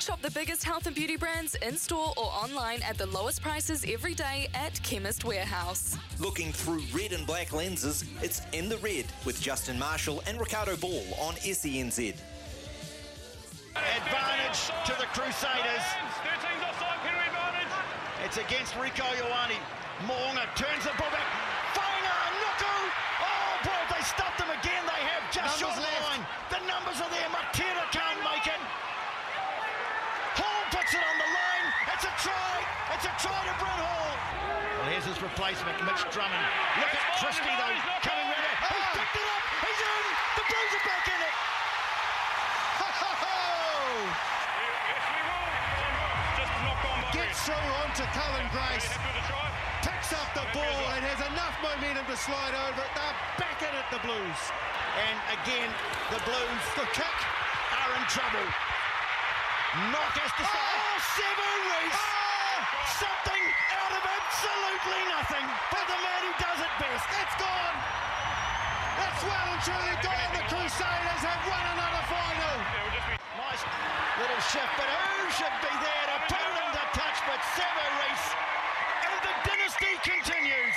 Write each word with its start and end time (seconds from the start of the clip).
Shop 0.00 0.22
the 0.22 0.30
biggest 0.30 0.64
health 0.64 0.86
and 0.86 0.96
beauty 0.96 1.16
brands 1.16 1.56
in 1.56 1.76
store 1.76 2.14
or 2.16 2.24
online 2.32 2.80
at 2.88 2.96
the 2.96 3.04
lowest 3.04 3.42
prices 3.42 3.84
every 3.86 4.14
day 4.14 4.48
at 4.54 4.82
Chemist 4.82 5.26
Warehouse. 5.26 5.98
Looking 6.18 6.52
through 6.52 6.80
red 6.94 7.12
and 7.12 7.26
black 7.26 7.52
lenses, 7.52 8.04
it's 8.22 8.40
In 8.54 8.70
the 8.70 8.78
Red 8.78 9.04
with 9.26 9.42
Justin 9.42 9.78
Marshall 9.78 10.22
and 10.26 10.40
Ricardo 10.40 10.76
Ball 10.76 11.04
on 11.20 11.34
SENZ. 11.34 12.16
Advantage 13.76 14.60
to 14.86 14.96
the 14.96 15.04
Crusaders. 15.12 15.84
It's 18.24 18.38
against 18.38 18.72
Rieko 18.80 19.04
Ioane. 19.04 19.60
Mo'unga 20.08 20.48
turns 20.56 20.84
the 20.84 20.96
ball 20.96 21.12
back. 21.12 21.28
Fainga, 21.76 22.16
Nuku. 22.40 22.72
Oh 23.20 23.52
boy, 23.68 23.94
they 23.94 24.02
stopped 24.02 24.38
them 24.38 24.48
again. 24.48 24.80
They 24.88 25.02
have 25.12 25.28
just 25.30 25.60
short 25.60 25.76
line. 25.76 26.24
The 26.48 26.64
numbers 26.66 27.00
are 27.04 27.10
there. 27.10 27.28
Matera 27.28 27.84
try 33.20 33.36
to 33.44 33.54
Bryn 33.60 33.76
Hall. 33.76 34.16
Well, 34.80 34.88
here's 34.88 35.04
his 35.04 35.20
replacement, 35.20 35.76
Mitch 35.84 36.00
Drummond. 36.08 36.40
Look 36.80 36.88
at 36.88 37.04
Christie 37.20 37.52
though, 37.52 37.76
coming 38.00 38.28
right 38.32 38.44
out. 38.48 38.72
He's 38.72 38.96
picked 38.96 39.16
it 39.20 39.28
up. 39.28 39.44
He's 39.60 39.76
in. 39.76 40.04
The 40.40 40.44
Blues 40.48 40.72
are 40.72 40.86
back 40.88 41.04
in 41.04 41.20
it. 41.20 41.36
Ho, 42.80 42.88
ho, 42.88 43.12
ho. 43.20 43.36
Gets 47.12 47.44
through 47.44 47.68
onto 47.84 48.08
Cullen 48.16 48.46
Grace. 48.56 48.88
Picks 49.84 50.16
up 50.16 50.32
the 50.32 50.46
ball 50.56 50.80
and 50.96 51.04
has 51.04 51.20
enough 51.28 51.60
momentum 51.60 52.08
to 52.08 52.16
slide 52.16 52.56
over 52.56 52.80
it. 52.80 52.92
They're 52.96 53.20
back 53.36 53.60
in 53.60 53.72
it, 53.76 53.84
the 53.92 54.00
Blues. 54.00 54.40
And 54.96 55.16
again, 55.44 55.68
the 56.08 56.24
Blues, 56.24 56.64
the 56.80 56.88
kick, 56.96 57.18
are 57.84 57.92
in 58.00 58.04
trouble. 58.08 58.48
Knock 59.92 60.16
has 60.16 60.32
to 60.40 60.44
stop. 60.48 60.56
Oh, 60.56 60.96
Sevu 61.20 62.19
Reece! 62.80 62.96
Something 62.96 63.44
out 63.76 63.92
of 63.92 64.04
absolutely 64.04 65.00
nothing. 65.12 65.46
But 65.68 65.84
the 65.84 65.98
man 66.00 66.20
who 66.24 66.32
does 66.40 66.60
it 66.64 66.72
best. 66.80 67.04
It's 67.20 67.36
gone. 67.36 67.76
That's 68.96 69.20
well 69.24 69.48
and 69.52 69.62
truly 69.64 69.96
gone. 70.00 70.30
The 70.32 70.44
Crusaders 70.48 71.22
have 71.24 71.42
won 71.44 71.64
another 71.76 72.04
final. 72.08 72.56
Nice 73.36 73.62
little 74.20 74.42
shift, 74.48 74.72
but 74.76 74.88
who 74.88 75.28
should 75.36 75.56
be 75.60 75.72
there 75.80 76.04
to 76.12 76.18
put 76.28 76.40
it 76.40 76.56
into 76.56 76.84
touch 76.96 77.18
but 77.28 77.40
Sevu 77.56 77.86
Reece? 78.00 78.28
And 79.08 79.16
the 79.24 79.34
dynasty 79.44 79.92
continues. 80.04 80.76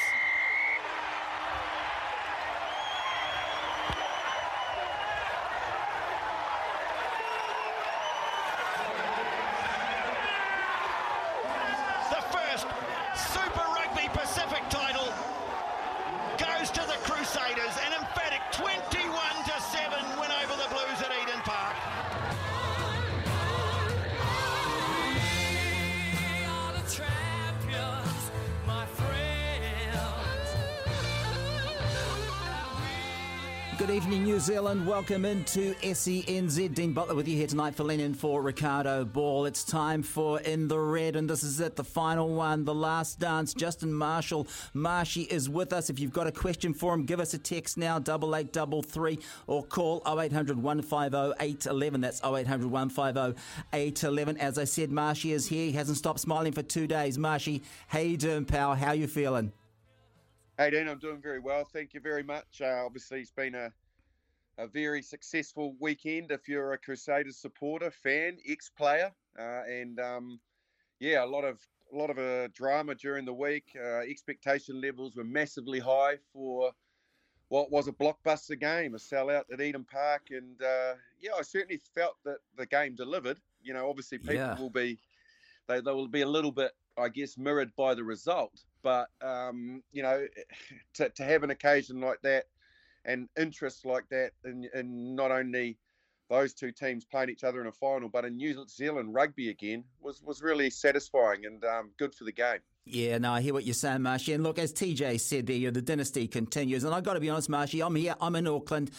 Welcome 34.86 35.23
into 35.23 35.76
SENZ. 35.76 36.73
Dean 36.73 36.92
Butler 36.92 37.16
with 37.16 37.26
you 37.27 37.38
here 37.38 37.48
tonight 37.48 37.73
for 37.73 37.86
Lennon 37.86 38.14
for 38.14 38.42
Ricardo 38.42 39.05
Ball. 39.05 39.45
It's 39.45 39.64
time 39.64 40.04
for 40.04 40.42
In 40.42 40.67
the 40.67 40.77
Red, 40.77 41.16
and 41.16 41.30
this 41.30 41.42
is 41.42 41.61
it, 41.61 41.77
the 41.77 41.86
final 41.86 42.27
one, 42.27 42.66
the 42.66 42.76
last 42.76 43.17
dance. 43.17 43.54
Justin 43.54 43.94
Marshall, 43.94 44.45
Marshy 44.73 45.21
is 45.21 45.48
with 45.48 45.71
us. 45.71 45.89
If 45.89 45.99
you've 45.99 46.11
got 46.11 46.27
a 46.27 46.33
question 46.33 46.73
for 46.73 46.94
him, 46.94 47.05
give 47.05 47.21
us 47.21 47.33
a 47.33 47.38
text 47.38 47.77
now, 47.77 47.98
double 47.98 48.36
eight 48.36 48.52
double 48.52 48.82
three, 48.82 49.20
or 49.48 49.64
call 49.64 50.02
0800 50.05 50.61
150 50.61 51.33
811. 51.39 52.02
That's 52.02 52.21
0800 52.21 52.70
150 52.70 53.42
811. 53.71 54.38
As 54.38 54.58
I 54.58 54.65
said, 54.65 54.92
Marshy 54.92 55.32
is 55.32 55.48
here. 55.48 55.67
He 55.67 55.71
hasn't 55.71 55.98
stopped 55.98 56.20
smiling 56.20 56.52
for 56.52 56.64
two 56.64 56.88
days. 56.88 57.17
Marshy, 57.17 57.64
how 57.88 58.00
you 58.00 58.17
doing, 58.17 58.44
pal? 58.44 58.76
How 58.76 58.92
you 58.92 59.08
feeling? 59.08 59.54
Hey, 60.58 60.71
Dean, 60.71 60.88
I'm 60.88 61.00
doing 61.00 61.21
very 61.21 61.39
well. 61.39 61.64
Thank 61.64 61.94
you 61.94 62.00
very 62.02 62.21
much. 62.21 62.61
Uh, 62.61 62.83
obviously, 62.86 63.21
it's 63.21 63.32
been 63.32 63.55
a, 63.55 63.71
a 64.58 64.67
very 64.67 65.02
successful 65.02 65.75
weekend 65.80 66.31
if 66.31 66.47
you're 66.47 66.73
a 66.73 66.77
Crusaders 66.77 67.37
supporter, 67.37 67.91
fan, 67.91 68.37
ex 68.47 68.69
player. 68.69 69.11
Uh, 69.37 69.64
and 69.67 69.99
um, 69.99 70.39
yeah, 70.99 71.23
a 71.23 71.25
lot 71.27 71.43
of 71.43 71.59
a 71.91 71.95
lot 71.95 72.09
of 72.09 72.17
uh, 72.17 72.47
drama 72.49 72.95
during 72.95 73.25
the 73.25 73.33
week. 73.33 73.75
Uh, 73.75 73.99
expectation 73.99 74.81
levels 74.81 75.15
were 75.15 75.23
massively 75.23 75.80
high 75.80 76.17
for 76.31 76.71
what 77.49 77.71
was 77.71 77.87
a 77.87 77.91
blockbuster 77.91 78.59
game, 78.59 78.95
a 78.95 78.97
sellout 78.97 79.43
at 79.52 79.61
Eden 79.61 79.83
Park. 79.86 80.27
And 80.31 80.61
uh, 80.61 80.95
yeah, 81.20 81.31
I 81.37 81.41
certainly 81.41 81.77
felt 81.77 82.15
that 82.25 82.37
the 82.58 82.65
game 82.65 82.95
delivered. 82.95 83.39
You 83.61 83.73
know, 83.73 83.89
obviously, 83.89 84.17
people 84.17 84.53
Yeah. 84.53 84.58
will 84.58 84.70
be, 84.70 84.99
they, 85.67 85.81
they 85.81 85.91
will 85.91 86.08
be 86.08 86.21
a 86.21 86.27
little 86.27 86.52
bit, 86.52 86.71
I 86.97 87.09
guess, 87.09 87.37
mirrored 87.37 87.75
by 87.75 87.93
the 87.93 88.03
result. 88.03 88.64
But 88.81 89.09
um, 89.21 89.83
you 89.91 90.03
know, 90.03 90.25
to, 90.95 91.09
to 91.09 91.23
have 91.23 91.43
an 91.43 91.52
occasion 91.52 91.99
like 92.02 92.21
that 92.21 92.45
and 93.05 93.27
interest 93.37 93.86
like 93.86 94.05
that 94.09 94.31
in, 94.45 94.67
in 94.73 95.15
not 95.15 95.31
only 95.31 95.77
those 96.30 96.54
two 96.54 96.72
teams 96.72 97.06
playing 97.06 97.30
each 97.30 97.44
other 97.44 97.61
in 97.61 97.67
a 97.67 97.72
final, 97.72 98.10
but 98.10 98.26
in 98.26 98.38
New 98.38 98.66
Zealand 98.67 99.14
rugby 99.14 99.50
again 99.50 99.84
was 100.02 100.22
was 100.23 100.42
really 100.42 100.70
satisfying 100.70 101.45
and 101.45 101.64
um, 101.66 101.92
good 101.98 102.14
for 102.14 102.23
the 102.23 102.32
game. 102.32 102.60
Yeah, 102.86 103.17
no, 103.17 103.32
I 103.32 103.39
hear 103.39 103.54
what 103.54 103.64
you're 103.64 103.73
saying, 103.73 104.02
Marshy. 104.02 104.33
And 104.33 104.44
look, 104.44 104.60
as 104.60 104.73
TJ 104.73 105.20
said 105.22 105.48
there, 105.48 105.72
the 105.72 105.82
dynasty 105.82 106.28
continues. 106.28 106.83
And 106.83 106.94
I've 106.94 107.04
got 107.04 107.14
to 107.14 107.22
be 107.22 107.30
honest, 107.30 107.48
Marshy, 107.48 107.82
I'm 107.82 107.95
here, 107.95 108.16
I'm 108.20 108.36
in 108.36 108.45
Auckland. 108.45 108.92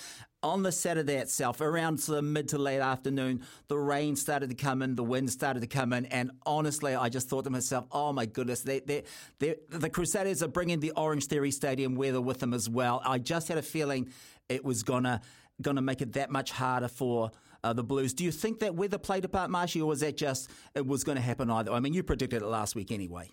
On 0.43 0.63
the 0.63 0.73
Saturday 0.73 1.17
itself, 1.17 1.61
around 1.61 2.07
of 2.09 2.25
mid 2.25 2.49
to 2.49 2.59
late 2.59 2.81
afternoon, 2.81 3.43
the 3.69 3.79
rain 3.79 4.15
started 4.15 4.51
to 4.51 4.55
come 4.55 4.83
in, 4.83 4.95
the 4.95 5.05
wind 5.05 5.31
started 5.31 5.61
to 5.61 5.67
come 5.67 5.95
in, 5.95 6.05
and 6.07 6.31
honestly, 6.45 6.95
I 6.95 7.09
just 7.09 7.31
thought 7.31 7.45
to 7.45 7.51
myself, 7.51 7.87
"Oh 7.91 8.13
my 8.13 8.27
goodness, 8.27 8.61
they, 8.61 8.81
they, 8.81 9.05
they, 9.39 9.57
the 9.71 9.89
Crusaders 9.89 10.43
are 10.43 10.49
bringing 10.49 10.81
the 10.81 10.93
Orangetheory 10.99 11.51
Stadium 11.51 11.95
weather 11.95 12.21
with 12.21 12.41
them 12.41 12.53
as 12.53 12.69
well." 12.69 13.01
I 13.07 13.19
just 13.19 13.49
had 13.49 13.57
a 13.57 13.63
feeling 13.63 14.11
it 14.51 14.63
was 14.63 14.83
gonna 14.83 15.23
gonna 15.63 15.83
make 15.83 16.03
it 16.03 16.13
that 16.15 16.31
much 16.31 16.51
harder 16.51 16.89
for 16.89 17.31
uh, 17.65 17.73
the 17.73 17.83
Blues. 17.83 18.13
Do 18.13 18.25
you 18.25 18.31
think 18.31 18.61
that 18.61 18.75
weather 18.75 18.99
played 18.99 19.25
a 19.25 19.29
part, 19.29 19.51
Marshy, 19.51 19.81
or 19.81 19.89
was 19.89 20.01
that 20.01 20.17
just 20.17 20.51
it 20.75 20.87
was 20.87 21.03
going 21.03 21.17
to 21.17 21.23
happen 21.23 21.51
either? 21.51 21.73
I 21.73 21.81
mean, 21.81 21.95
you 21.95 22.03
predicted 22.03 22.43
it 22.43 22.47
last 22.47 22.77
week 22.77 22.93
anyway. 22.93 23.31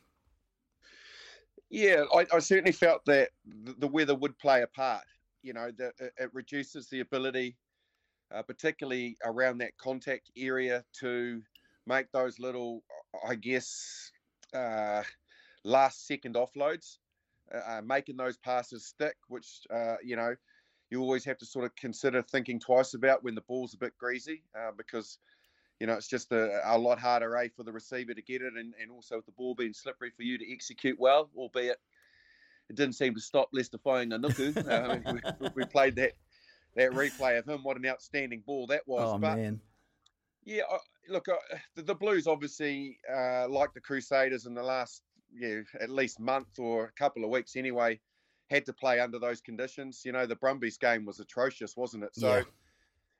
Yeah, 1.70 2.04
I, 2.14 2.26
I 2.34 2.40
certainly 2.40 2.72
felt 2.72 3.06
that 3.06 3.30
the 3.46 3.88
weather 3.88 4.16
would 4.16 4.38
play 4.40 4.62
a 4.62 4.68
part. 4.68 5.04
You 5.44 5.54
know, 5.54 5.70
it, 5.78 5.94
it 6.18 6.30
reduces 6.34 6.88
the 6.88 7.02
ability, 7.02 7.58
uh, 8.34 8.42
particularly 8.42 9.18
around 9.26 9.58
that 9.60 9.78
contact 9.78 10.32
area, 10.38 10.84
to 11.00 11.42
make 11.86 12.12
those 12.12 12.40
little, 12.40 12.84
I 13.28 13.36
guess, 13.36 14.12
uh, 14.54 15.04
last 15.64 16.08
second 16.08 16.36
offloads, 16.36 16.98
uh, 17.54 17.58
uh, 17.58 17.82
making 17.84 18.18
those 18.18 18.38
passes 18.38 18.86
stick, 18.86 19.16
which, 19.28 19.62
uh, 19.74 19.96
you 20.04 20.16
know, 20.16 20.36
you 20.92 21.02
always 21.02 21.26
have 21.26 21.38
to 21.40 21.46
sort 21.46 21.66
of 21.66 21.76
consider 21.76 22.22
thinking 22.22 22.60
twice 22.60 22.94
about 22.94 23.24
when 23.24 23.34
the 23.34 23.42
ball's 23.42 23.74
a 23.74 23.78
bit 23.78 23.98
greasy 23.98 24.44
uh, 24.56 24.72
because 24.78 25.18
you 25.82 25.88
know, 25.88 25.94
it's 25.94 26.08
just 26.08 26.32
a, 26.32 26.62
a 26.64 26.78
lot 26.78 27.00
harder, 27.00 27.36
A, 27.38 27.50
for 27.50 27.64
the 27.64 27.72
receiver 27.72 28.14
to 28.14 28.22
get 28.22 28.44
it, 28.44 28.54
and, 28.56 28.76
and 28.80 28.92
also 28.92 29.16
with 29.16 29.26
the 29.26 29.32
ball 29.32 29.56
being 29.56 29.74
slippery 29.74 30.12
for 30.16 30.22
you 30.22 30.38
to 30.38 30.54
execute 30.54 30.96
well, 31.00 31.32
albeit 31.36 31.80
it 32.70 32.76
didn't 32.76 32.94
seem 32.94 33.16
to 33.16 33.20
stop 33.20 33.50
Leicester 33.52 33.80
Nuku. 33.80 34.56
uh, 34.70 35.20
we, 35.40 35.50
we 35.56 35.66
played 35.66 35.96
that 35.96 36.12
that 36.76 36.92
replay 36.92 37.40
of 37.40 37.48
him. 37.48 37.64
What 37.64 37.78
an 37.78 37.88
outstanding 37.88 38.44
ball 38.46 38.68
that 38.68 38.84
was. 38.86 39.10
Oh 39.16 39.18
but 39.18 39.38
man. 39.38 39.60
Yeah, 40.44 40.62
look, 41.10 41.28
uh, 41.28 41.34
the, 41.76 41.82
the, 41.82 41.96
Blues 41.96 42.28
obviously, 42.28 43.00
uh, 43.12 43.48
like 43.50 43.74
the 43.74 43.82
Crusaders 43.82 44.46
in 44.46 44.54
the 44.54 44.64
last, 44.64 45.02
yeah, 45.34 45.62
at 45.80 45.90
least 45.90 46.20
month 46.20 46.60
or 46.60 46.86
a 46.86 46.92
couple 46.92 47.24
of 47.24 47.32
weeks 47.32 47.56
anyway, 47.56 48.00
had 48.52 48.66
to 48.66 48.74
play 48.74 49.00
under 49.00 49.18
those 49.18 49.42
conditions. 49.42 50.02
You 50.04 50.12
know, 50.12 50.26
the 50.26 50.36
Brumbies 50.36 50.78
game 50.78 51.06
was 51.06 51.20
atrocious, 51.20 51.76
wasn't 51.78 52.04
it? 52.04 52.14
So, 52.14 52.36
yeah. 52.36 52.44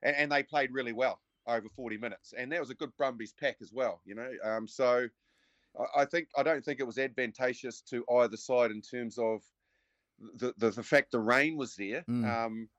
and, 0.04 0.16
and, 0.18 0.32
they 0.32 0.44
played 0.44 0.72
really 0.74 0.92
well 0.92 1.20
over 1.48 1.70
40 1.70 1.98
minutes, 1.98 2.34
and 2.38 2.52
that 2.52 2.60
was 2.60 2.70
a 2.70 2.76
good 2.76 2.96
Brumbies 2.98 3.34
pack 3.34 3.58
as 3.62 3.72
well. 3.72 4.02
You 4.06 4.16
know, 4.16 4.30
um, 4.44 4.68
so 4.68 5.08
I, 5.80 6.02
I 6.02 6.06
think 6.06 6.28
I 6.38 6.44
don't 6.44 6.64
think 6.64 6.80
it 6.80 6.86
was 6.86 6.98
advantageous 6.98 7.82
to 7.90 8.06
either 8.20 8.38
side 8.38 8.72
in 8.72 8.82
terms 8.82 9.18
of 9.18 9.42
the 10.36 10.54
the, 10.58 10.72
the 10.72 10.84
fact 10.84 11.12
the 11.12 11.20
rain 11.20 11.56
was 11.56 11.76
there. 11.76 12.04
Mm. 12.10 12.30
Um, 12.30 12.70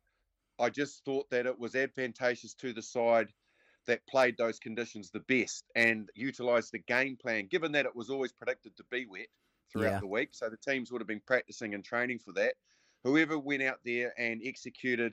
I 0.61 0.69
just 0.69 1.05
thought 1.05 1.31
that 1.31 1.47
it 1.47 1.59
was 1.59 1.75
advantageous 1.75 2.55
to 2.55 2.75
the 2.75 2.83
side 2.83 3.33
that 3.87 4.07
played 4.07 4.37
those 4.37 4.61
conditions 4.61 5.11
the 5.11 5.21
best 5.21 5.65
and 5.75 6.09
utilised 6.15 6.71
the 6.71 6.79
game 6.79 7.17
plan, 7.17 7.49
given 7.51 7.73
that 7.73 7.87
it 7.87 7.97
was 7.97 8.11
always 8.11 8.31
predicted 8.31 8.77
to 8.77 8.85
be 8.91 9.07
wet 9.07 9.27
throughout 9.71 9.93
yeah. 9.93 10.01
the 10.01 10.07
week. 10.07 10.31
So 10.33 10.49
the 10.49 10.57
teams 10.57 10.91
would 10.91 11.01
have 11.01 11.09
been 11.09 11.23
practicing 11.27 11.75
and 11.75 11.85
training 11.85 12.19
for 12.19 12.33
that. 12.33 12.55
Whoever 13.05 13.39
went 13.39 13.63
out 13.63 13.81
there 13.85 14.13
and 14.19 14.41
executed 14.45 15.13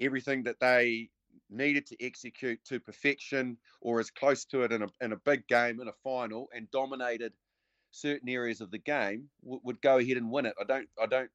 everything 0.00 0.42
that 0.44 0.60
they 0.60 1.10
needed 1.50 1.86
to 1.86 2.04
execute 2.04 2.58
to 2.64 2.80
perfection 2.80 3.56
or 3.80 4.00
as 4.00 4.10
close 4.10 4.44
to 4.46 4.62
it 4.62 4.72
in 4.72 4.82
a, 4.82 4.88
in 5.00 5.12
a 5.12 5.16
big 5.16 5.46
game, 5.48 5.80
in 5.80 5.88
a 5.88 5.92
final, 6.04 6.48
and 6.54 6.70
dominated 6.70 7.32
certain 7.90 8.28
areas 8.28 8.60
of 8.60 8.70
the 8.70 8.78
game 8.78 9.28
w- 9.42 9.60
would 9.64 9.80
go 9.80 9.98
ahead 9.98 10.16
and 10.16 10.30
win 10.30 10.46
it. 10.46 10.54
I 10.60 10.64
don't 10.64 10.88
I 11.00 11.06
don't 11.06 11.30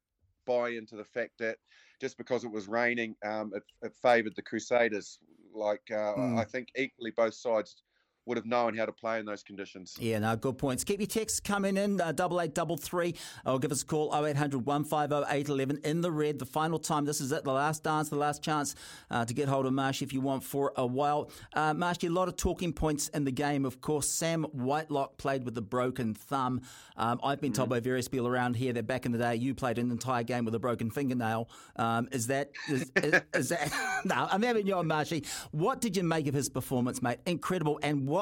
buy 0.46 0.70
into 0.70 0.96
the 0.96 1.04
fact 1.04 1.32
that 1.38 1.58
just 2.00 2.18
because 2.18 2.44
it 2.44 2.50
was 2.50 2.68
raining, 2.68 3.14
um, 3.24 3.52
it, 3.54 3.62
it 3.82 3.92
favoured 4.02 4.34
the 4.36 4.42
Crusaders. 4.42 5.18
Like 5.54 5.82
uh, 5.90 6.14
mm. 6.14 6.38
I 6.38 6.44
think 6.44 6.68
equally 6.76 7.12
both 7.16 7.34
sides 7.34 7.82
would 8.26 8.36
have 8.36 8.46
known 8.46 8.76
how 8.76 8.86
to 8.86 8.92
play 8.92 9.18
in 9.18 9.26
those 9.26 9.42
conditions. 9.42 9.96
Yeah, 9.98 10.18
no, 10.20 10.36
good 10.36 10.58
points. 10.58 10.84
Keep 10.84 11.00
your 11.00 11.06
texts 11.06 11.40
coming 11.40 11.76
in, 11.76 12.00
uh, 12.00 12.12
double 12.12 12.40
eight 12.40 12.54
double 12.54 12.76
three, 12.76 13.14
or 13.44 13.58
give 13.58 13.72
us 13.72 13.82
a 13.82 13.86
call 13.86 14.14
0800 14.14 14.64
150 14.64 15.32
811 15.32 15.80
in 15.84 16.00
the 16.00 16.10
red. 16.10 16.38
The 16.38 16.46
final 16.46 16.78
time. 16.78 17.04
This 17.04 17.20
is 17.20 17.32
it, 17.32 17.44
the 17.44 17.52
last 17.52 17.82
dance, 17.82 18.08
the 18.08 18.16
last 18.16 18.42
chance 18.42 18.74
uh, 19.10 19.24
to 19.24 19.34
get 19.34 19.48
hold 19.48 19.66
of 19.66 19.72
Marshy 19.72 20.04
if 20.04 20.12
you 20.12 20.20
want 20.20 20.44
for 20.44 20.72
a 20.76 20.86
while. 20.86 21.30
Uh, 21.54 21.74
Marshy, 21.74 22.06
a 22.06 22.10
lot 22.10 22.28
of 22.28 22.36
talking 22.36 22.72
points 22.72 23.08
in 23.08 23.24
the 23.24 23.32
game, 23.32 23.64
of 23.64 23.80
course. 23.80 24.08
Sam 24.08 24.44
Whitelock 24.44 25.16
played 25.16 25.44
with 25.44 25.56
a 25.58 25.62
broken 25.62 26.14
thumb. 26.14 26.60
Um, 26.96 27.18
I've 27.22 27.40
been 27.40 27.52
told 27.52 27.68
mm. 27.68 27.72
by 27.72 27.80
various 27.80 28.08
people 28.08 28.28
around 28.28 28.54
here 28.54 28.72
that 28.72 28.86
back 28.86 29.06
in 29.06 29.12
the 29.12 29.18
day 29.18 29.36
you 29.36 29.54
played 29.54 29.78
an 29.78 29.90
entire 29.90 30.22
game 30.22 30.44
with 30.44 30.54
a 30.54 30.58
broken 30.58 30.90
fingernail. 30.90 31.48
Um, 31.76 32.08
is 32.12 32.26
that 32.28 32.50
is, 32.68 32.92
is, 32.96 33.20
is 33.34 33.48
that? 33.48 33.72
no, 34.04 34.28
I'm 34.30 34.42
having 34.42 34.66
you 34.66 34.74
on, 34.74 34.86
Marshy. 34.86 35.24
What 35.50 35.80
did 35.80 35.96
you 35.96 36.02
make 36.02 36.26
of 36.26 36.34
his 36.34 36.48
performance, 36.48 37.02
mate? 37.02 37.18
Incredible. 37.26 37.80
And 37.82 38.06
what 38.06 38.21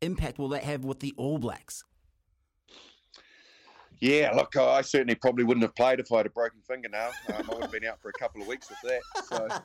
impact 0.00 0.38
will 0.38 0.48
that 0.50 0.64
have 0.64 0.84
with 0.84 1.00
the 1.00 1.14
All 1.16 1.38
Blacks? 1.38 1.84
Yeah, 4.00 4.30
look, 4.32 4.56
I 4.56 4.80
certainly 4.82 5.16
probably 5.16 5.42
wouldn't 5.44 5.64
have 5.64 5.74
played 5.74 5.98
if 5.98 6.12
I 6.12 6.18
had 6.18 6.26
a 6.26 6.30
broken 6.30 6.60
fingernail. 6.66 7.10
Um, 7.34 7.50
I 7.50 7.54
would 7.54 7.62
have 7.62 7.72
been 7.72 7.84
out 7.84 8.00
for 8.00 8.10
a 8.10 8.12
couple 8.12 8.40
of 8.40 8.46
weeks 8.46 8.68
with 8.70 8.78
that. 8.84 9.60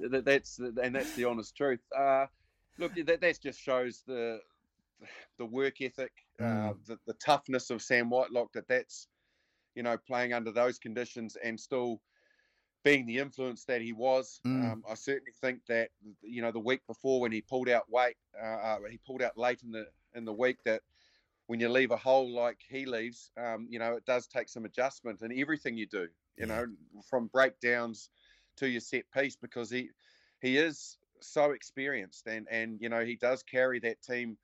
So 0.00 0.20
that's 0.20 0.58
and 0.58 0.94
that's 0.94 1.14
the 1.16 1.24
honest 1.24 1.56
truth. 1.56 1.80
Uh, 1.96 2.26
look, 2.78 2.94
that 2.94 3.20
that 3.20 3.40
just 3.40 3.60
shows 3.60 4.04
the 4.06 4.40
the 5.38 5.44
work 5.44 5.80
ethic, 5.80 6.12
uh, 6.40 6.44
mm. 6.44 6.76
the, 6.86 6.98
the 7.06 7.14
toughness 7.14 7.70
of 7.70 7.82
Sam 7.82 8.08
Whitelock. 8.08 8.52
That 8.52 8.68
that's 8.68 9.08
you 9.74 9.82
know 9.82 9.96
playing 10.06 10.32
under 10.32 10.52
those 10.52 10.78
conditions 10.78 11.36
and 11.42 11.58
still 11.58 12.00
being 12.84 13.06
the 13.06 13.18
influence 13.18 13.64
that 13.64 13.80
he 13.80 13.92
was. 13.92 14.40
Mm. 14.46 14.72
Um, 14.72 14.84
I 14.88 14.94
certainly 14.94 15.32
think 15.40 15.60
that 15.68 15.90
you 16.22 16.42
know 16.42 16.52
the 16.52 16.60
week 16.60 16.86
before 16.86 17.20
when 17.20 17.32
he 17.32 17.40
pulled 17.40 17.68
out 17.68 17.90
weight, 17.90 18.16
uh, 18.40 18.46
uh, 18.46 18.78
he 18.90 18.98
pulled 18.98 19.22
out 19.22 19.36
late 19.36 19.62
in 19.62 19.70
the 19.72 19.86
in 20.14 20.24
the 20.24 20.32
week. 20.32 20.58
That 20.64 20.82
when 21.46 21.60
you 21.60 21.68
leave 21.68 21.90
a 21.90 21.96
hole 21.96 22.30
like 22.30 22.58
he 22.68 22.86
leaves, 22.86 23.30
um, 23.36 23.66
you 23.68 23.78
know 23.78 23.94
it 23.94 24.04
does 24.04 24.26
take 24.26 24.48
some 24.48 24.64
adjustment 24.64 25.22
in 25.22 25.38
everything 25.38 25.76
you 25.76 25.86
do. 25.86 26.08
You 26.36 26.46
yeah. 26.46 26.46
know, 26.46 26.66
from 27.08 27.26
breakdowns 27.28 28.10
to 28.56 28.68
your 28.68 28.80
set 28.80 29.04
piece, 29.12 29.36
because 29.36 29.70
he 29.70 29.90
he 30.40 30.56
is 30.56 30.98
so 31.20 31.50
experienced 31.50 32.28
and 32.28 32.46
and 32.48 32.80
you 32.80 32.88
know 32.88 33.04
he 33.04 33.16
does 33.16 33.42
carry 33.42 33.80
that 33.80 34.00
team 34.02 34.36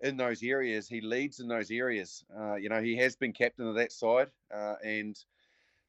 in 0.00 0.16
those 0.16 0.42
areas. 0.42 0.88
He 0.88 1.00
leads 1.00 1.40
in 1.40 1.48
those 1.48 1.70
areas. 1.70 2.24
Uh, 2.36 2.54
you 2.56 2.68
know, 2.68 2.80
he 2.80 2.96
has 2.96 3.16
been 3.16 3.32
captain 3.32 3.66
of 3.66 3.74
that 3.76 3.92
side, 3.92 4.28
uh, 4.54 4.74
and 4.84 5.18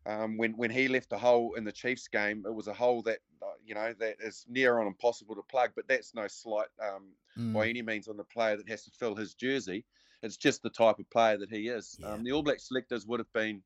um, 0.06 0.38
when 0.38 0.54
when 0.54 0.72
he 0.72 0.88
left 0.88 1.12
a 1.12 1.18
hole 1.18 1.54
in 1.56 1.63
the 1.63 1.72
Chiefs 1.72 2.07
game, 2.07 2.44
it 2.46 2.54
was 2.54 2.68
a 2.68 2.74
hole 2.74 3.01
that 3.04 3.19
uh, 3.42 3.48
you 3.66 3.75
know 3.75 3.94
that 4.00 4.16
is 4.22 4.46
near 4.50 4.80
on 4.80 4.88
impossible 4.88 5.36
to 5.36 5.44
plug. 5.44 5.72
But 5.75 5.88
that's 5.88 6.16
no 6.16 6.28
slight 6.28 6.68
um, 6.81 7.10
mm. 7.38 7.54
by 7.54 7.68
any 7.68 7.81
means 7.81 8.07
on 8.07 8.18
the 8.18 8.24
player 8.24 8.57
that 8.57 8.69
has 8.69 8.84
to 8.86 8.92
fill 8.92 9.16
his 9.16 9.34
jersey. 9.34 9.86
It's 10.22 10.38
just 10.38 10.63
the 10.63 10.69
type 10.69 11.00
of 11.00 11.10
player 11.10 11.38
that 11.38 11.50
he 11.50 11.69
is. 11.69 11.98
Yeah. 12.00 12.12
Um, 12.12 12.24
the 12.24 12.31
All 12.31 12.44
Black 12.44 12.60
selectors 12.60 13.06
would 13.06 13.19
have 13.19 13.31
been 13.34 13.62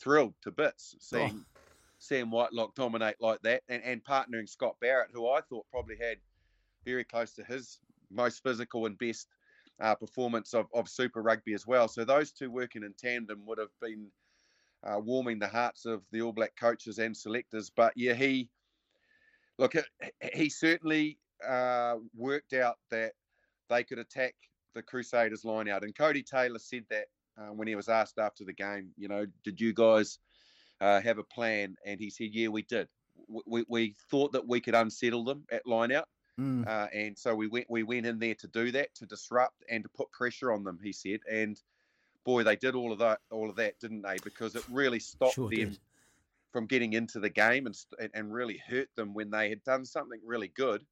thrilled 0.00 0.34
to 0.42 0.50
bits 0.50 0.94
seeing 1.00 1.44
oh. 1.44 1.60
Sam 1.98 2.30
Whitelock 2.30 2.74
dominate 2.74 3.16
like 3.20 3.40
that, 3.42 3.62
and, 3.68 3.82
and 3.82 4.04
partnering 4.04 4.48
Scott 4.48 4.76
Barrett, 4.80 5.10
who 5.12 5.28
I 5.28 5.40
thought 5.40 5.66
probably 5.70 5.96
had 5.96 6.18
very 6.84 7.04
close 7.04 7.32
to 7.34 7.44
his 7.44 7.78
most 8.10 8.42
physical 8.42 8.86
and 8.86 8.96
best 8.98 9.28
uh, 9.80 9.94
performance 9.94 10.54
of, 10.54 10.66
of 10.74 10.88
Super 10.88 11.22
Rugby 11.22 11.54
as 11.54 11.66
well. 11.66 11.88
So 11.88 12.04
those 12.04 12.32
two 12.32 12.50
working 12.50 12.82
in 12.82 12.94
tandem 12.94 13.42
would 13.46 13.58
have 13.58 13.72
been 13.80 14.08
uh, 14.84 14.98
warming 14.98 15.38
the 15.38 15.48
hearts 15.48 15.84
of 15.86 16.02
the 16.12 16.22
All 16.22 16.32
Black 16.32 16.54
coaches 16.56 16.98
and 16.98 17.16
selectors. 17.16 17.70
But 17.74 17.92
yeah, 17.96 18.14
he 18.14 18.48
look, 19.58 19.74
he 20.34 20.48
certainly 20.48 21.18
uh, 21.46 21.96
worked 22.16 22.52
out 22.52 22.78
that 22.90 23.12
they 23.68 23.84
could 23.84 23.98
attack 23.98 24.34
the 24.74 24.82
Crusaders 24.82 25.44
line 25.44 25.68
out. 25.68 25.82
And 25.82 25.94
Codie 25.94 26.24
Taylor 26.24 26.58
said 26.58 26.84
that 26.90 27.06
uh, 27.38 27.52
when 27.52 27.68
he 27.68 27.74
was 27.74 27.88
asked 27.88 28.18
after 28.18 28.44
the 28.44 28.52
game, 28.52 28.90
you 28.96 29.08
know, 29.08 29.26
did 29.44 29.60
you 29.60 29.72
guys 29.72 30.18
uh, 30.80 31.00
have 31.00 31.18
a 31.18 31.24
plan? 31.24 31.76
And 31.84 32.00
he 32.00 32.10
said, 32.10 32.30
yeah, 32.32 32.48
we 32.48 32.62
did. 32.62 32.88
We, 33.46 33.64
we 33.68 33.94
thought 34.10 34.32
that 34.32 34.46
we 34.46 34.60
could 34.60 34.74
unsettle 34.74 35.24
them 35.24 35.44
at 35.50 35.66
line 35.66 35.92
out. 35.92 36.08
Mm. 36.40 36.66
Uh, 36.66 36.86
and 36.94 37.18
so 37.18 37.34
we 37.34 37.48
went 37.48 37.66
we 37.68 37.82
went 37.82 38.06
in 38.06 38.20
there 38.20 38.36
to 38.36 38.46
do 38.46 38.70
that, 38.70 38.94
to 38.94 39.06
disrupt 39.06 39.64
and 39.68 39.82
to 39.82 39.90
put 39.90 40.12
pressure 40.12 40.52
on 40.52 40.62
them. 40.62 40.78
He 40.80 40.92
said, 40.92 41.18
and 41.28 41.60
boy, 42.28 42.42
they 42.42 42.56
did 42.56 42.74
all 42.74 42.92
of 42.92 42.98
that, 42.98 43.20
all 43.30 43.48
of 43.48 43.56
that, 43.56 43.80
didn't 43.80 44.02
they? 44.02 44.18
Because 44.22 44.54
it 44.54 44.62
really 44.70 44.98
stopped 45.00 45.36
sure 45.36 45.48
them 45.48 45.70
did. 45.70 45.78
from 46.52 46.66
getting 46.66 46.92
into 46.92 47.20
the 47.20 47.30
game 47.30 47.66
and 47.66 47.74
and 48.12 48.30
really 48.30 48.60
hurt 48.68 48.88
them 48.96 49.14
when 49.14 49.30
they 49.30 49.48
had 49.48 49.64
done 49.64 49.86
something 49.86 50.20
really 50.22 50.48
good 50.48 50.84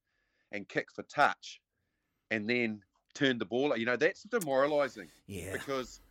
and 0.51 0.67
kicked 0.67 0.95
for 0.95 1.03
touch, 1.03 1.61
and 2.31 2.49
then 2.49 2.81
turned 3.13 3.39
the 3.39 3.45
ball. 3.45 3.77
You 3.77 3.85
know, 3.85 3.97
that's 3.97 4.23
demoralising. 4.23 5.09
Yeah. 5.27 5.53
Because 5.53 6.01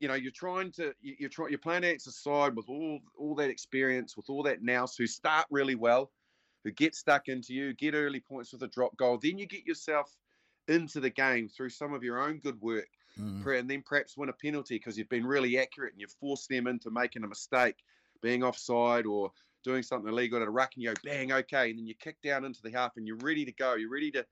you 0.00 0.08
know 0.08 0.14
you're 0.14 0.32
trying 0.32 0.72
to 0.72 0.92
you're 1.00 1.30
trying 1.30 1.50
you're 1.50 1.58
playing 1.60 1.84
against 1.84 2.08
a 2.08 2.12
side 2.12 2.56
with 2.56 2.68
all 2.68 2.98
all 3.16 3.36
that 3.36 3.50
experience, 3.50 4.16
with 4.16 4.28
all 4.28 4.42
that 4.42 4.60
nous 4.60 4.96
who 4.96 5.06
start 5.06 5.46
really 5.50 5.76
well, 5.76 6.10
who 6.64 6.72
get 6.72 6.96
stuck 6.96 7.28
into 7.28 7.54
you, 7.54 7.74
get 7.74 7.94
early 7.94 8.18
points 8.18 8.52
with 8.52 8.64
a 8.64 8.68
drop 8.68 8.96
goal. 8.96 9.20
Then 9.22 9.38
you 9.38 9.46
get 9.46 9.64
yourself 9.64 10.12
into 10.66 10.98
the 10.98 11.10
game 11.10 11.46
through 11.46 11.70
some 11.70 11.94
of 11.94 12.02
your 12.02 12.20
own 12.20 12.38
good 12.38 12.60
work 12.60 12.88
mm. 13.18 13.58
and 13.58 13.68
then 13.68 13.82
perhaps 13.84 14.16
win 14.16 14.28
a 14.28 14.32
penalty 14.32 14.76
because 14.76 14.98
you've 14.98 15.08
been 15.08 15.26
really 15.26 15.58
accurate 15.58 15.92
and 15.92 16.00
you've 16.00 16.14
forced 16.20 16.48
them 16.48 16.66
into 16.66 16.90
making 16.90 17.24
a 17.24 17.28
mistake, 17.28 17.76
being 18.22 18.42
offside 18.42 19.06
or 19.06 19.30
doing 19.64 19.82
something 19.82 20.12
illegal 20.12 20.40
at 20.40 20.46
a 20.46 20.50
ruck, 20.50 20.72
and 20.74 20.82
you 20.82 20.90
go 20.90 21.00
bang, 21.04 21.32
okay, 21.32 21.70
and 21.70 21.78
then 21.78 21.86
you 21.86 21.94
kick 21.94 22.16
down 22.22 22.44
into 22.44 22.60
the 22.62 22.70
half 22.70 22.92
and 22.96 23.06
you're 23.06 23.16
ready 23.18 23.44
to 23.44 23.52
go. 23.52 23.74
You're 23.74 23.90
ready 23.90 24.10
to 24.12 24.24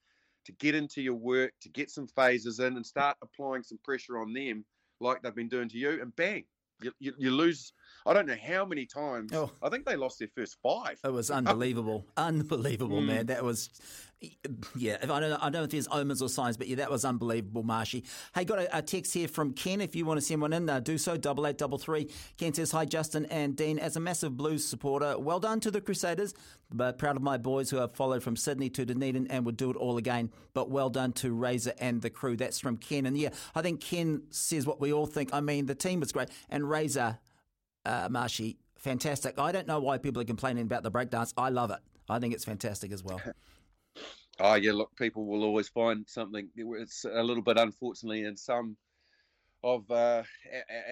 to 0.44 0.52
get 0.52 0.74
into 0.74 1.00
your 1.00 1.14
work, 1.14 1.52
to 1.60 1.68
get 1.68 1.88
some 1.88 2.08
phases 2.08 2.58
in, 2.58 2.76
and 2.76 2.84
start 2.84 3.16
applying 3.22 3.62
some 3.62 3.78
pressure 3.84 4.18
on 4.18 4.32
them 4.32 4.64
like 5.00 5.22
they've 5.22 5.34
been 5.34 5.48
doing 5.48 5.68
to 5.68 5.78
you, 5.78 6.00
and 6.02 6.14
bang, 6.16 6.44
you, 6.82 6.92
you, 6.98 7.12
you, 7.18 7.30
lose. 7.30 7.72
I 8.06 8.12
don't 8.12 8.26
know 8.26 8.36
how 8.40 8.64
many 8.64 8.86
times. 8.86 9.32
Oh. 9.32 9.50
I 9.62 9.68
think 9.68 9.86
they 9.86 9.96
lost 9.96 10.18
their 10.18 10.28
first 10.34 10.56
five. 10.62 10.98
It 11.04 11.12
was 11.12 11.30
unbelievable, 11.30 12.06
unbelievable, 12.16 13.00
mm. 13.00 13.06
man. 13.06 13.26
That 13.26 13.44
was, 13.44 13.70
yeah. 14.76 14.98
I 15.02 15.06
don't, 15.06 15.30
know, 15.30 15.38
I 15.40 15.44
don't 15.44 15.52
know 15.52 15.62
if 15.64 15.70
there's 15.70 15.88
omens 15.88 16.20
or 16.20 16.28
signs, 16.28 16.56
but 16.56 16.66
yeah, 16.66 16.76
that 16.76 16.90
was 16.90 17.04
unbelievable, 17.04 17.62
Marshy. 17.62 18.04
Hey, 18.34 18.44
got 18.44 18.58
a, 18.58 18.78
a, 18.78 18.82
text 18.82 19.14
here 19.14 19.28
from 19.28 19.52
Ken. 19.52 19.80
If 19.80 19.94
you 19.94 20.04
want 20.04 20.18
to 20.18 20.26
send 20.26 20.40
one 20.40 20.52
in, 20.52 20.68
uh, 20.68 20.80
do 20.80 20.98
so. 20.98 21.16
Double 21.16 21.46
eight 21.46 21.58
double 21.58 21.78
three. 21.78 22.10
Ken 22.38 22.52
says, 22.52 22.72
"Hi, 22.72 22.84
Justin 22.84 23.26
and 23.26 23.56
Dean. 23.56 23.78
As 23.78 23.96
a 23.96 24.00
massive 24.00 24.36
Blues 24.36 24.64
supporter, 24.64 25.18
well 25.18 25.40
done 25.40 25.60
to 25.60 25.70
the 25.70 25.80
Crusaders, 25.80 26.34
but 26.70 26.98
proud 26.98 27.16
of 27.16 27.22
my 27.22 27.36
boys 27.36 27.70
who 27.70 27.76
have 27.76 27.94
followed 27.94 28.22
from 28.22 28.36
Sydney 28.36 28.70
to 28.70 28.84
Dunedin 28.84 29.28
and 29.28 29.46
would 29.46 29.56
do 29.56 29.70
it 29.70 29.76
all 29.76 29.96
again. 29.96 30.30
But 30.54 30.70
well 30.70 30.90
done 30.90 31.12
to 31.14 31.32
Razor 31.32 31.74
and 31.78 32.02
the 32.02 32.10
crew." 32.10 32.36
That's 32.36 32.58
from 32.58 32.76
Ken, 32.76 33.06
and 33.06 33.16
yeah, 33.16 33.30
I 33.54 33.62
think 33.62 33.80
Ken 33.80 34.22
says 34.30 34.66
what 34.66 34.80
we 34.80 34.92
all 34.92 35.06
think. 35.06 35.30
I 35.32 35.40
mean, 35.40 35.66
the 35.66 35.74
team 35.74 36.00
was 36.00 36.12
great, 36.12 36.28
and 36.50 36.68
Razor 36.68 37.18
uh, 37.84 38.08
Marshy, 38.10 38.58
fantastic. 38.76 39.38
I 39.38 39.52
don't 39.52 39.66
know 39.66 39.80
why 39.80 39.98
people 39.98 40.22
are 40.22 40.26
complaining 40.26 40.64
about 40.64 40.82
the 40.82 40.90
breakdance. 40.90 41.32
I 41.36 41.48
love 41.48 41.70
it. 41.70 41.80
I 42.08 42.18
think 42.18 42.34
it's 42.34 42.44
fantastic 42.44 42.92
as 42.92 43.02
well. 43.02 43.20
oh 44.40 44.54
yeah, 44.54 44.72
look, 44.72 44.94
people 44.96 45.26
will 45.26 45.44
always 45.44 45.68
find 45.68 46.04
something. 46.08 46.48
It's 46.56 47.04
a 47.04 47.22
little 47.22 47.42
bit, 47.42 47.58
unfortunately, 47.58 48.24
in 48.24 48.36
some 48.36 48.76
of 49.64 49.88
uh, 49.90 50.22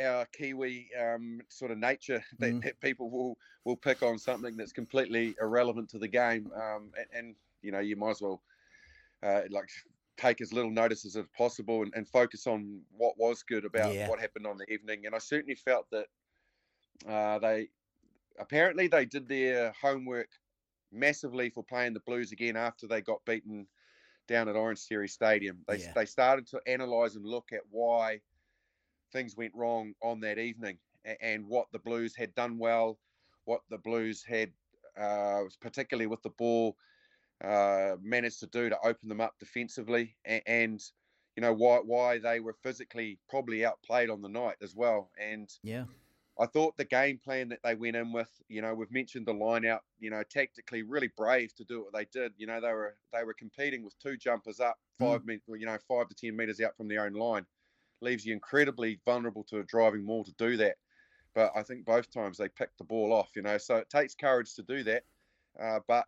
our 0.00 0.26
Kiwi 0.26 0.88
um, 1.00 1.40
sort 1.49 1.73
of 1.73 1.78
nature 1.78 2.23
that, 2.38 2.52
mm. 2.52 2.62
that, 2.62 2.80
people 2.80 3.11
will 3.11 3.37
will 3.64 3.76
pick 3.76 4.02
on 4.02 4.18
something 4.18 4.56
that's 4.56 4.73
completely 4.73 5.35
irrelevant 5.40 5.88
to 5.90 5.99
the 5.99 6.09
game, 6.09 6.50
um, 6.54 6.90
and, 6.97 7.06
and, 7.12 7.35
you 7.62 7.73
know 7.73 7.80
you 7.80 7.94
might 7.94 8.12
as 8.12 8.23
well 8.23 8.40
uh, 9.23 9.42
like 9.50 9.68
take 10.16 10.40
as 10.40 10.52
little 10.52 10.70
notice 10.70 11.04
as 11.04 11.16
possible 11.37 11.82
and, 11.82 11.92
and 11.94 12.06
focus 12.09 12.47
on 12.47 12.80
what 12.97 13.16
was 13.18 13.42
good 13.42 13.64
about 13.64 13.94
Yeah. 13.94 14.09
what 14.09 14.20
happened 14.20 14.47
on 14.47 14.59
the 14.59 14.70
evening. 14.70 15.06
And 15.06 15.14
I 15.14 15.18
certainly 15.18 15.54
felt 15.54 15.87
that 15.90 16.06
uh, 17.07 17.38
they 17.38 17.69
apparently 18.38 18.88
they 18.88 19.04
did 19.07 19.28
their 19.28 19.73
homework 19.73 20.28
massively 20.92 21.50
for 21.50 21.64
playing 21.64 21.95
the 21.95 22.00
Blues 22.00 22.33
again 22.33 22.57
after 22.57 22.87
they 22.87 23.00
got 23.02 23.25
beaten 23.25 23.69
down 24.28 24.49
at 24.49 24.57
Orangetheory 24.57 25.11
Stadium. 25.11 25.64
They 25.69 25.78
Yeah. 25.78 25.95
they 25.95 26.07
started 26.07 26.47
to 26.49 26.61
analyse 26.66 27.16
and 27.16 27.26
look 27.26 27.52
at 27.52 27.62
why 27.71 28.21
things 29.12 29.37
went 29.37 29.54
wrong 29.54 29.95
on 30.02 30.21
that 30.21 30.38
evening 30.38 30.78
and 31.21 31.47
what 31.47 31.66
the 31.73 31.78
Blues 31.78 32.16
had 32.16 32.35
done 32.35 32.59
well, 32.59 32.99
what 33.45 33.62
the 33.71 33.78
Blues 33.78 34.25
had, 34.25 34.52
uh, 34.97 35.42
particularly 35.61 36.07
with 36.07 36.23
the 36.23 36.30
ball, 36.30 36.76
uh, 37.42 37.97
managed 38.00 38.40
to 38.40 38.47
do 38.47 38.69
to 38.69 38.78
open 38.85 39.09
them 39.09 39.21
up 39.21 39.35
defensively, 39.38 40.16
and, 40.25 40.42
and 40.47 40.80
you 41.37 41.40
know 41.42 41.52
why 41.54 41.78
why 41.78 42.19
they 42.19 42.40
were 42.40 42.52
physically 42.52 43.19
probably 43.28 43.64
outplayed 43.64 44.11
on 44.11 44.23
the 44.23 44.28
night 44.28 44.57
as 44.62 44.75
well. 44.75 45.11
And 45.19 45.50
Yeah. 45.62 45.85
I 46.39 46.47
thought 46.47 46.77
the 46.77 46.85
game 46.85 47.19
plan 47.23 47.49
that 47.51 47.61
they 47.63 47.75
went 47.75 47.97
in 47.97 48.13
with, 48.13 48.31
you 48.49 48.63
know, 48.63 48.75
we've 48.75 48.91
mentioned 48.91 49.27
the 49.27 49.35
line 49.35 49.67
out, 49.67 49.83
you 49.99 50.11
know, 50.11 50.23
tactically 50.31 50.83
really 50.83 51.11
brave 51.17 51.55
to 51.57 51.65
do 51.65 51.83
what 51.83 51.93
they 51.93 52.07
did. 52.13 52.33
You 52.39 52.47
know, 52.47 52.61
they 52.61 52.73
were 52.73 52.97
they 53.13 53.25
were 53.25 53.35
competing 53.35 53.85
with 53.85 53.99
two 53.99 54.17
jumpers 54.17 54.61
up, 54.61 54.79
five 54.99 55.23
mm. 55.23 55.41
you 55.49 55.67
know, 55.67 55.77
five 55.87 56.09
to 56.09 56.15
ten 56.15 56.37
meters 56.37 56.61
out 56.61 56.77
from 56.77 56.89
their 56.89 57.05
own 57.05 57.13
line. 57.13 57.45
Leaves 58.01 58.25
you 58.25 58.33
incredibly 58.33 58.99
vulnerable 59.05 59.45
to 59.45 59.59
a 59.59 59.65
driving 59.65 60.05
maul 60.05 60.25
to 60.25 60.33
do 60.39 60.57
that. 60.57 60.77
But 61.35 61.53
I 61.55 61.63
think 61.63 61.85
both 61.85 62.11
times 62.11 62.39
they 62.39 62.49
picked 62.49 62.79
the 62.79 62.85
ball 62.85 63.13
off, 63.13 63.31
you 63.37 63.43
know. 63.43 63.59
So 63.59 63.77
it 63.77 63.91
takes 63.91 64.15
courage 64.15 64.55
to 64.55 64.63
do 64.63 64.83
that. 64.85 65.05
Uh, 65.61 65.81
but 65.87 66.07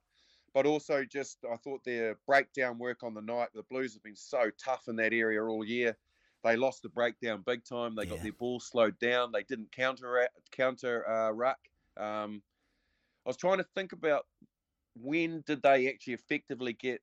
but 0.54 0.66
also 0.66 1.04
just 1.04 1.38
I 1.50 1.56
thought 1.56 1.84
their 1.84 2.16
breakdown 2.26 2.78
work 2.78 3.02
on 3.02 3.14
the 3.14 3.20
night. 3.20 3.48
The 3.54 3.64
Blues 3.64 3.94
have 3.94 4.02
been 4.02 4.16
so 4.16 4.50
tough 4.62 4.88
in 4.88 4.96
that 4.96 5.12
area 5.12 5.42
all 5.42 5.64
year. 5.64 5.96
They 6.42 6.56
lost 6.56 6.82
the 6.82 6.88
breakdown 6.88 7.42
big 7.46 7.64
time. 7.64 7.94
They 7.94 8.04
got 8.06 8.22
their 8.22 8.32
ball 8.32 8.58
slowed 8.60 8.98
down. 8.98 9.30
They 9.32 9.44
didn't 9.44 9.70
counter 9.72 10.28
counter 10.50 11.08
uh, 11.08 11.30
ruck. 11.30 11.58
Um, 11.96 12.42
I 13.24 13.28
was 13.28 13.36
trying 13.36 13.58
to 13.58 13.64
think 13.74 13.92
about 13.92 14.26
when 15.00 15.42
did 15.46 15.62
they 15.62 15.88
actually 15.88 16.14
effectively 16.14 16.72
get 16.72 17.00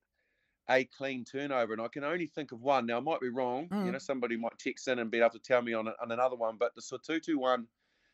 a 0.70 0.84
clean 0.86 1.24
turnover, 1.26 1.74
and 1.74 1.82
I 1.82 1.88
can 1.88 2.04
only 2.04 2.28
think 2.28 2.52
of 2.52 2.62
one. 2.62 2.86
Now 2.86 2.98
I 2.98 3.02
might 3.02 3.22
be 3.22 3.30
wrong. 3.30 3.70
You 3.72 3.78
Mm. 3.78 3.92
know, 3.94 3.98
somebody 3.98 4.38
might 4.38 4.58
text 4.60 4.88
in 4.88 5.00
and 5.00 5.10
be 5.10 5.20
able 5.20 5.32
to 5.32 5.40
tell 5.40 5.62
me 5.62 5.74
on, 5.74 5.88
a- 5.88 5.96
on 6.02 6.12
another 6.12 6.36
one. 6.36 6.58
But 6.58 6.76
the 6.76 6.82
Sotutu 6.82 7.38
one 7.38 7.68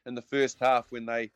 in 0.05 0.15
the 0.15 0.21
first 0.21 0.59
half 0.59 0.91
when 0.91 1.05
they 1.05 1.31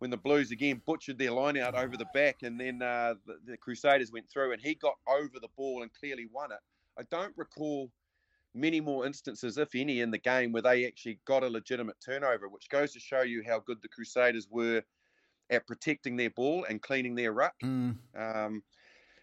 when 0.00 0.10
the 0.10 0.16
Blues 0.16 0.50
again 0.50 0.80
butchered 0.86 1.18
their 1.18 1.30
line 1.30 1.58
out 1.58 1.74
over 1.74 1.94
the 1.96 2.06
back, 2.14 2.42
and 2.42 2.58
then 2.58 2.80
uh, 2.80 3.14
the, 3.26 3.38
the 3.44 3.56
Crusaders 3.58 4.10
went 4.10 4.28
through, 4.30 4.52
and 4.52 4.60
he 4.60 4.74
got 4.74 4.96
over 5.06 5.38
the 5.38 5.48
ball 5.56 5.82
and 5.82 5.92
clearly 5.92 6.26
won 6.32 6.50
it. 6.52 6.58
I 6.98 7.02
don't 7.10 7.36
recall 7.36 7.90
many 8.54 8.80
more 8.80 9.06
instances, 9.06 9.58
if 9.58 9.74
any, 9.74 10.00
in 10.00 10.10
the 10.10 10.18
game 10.18 10.52
where 10.52 10.62
they 10.62 10.86
actually 10.86 11.18
got 11.24 11.42
a 11.44 11.48
legitimate 11.48 11.96
turnover, 12.04 12.48
which 12.48 12.68
goes 12.68 12.92
to 12.92 13.00
show 13.00 13.22
you 13.22 13.42
how 13.46 13.60
good 13.60 13.80
the 13.82 13.88
Crusaders 13.88 14.48
were 14.50 14.82
at 15.50 15.66
protecting 15.66 16.16
their 16.16 16.30
ball 16.30 16.64
and 16.68 16.82
cleaning 16.82 17.14
their 17.14 17.32
ruck. 17.32 17.54
Mm. 17.62 17.96
Um, 18.16 18.62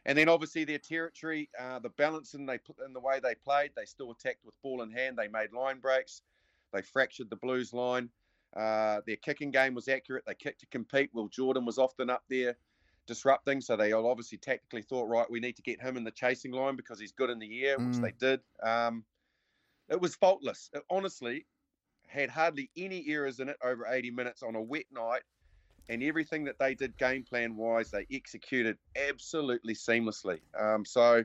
and 0.05 0.17
then 0.17 0.29
obviously 0.29 0.63
their 0.63 0.77
territory, 0.77 1.50
uh, 1.60 1.79
the 1.79 1.89
balance 1.89 2.34
in 2.34 2.46
they 2.46 2.57
put 2.57 2.77
in 2.86 2.93
the 2.93 3.00
way 3.00 3.19
they 3.22 3.36
played, 3.36 3.72
they 3.75 3.86
still 3.86 4.12
attacked 4.12 4.46
with 4.46 4.53
ball 4.63 4.81
in 4.81 4.91
hand. 4.91 5.17
They 5.17 5.27
made 5.27 5.51
line 5.51 5.79
breaks. 5.79 6.22
They 6.74 6.81
fractured 6.81 7.29
the 7.29 7.36
Blues 7.36 7.74
line. 7.74 8.10
Uh, 8.55 9.01
their 9.05 9.17
kicking 9.17 9.51
game 9.51 9.74
was 9.74 9.89
accurate. 9.89 10.24
They 10.25 10.34
kicked 10.36 10.62
to 10.62 10.65
compete. 10.67 11.10
Will 11.13 11.27
Jordan 11.27 11.65
was 11.65 11.77
often 11.77 12.10
up 12.10 12.24
there 12.29 12.55
disrupting, 13.05 13.62
so 13.62 13.75
they 13.77 13.93
all 13.93 14.10
obviously 14.10 14.38
tactically 14.38 14.81
thought, 14.81 15.07
right, 15.07 15.29
we 15.29 15.39
need 15.39 15.55
to 15.55 15.62
get 15.62 15.81
him 15.81 15.96
in 15.98 16.03
the 16.03 16.12
chasing 16.12 16.51
line 16.51 16.75
because 16.75 17.00
he's 17.00 17.12
good 17.13 17.29
in 17.29 17.39
the 17.39 17.65
air, 17.65 17.77
which 17.77 17.98
Mm. 17.98 18.01
they 18.01 18.12
did. 18.12 18.41
Um, 18.62 19.05
it 19.89 20.00
was 20.01 20.15
faultless. 20.15 20.70
It 20.74 20.84
honestly 20.89 21.46
had 22.08 22.29
hardly 22.29 22.70
any 22.77 23.06
errors 23.08 23.39
in 23.39 23.50
it 23.50 23.58
over 23.63 23.86
80 23.88 24.12
minutes 24.12 24.44
on 24.44 24.56
a 24.56 24.62
wet 24.62 24.86
night, 24.91 25.22
and 25.89 26.03
everything 26.03 26.46
that 26.46 26.60
they 26.60 26.75
did 26.75 26.98
game 26.98 27.24
plan 27.24 27.56
wise, 27.56 27.91
they 27.91 28.06
executed 28.12 28.77
absolutely 29.10 29.74
seamlessly. 29.74 30.39
Um, 30.58 30.86
so, 30.86 31.24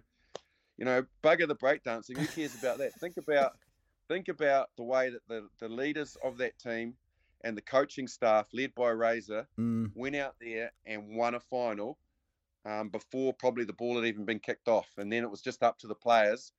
you 0.77 0.85
know, 0.85 1.05
bugger 1.23 1.49
the 1.49 1.57
breakdancing. 1.57 2.17
Who 2.19 2.27
cares 2.27 2.55
about 2.55 2.79
that? 2.79 2.93
think 3.01 3.17
about 3.17 3.53
think 4.09 4.29
about 4.29 4.69
the 4.77 4.83
way 4.83 5.11
that 5.11 5.27
the, 5.29 5.49
the 5.61 5.69
leaders 5.69 6.17
of 6.25 6.39
that 6.39 6.59
team 6.59 6.95
and 7.45 7.57
the 7.57 7.63
coaching 7.63 8.07
staff, 8.07 8.49
led 8.53 8.75
by 8.75 8.91
Razor, 8.91 9.47
Mm. 9.59 9.91
went 9.95 10.17
out 10.17 10.35
there 10.41 10.73
and 10.87 11.17
won 11.17 11.35
a 11.35 11.41
final 11.41 11.99
um, 12.65 12.89
before 12.89 13.33
probably 13.35 13.65
the 13.65 13.73
ball 13.73 13.97
had 13.97 14.05
even 14.07 14.25
been 14.25 14.39
kicked 14.39 14.69
off, 14.69 14.89
and 14.97 15.13
then 15.13 15.25
it 15.25 15.31
was 15.31 15.41
just 15.43 15.63
up 15.63 15.79
to 15.79 15.87
the 15.87 15.95
players 15.95 16.53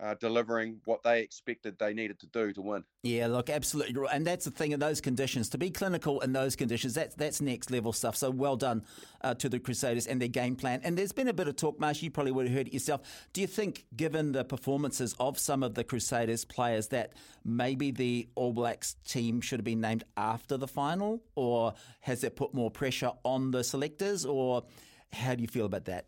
uh, 0.00 0.14
delivering 0.20 0.80
what 0.84 1.02
they 1.02 1.22
expected 1.22 1.78
they 1.78 1.92
needed 1.92 2.18
to 2.20 2.26
do 2.26 2.52
to 2.52 2.62
win. 2.62 2.84
Yeah, 3.02 3.26
look, 3.26 3.50
absolutely, 3.50 3.94
and 4.12 4.26
that's 4.26 4.44
the 4.44 4.50
thing 4.50 4.72
in 4.72 4.80
those 4.80 5.00
conditions. 5.00 5.48
To 5.50 5.58
be 5.58 5.70
clinical 5.70 6.20
in 6.20 6.32
those 6.32 6.56
conditions, 6.56 6.94
that's 6.94 7.14
that's 7.14 7.40
next 7.40 7.70
level 7.70 7.92
stuff. 7.92 8.16
So 8.16 8.30
well 8.30 8.56
done 8.56 8.84
uh, 9.22 9.34
to 9.34 9.48
the 9.48 9.58
Crusaders 9.58 10.06
and 10.06 10.20
their 10.20 10.28
game 10.28 10.56
plan. 10.56 10.80
And 10.84 10.96
there's 10.96 11.12
been 11.12 11.28
a 11.28 11.32
bit 11.32 11.48
of 11.48 11.56
talk, 11.56 11.80
Marsh. 11.80 12.02
You 12.02 12.10
probably 12.10 12.32
would 12.32 12.46
have 12.46 12.56
heard 12.56 12.68
it 12.68 12.74
yourself. 12.74 13.00
Do 13.32 13.40
you 13.40 13.46
think, 13.46 13.86
given 13.96 14.32
the 14.32 14.44
performances 14.44 15.14
of 15.18 15.38
some 15.38 15.62
of 15.62 15.74
the 15.74 15.84
Crusaders 15.84 16.44
players, 16.44 16.88
that 16.88 17.12
maybe 17.44 17.90
the 17.90 18.28
All 18.34 18.52
Blacks 18.52 18.96
team 19.06 19.40
should 19.40 19.58
have 19.58 19.64
been 19.64 19.80
named 19.80 20.04
after 20.16 20.56
the 20.56 20.68
final, 20.68 21.22
or 21.34 21.74
has 22.00 22.24
it 22.24 22.36
put 22.36 22.54
more 22.54 22.70
pressure 22.70 23.12
on 23.24 23.50
the 23.50 23.64
selectors, 23.64 24.24
or 24.24 24.64
how 25.12 25.34
do 25.34 25.42
you 25.42 25.48
feel 25.48 25.66
about 25.66 25.86
that? 25.86 26.06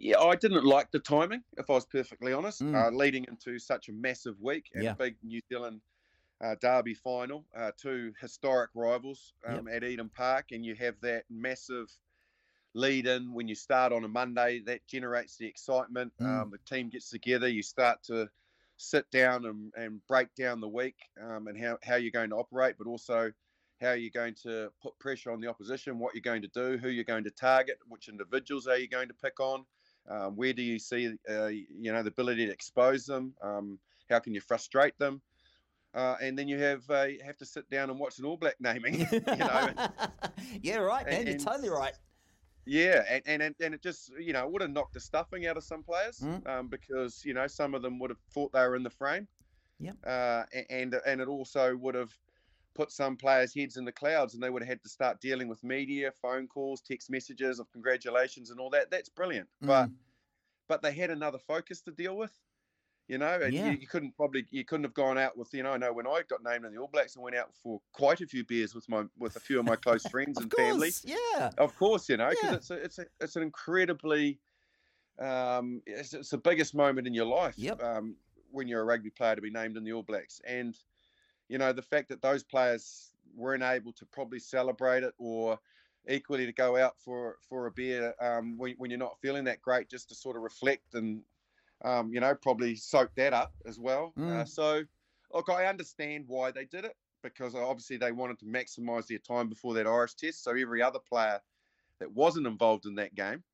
Yeah, 0.00 0.18
I 0.18 0.34
didn't 0.34 0.64
like 0.64 0.90
the 0.90 0.98
timing, 0.98 1.44
if 1.58 1.68
I 1.68 1.74
was 1.74 1.84
perfectly 1.84 2.32
honest, 2.32 2.62
Mm. 2.62 2.74
uh, 2.74 2.90
leading 2.90 3.26
into 3.28 3.58
such 3.58 3.90
a 3.90 3.92
massive 3.92 4.40
week 4.40 4.70
and 4.72 4.82
Yeah. 4.82 4.92
a 4.92 4.96
big 4.96 5.22
New 5.22 5.42
Zealand 5.50 5.82
uh, 6.40 6.54
derby 6.54 6.94
final, 6.94 7.46
uh, 7.54 7.70
two 7.76 8.14
historic 8.18 8.70
rivals 8.74 9.34
um, 9.44 9.68
at 9.68 9.84
Eden 9.84 10.08
Park, 10.08 10.52
and 10.52 10.64
you 10.64 10.74
have 10.74 10.98
that 11.02 11.26
massive 11.28 11.94
lead 12.72 13.06
in 13.06 13.34
when 13.34 13.46
you 13.46 13.54
start 13.54 13.92
on 13.92 14.04
a 14.04 14.08
Monday. 14.08 14.60
That 14.60 14.86
generates 14.86 15.36
the 15.36 15.46
excitement. 15.46 16.14
Mm. 16.18 16.24
Um, 16.44 16.50
the 16.50 16.58
team 16.58 16.88
gets 16.88 17.10
together. 17.10 17.48
You 17.48 17.62
start 17.62 18.02
to 18.04 18.30
sit 18.78 19.10
down 19.10 19.44
and, 19.44 19.70
and 19.76 20.06
break 20.06 20.34
down 20.34 20.60
the 20.60 20.68
week 20.68 20.96
um, 21.20 21.46
and 21.46 21.58
how, 21.62 21.78
how 21.82 21.96
you're 21.96 22.10
going 22.10 22.30
to 22.30 22.36
operate, 22.36 22.76
but 22.78 22.86
also 22.86 23.34
how 23.82 23.92
you're 23.92 24.10
going 24.10 24.34
to 24.44 24.72
put 24.80 24.98
pressure 24.98 25.30
on 25.30 25.42
the 25.42 25.48
opposition, 25.48 25.98
what 25.98 26.14
you're 26.14 26.22
going 26.22 26.40
to 26.40 26.48
do, 26.48 26.78
who 26.78 26.88
you're 26.88 27.04
going 27.04 27.24
to 27.24 27.30
target, 27.30 27.78
which 27.86 28.08
individuals 28.08 28.66
are 28.66 28.78
you 28.78 28.88
going 28.88 29.08
to 29.08 29.14
pick 29.14 29.40
on. 29.40 29.66
Um, 30.10 30.34
where 30.36 30.52
do 30.52 30.62
you 30.62 30.78
see, 30.78 31.14
uh, 31.30 31.46
you 31.46 31.92
know, 31.92 32.02
the 32.02 32.08
ability 32.08 32.46
to 32.46 32.52
expose 32.52 33.06
them? 33.06 33.32
Um, 33.42 33.78
how 34.10 34.18
can 34.18 34.34
you 34.34 34.40
frustrate 34.40 34.98
them? 34.98 35.22
Uh, 35.94 36.16
and 36.20 36.38
then 36.38 36.48
you 36.48 36.58
have 36.58 36.82
uh, 36.90 37.02
you 37.04 37.20
have 37.24 37.36
to 37.38 37.44
sit 37.46 37.68
down 37.70 37.90
and 37.90 37.98
watch 37.98 38.18
an 38.18 38.24
All 38.24 38.36
Black 38.36 38.56
naming. 38.60 39.00
you 39.12 39.20
know, 39.36 39.70
yeah, 40.62 40.76
right, 40.76 41.06
man. 41.06 41.14
And- 41.14 41.26
You're 41.26 41.34
and- 41.36 41.40
totally 41.44 41.68
right. 41.70 41.94
yeah, 42.66 43.02
and, 43.08 43.22
and 43.26 43.42
and 43.42 43.54
and 43.60 43.74
it 43.74 43.82
just 43.82 44.12
you 44.18 44.32
know 44.32 44.46
would 44.48 44.62
have 44.62 44.70
knocked 44.70 44.94
the 44.94 45.00
stuffing 45.00 45.46
out 45.46 45.56
of 45.56 45.64
some 45.64 45.82
players 45.82 46.20
Mm. 46.20 46.46
um, 46.48 46.68
because 46.68 47.24
you 47.24 47.34
know 47.34 47.46
some 47.46 47.74
of 47.74 47.82
them 47.82 47.98
would 48.00 48.10
have 48.10 48.20
thought 48.32 48.52
they 48.52 48.60
were 48.60 48.76
in 48.76 48.82
the 48.82 48.90
frame. 48.90 49.26
Yep. 49.80 49.96
Uh, 50.06 50.42
and 50.70 50.94
and 51.06 51.20
it 51.20 51.28
also 51.28 51.74
would 51.76 51.94
have 51.94 52.12
put 52.74 52.90
some 52.92 53.16
players' 53.16 53.54
heads 53.54 53.76
in 53.76 53.84
the 53.84 53.92
clouds, 53.92 54.34
and 54.34 54.42
they 54.42 54.50
would 54.50 54.62
have 54.62 54.68
had 54.68 54.82
to 54.82 54.88
start 54.88 55.20
dealing 55.20 55.48
with 55.48 55.62
media, 55.64 56.12
phone 56.22 56.46
calls, 56.46 56.80
text 56.80 57.10
messages 57.10 57.58
of 57.58 57.70
congratulations 57.72 58.50
and 58.50 58.60
all 58.60 58.70
that. 58.70 58.90
That's 58.90 59.08
brilliant, 59.08 59.48
but 59.60 59.88
Mm. 59.88 59.94
but 60.68 60.82
they 60.82 60.92
had 60.92 61.10
another 61.10 61.38
focus 61.38 61.80
to 61.82 61.90
deal 61.90 62.16
with. 62.16 62.32
You 63.08 63.18
know, 63.18 63.40
and 63.42 63.52
Yeah. 63.52 63.72
you, 63.72 63.72
you 63.72 63.86
couldn't 63.88 64.16
probably 64.16 64.46
you 64.50 64.64
couldn't 64.64 64.84
have 64.84 64.94
gone 64.94 65.18
out 65.18 65.36
with 65.36 65.52
you 65.52 65.64
know 65.64 65.72
I 65.72 65.78
know 65.78 65.92
when 65.92 66.06
I 66.06 66.22
got 66.28 66.44
named 66.44 66.64
in 66.64 66.72
the 66.72 66.78
All 66.78 66.86
Blacks 66.86 67.16
and 67.16 67.24
went 67.24 67.34
out 67.34 67.52
for 67.56 67.80
quite 67.92 68.20
a 68.20 68.26
few 68.26 68.44
beers 68.44 68.72
with 68.72 68.88
my 68.88 69.04
with 69.18 69.34
a 69.34 69.40
few 69.40 69.58
of 69.58 69.64
my 69.64 69.74
close 69.74 70.04
friends 70.08 70.38
and 70.38 70.52
family. 70.52 70.92
yeah. 71.02 71.50
Of 71.58 71.74
course, 71.74 72.08
you 72.08 72.16
know, 72.18 72.30
because 72.30 72.50
Yeah. 72.50 72.56
it's 72.56 72.70
a, 72.70 72.74
it's 72.74 72.98
a, 73.00 73.06
it's 73.20 73.34
an 73.34 73.42
incredibly, 73.42 74.38
um, 75.18 75.82
it's, 75.86 76.14
it's 76.14 76.30
the 76.30 76.38
biggest 76.38 76.72
moment 76.74 77.06
in 77.08 77.14
your 77.14 77.26
life. 77.26 77.54
Yep. 77.58 77.82
Um, 77.82 78.16
when 78.52 78.66
you're 78.68 78.80
a 78.80 78.84
rugby 78.84 79.10
player 79.10 79.34
to 79.36 79.40
be 79.42 79.50
named 79.50 79.76
in 79.76 79.82
the 79.84 79.92
All 79.92 80.02
Blacks, 80.04 80.40
and 80.46 80.76
you 81.50 81.58
know 81.58 81.72
the 81.72 81.82
fact 81.82 82.08
that 82.10 82.22
those 82.22 82.44
players 82.44 83.12
weren't 83.34 83.62
able 83.64 83.92
to 83.94 84.06
probably 84.06 84.38
celebrate 84.38 85.02
it 85.02 85.14
or 85.18 85.58
equally 86.08 86.46
to 86.46 86.52
go 86.52 86.76
out 86.76 86.98
for 87.00 87.38
for 87.42 87.66
a 87.66 87.72
beer 87.72 88.14
um, 88.20 88.56
when, 88.56 88.74
when 88.76 88.90
you're 88.90 88.98
not 88.98 89.20
feeling 89.20 89.44
that 89.44 89.60
great, 89.62 89.90
just 89.90 90.08
to 90.10 90.14
sort 90.14 90.36
of 90.36 90.42
reflect 90.42 90.94
and 90.94 91.24
um, 91.84 92.12
you 92.12 92.20
know 92.20 92.34
probably 92.34 92.74
soak 92.76 93.14
that 93.16 93.32
up 93.34 93.54
as 93.66 93.78
well. 93.78 94.14
Uh, 94.28 94.44
Mm. 94.44 94.48
so, 94.48 94.84
look, 95.32 95.48
I 95.48 95.66
understand 95.66 96.24
why 96.28 96.52
they 96.52 96.64
did 96.66 96.84
it 96.84 96.96
because 97.22 97.54
obviously 97.54 97.96
they 97.98 98.12
wanted 98.12 98.38
to 98.40 98.46
maximise 98.46 99.06
their 99.08 99.18
time 99.18 99.48
before 99.48 99.74
that 99.74 99.86
Irish 99.86 100.14
test. 100.14 100.42
So 100.44 100.52
every 100.52 100.82
other 100.82 101.00
player 101.00 101.42
that 102.00 102.12
wasn't 102.12 102.46
involved 102.48 102.86
in 102.86 102.96
that 102.96 103.14
game 103.14 103.44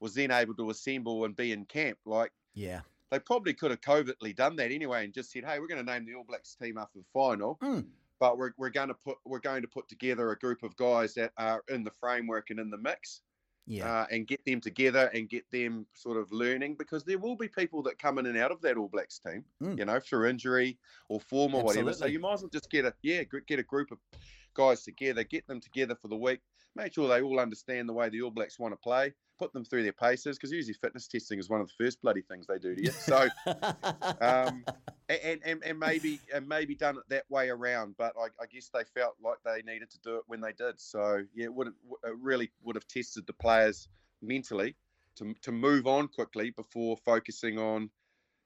was 0.00 0.14
then 0.14 0.30
able 0.32 0.54
to 0.56 0.70
assemble 0.70 1.24
and 1.24 1.36
be 1.36 1.52
in 1.52 1.66
camp. 1.66 1.98
Like 2.06 2.32
Yeah. 2.54 2.82
They 3.10 3.18
probably 3.18 3.54
could 3.54 3.70
have 3.70 3.80
covertly 3.80 4.32
done 4.32 4.56
that 4.56 4.70
anyway 4.72 5.04
and 5.04 5.12
just 5.14 5.30
said, 5.32 5.44
"Hey, 5.44 5.58
we're 5.58 5.68
going 5.68 5.84
to 5.84 5.92
name 5.92 6.04
the 6.06 6.14
All 6.14 6.24
Blacks 6.24 6.54
team 6.54 6.78
after 6.78 6.98
the 6.98 7.04
final, 7.12 7.58
Mm. 7.62 7.86
but 8.18 8.38
we're, 8.38 8.52
we're 8.56 8.70
going 8.70 8.88
to 8.88 8.94
put 8.94 9.18
we're 9.24 9.38
going 9.40 9.62
to 9.62 9.68
put 9.68 9.88
together 9.88 10.30
a 10.30 10.38
group 10.38 10.62
of 10.62 10.76
guys 10.76 11.14
that 11.14 11.32
are 11.36 11.62
in 11.68 11.84
the 11.84 11.90
framework 11.90 12.50
and 12.50 12.58
in 12.60 12.70
the 12.70 12.78
mix." 12.78 13.20
Yeah. 13.66 13.90
uh, 14.02 14.06
and 14.10 14.26
get 14.26 14.44
them 14.44 14.60
together 14.60 15.10
and 15.14 15.26
get 15.26 15.50
them 15.50 15.86
sort 15.94 16.18
of 16.18 16.30
learning 16.30 16.74
because 16.74 17.02
there 17.02 17.16
will 17.18 17.34
be 17.34 17.48
people 17.48 17.82
that 17.84 17.98
come 17.98 18.18
in 18.18 18.26
and 18.26 18.36
out 18.36 18.50
of 18.52 18.60
that 18.60 18.76
All 18.76 18.88
Blacks 18.88 19.18
team, 19.18 19.42
Mm. 19.62 19.78
you 19.78 19.84
know, 19.86 19.98
through 20.00 20.28
injury 20.28 20.76
or 21.08 21.18
form 21.18 21.54
or 21.54 21.62
whatever. 21.64 21.94
So 21.94 22.04
you 22.04 22.18
might 22.18 22.34
as 22.34 22.42
well 22.42 22.50
just 22.50 22.68
get 22.70 22.84
a 22.84 22.92
yeah, 23.00 23.22
get 23.46 23.58
a 23.58 23.62
group 23.62 23.90
of 23.90 23.96
guys 24.52 24.82
together, 24.84 25.24
get 25.24 25.46
them 25.46 25.60
together 25.60 25.94
for 25.94 26.08
the 26.08 26.16
week, 26.16 26.40
make 26.76 26.94
sure 26.94 27.08
they 27.08 27.22
all 27.22 27.40
understand 27.40 27.88
the 27.88 27.92
way 27.92 28.08
the 28.08 28.22
All 28.22 28.30
Blacks 28.30 28.58
want 28.58 28.72
to 28.72 28.76
play, 28.76 29.12
put 29.38 29.52
them 29.52 29.64
through 29.64 29.82
their 29.82 29.92
paces 29.92 30.36
because 30.36 30.52
usually 30.52 30.74
fitness 30.74 31.08
testing 31.08 31.38
is 31.38 31.48
one 31.48 31.60
of 31.60 31.68
the 31.68 31.84
first 31.84 32.00
bloody 32.02 32.22
things 32.22 32.46
they 32.46 32.58
do 32.58 32.74
to 32.74 32.82
you. 32.82 32.90
So 32.90 33.28
um, 34.20 34.64
and, 35.08 35.40
and 35.44 35.62
and 35.64 35.78
maybe 35.78 36.20
and 36.32 36.48
maybe 36.48 36.74
done 36.74 36.96
it 36.96 37.04
that 37.08 37.24
way 37.28 37.48
around. 37.48 37.94
But 37.98 38.14
I, 38.18 38.26
I 38.42 38.46
guess 38.52 38.70
they 38.72 38.84
felt 38.94 39.16
like 39.22 39.38
they 39.44 39.62
needed 39.70 39.90
to 39.90 39.98
do 40.00 40.16
it 40.16 40.22
when 40.26 40.40
they 40.40 40.52
did. 40.52 40.80
So 40.80 41.22
yeah, 41.34 41.44
it 41.44 41.54
would 41.54 41.68
have 41.68 41.74
it 42.04 42.16
really 42.20 42.50
would 42.62 42.76
have 42.76 42.86
tested 42.88 43.26
the 43.26 43.32
players 43.32 43.88
mentally 44.22 44.76
to 45.16 45.34
to 45.42 45.52
move 45.52 45.86
on 45.86 46.08
quickly 46.08 46.50
before 46.50 46.96
focusing 47.04 47.58
on 47.58 47.90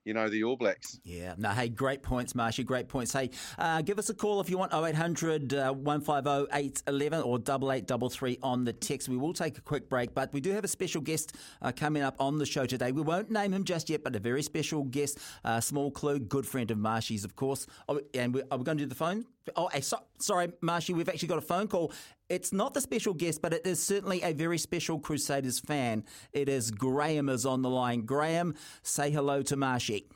you 0.09 0.15
know 0.15 0.31
the 0.31 0.43
All 0.43 0.57
Blacks. 0.57 0.99
Yeah, 1.05 1.35
no, 1.37 1.51
hey, 1.51 1.69
great 1.69 2.03
points, 2.03 2.35
Marshy, 2.35 2.65
great 2.65 2.89
points. 2.89 3.13
Hey, 3.13 3.29
uh, 3.59 3.83
give 3.83 3.99
us 3.99 4.09
a 4.09 4.15
call 4.15 4.41
if 4.41 4.49
you 4.49 4.57
want, 4.57 4.73
0800 4.73 5.53
uh, 5.53 5.73
150 5.75 6.49
811 6.51 7.21
or 7.21 7.37
8833 7.37 8.39
on 8.43 8.65
the 8.65 8.73
text. 8.73 9.11
We 9.11 9.19
will 9.19 9.35
take 9.35 9.59
a 9.59 9.61
quick 9.61 9.91
break, 9.91 10.15
but 10.15 10.33
we 10.33 10.41
do 10.41 10.53
have 10.53 10.65
a 10.65 10.69
special 10.69 11.03
guest 11.03 11.37
uh, 11.61 11.73
coming 11.73 12.03
up 12.03 12.17
on 12.19 12.39
the 12.39 12.47
show 12.47 12.65
today. 12.65 12.91
We 12.91 13.03
won't 13.03 13.31
name 13.31 13.53
him 13.53 13.65
just 13.65 13.91
yet, 13.91 14.03
but 14.03 14.17
a 14.17 14.19
very 14.19 14.43
special 14.43 14.85
guest, 14.85 15.19
small 15.61 15.91
clue, 15.91 16.19
good 16.19 16.47
friend 16.47 16.71
of 16.71 16.79
Marshy's, 16.79 17.27
of 17.27 17.37
course. 17.37 17.67
Oh, 17.87 18.01
and 18.15 18.33
we, 18.33 18.43
are 18.51 18.57
we 18.57 18.65
going 18.65 18.79
to 18.79 18.85
do 18.85 18.89
the 18.89 18.95
phone? 18.95 19.27
Oh, 19.57 19.69
hey, 19.73 19.81
so, 19.81 19.99
sorry, 20.19 20.53
Marshy, 20.61 20.93
we've 20.95 21.09
actually 21.09 21.29
got 21.29 21.39
a 21.39 21.43
phone 21.43 21.69
call. 21.69 21.93
It's 22.29 22.53
not 22.53 22.75
the 22.75 22.81
special 22.81 23.15
guest, 23.15 23.41
but 23.43 23.53
it 23.53 23.67
is 23.67 23.83
certainly 23.83 24.23
a 24.23 24.33
very 24.33 24.59
special 24.59 24.99
Crusaders 24.99 25.59
fan. 25.59 26.05
It 26.33 26.49
is 26.49 26.71
Graham 26.71 27.29
is 27.29 27.47
on 27.47 27.63
the 27.63 27.71
line. 27.71 28.03
Graham, 28.03 28.55
say 28.83 29.11
hello 29.11 29.43
to 29.43 29.57
Marshy. 29.57 30.07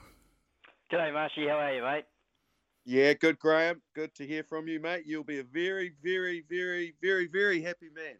G'day, 0.92 1.12
Marshy. 1.12 1.48
How 1.48 1.58
are 1.58 1.74
you, 1.74 1.82
mate? 1.82 2.04
Yeah, 2.84 3.12
good, 3.14 3.38
Graham. 3.38 3.80
Good 3.94 4.14
to 4.16 4.26
hear 4.26 4.44
from 4.44 4.68
you, 4.68 4.80
mate. 4.80 5.04
You'll 5.06 5.24
be 5.24 5.38
a 5.38 5.44
very, 5.44 5.92
very, 6.02 6.44
very, 6.50 6.94
very, 7.00 7.28
very 7.28 7.62
happy 7.62 7.88
man. 7.94 8.16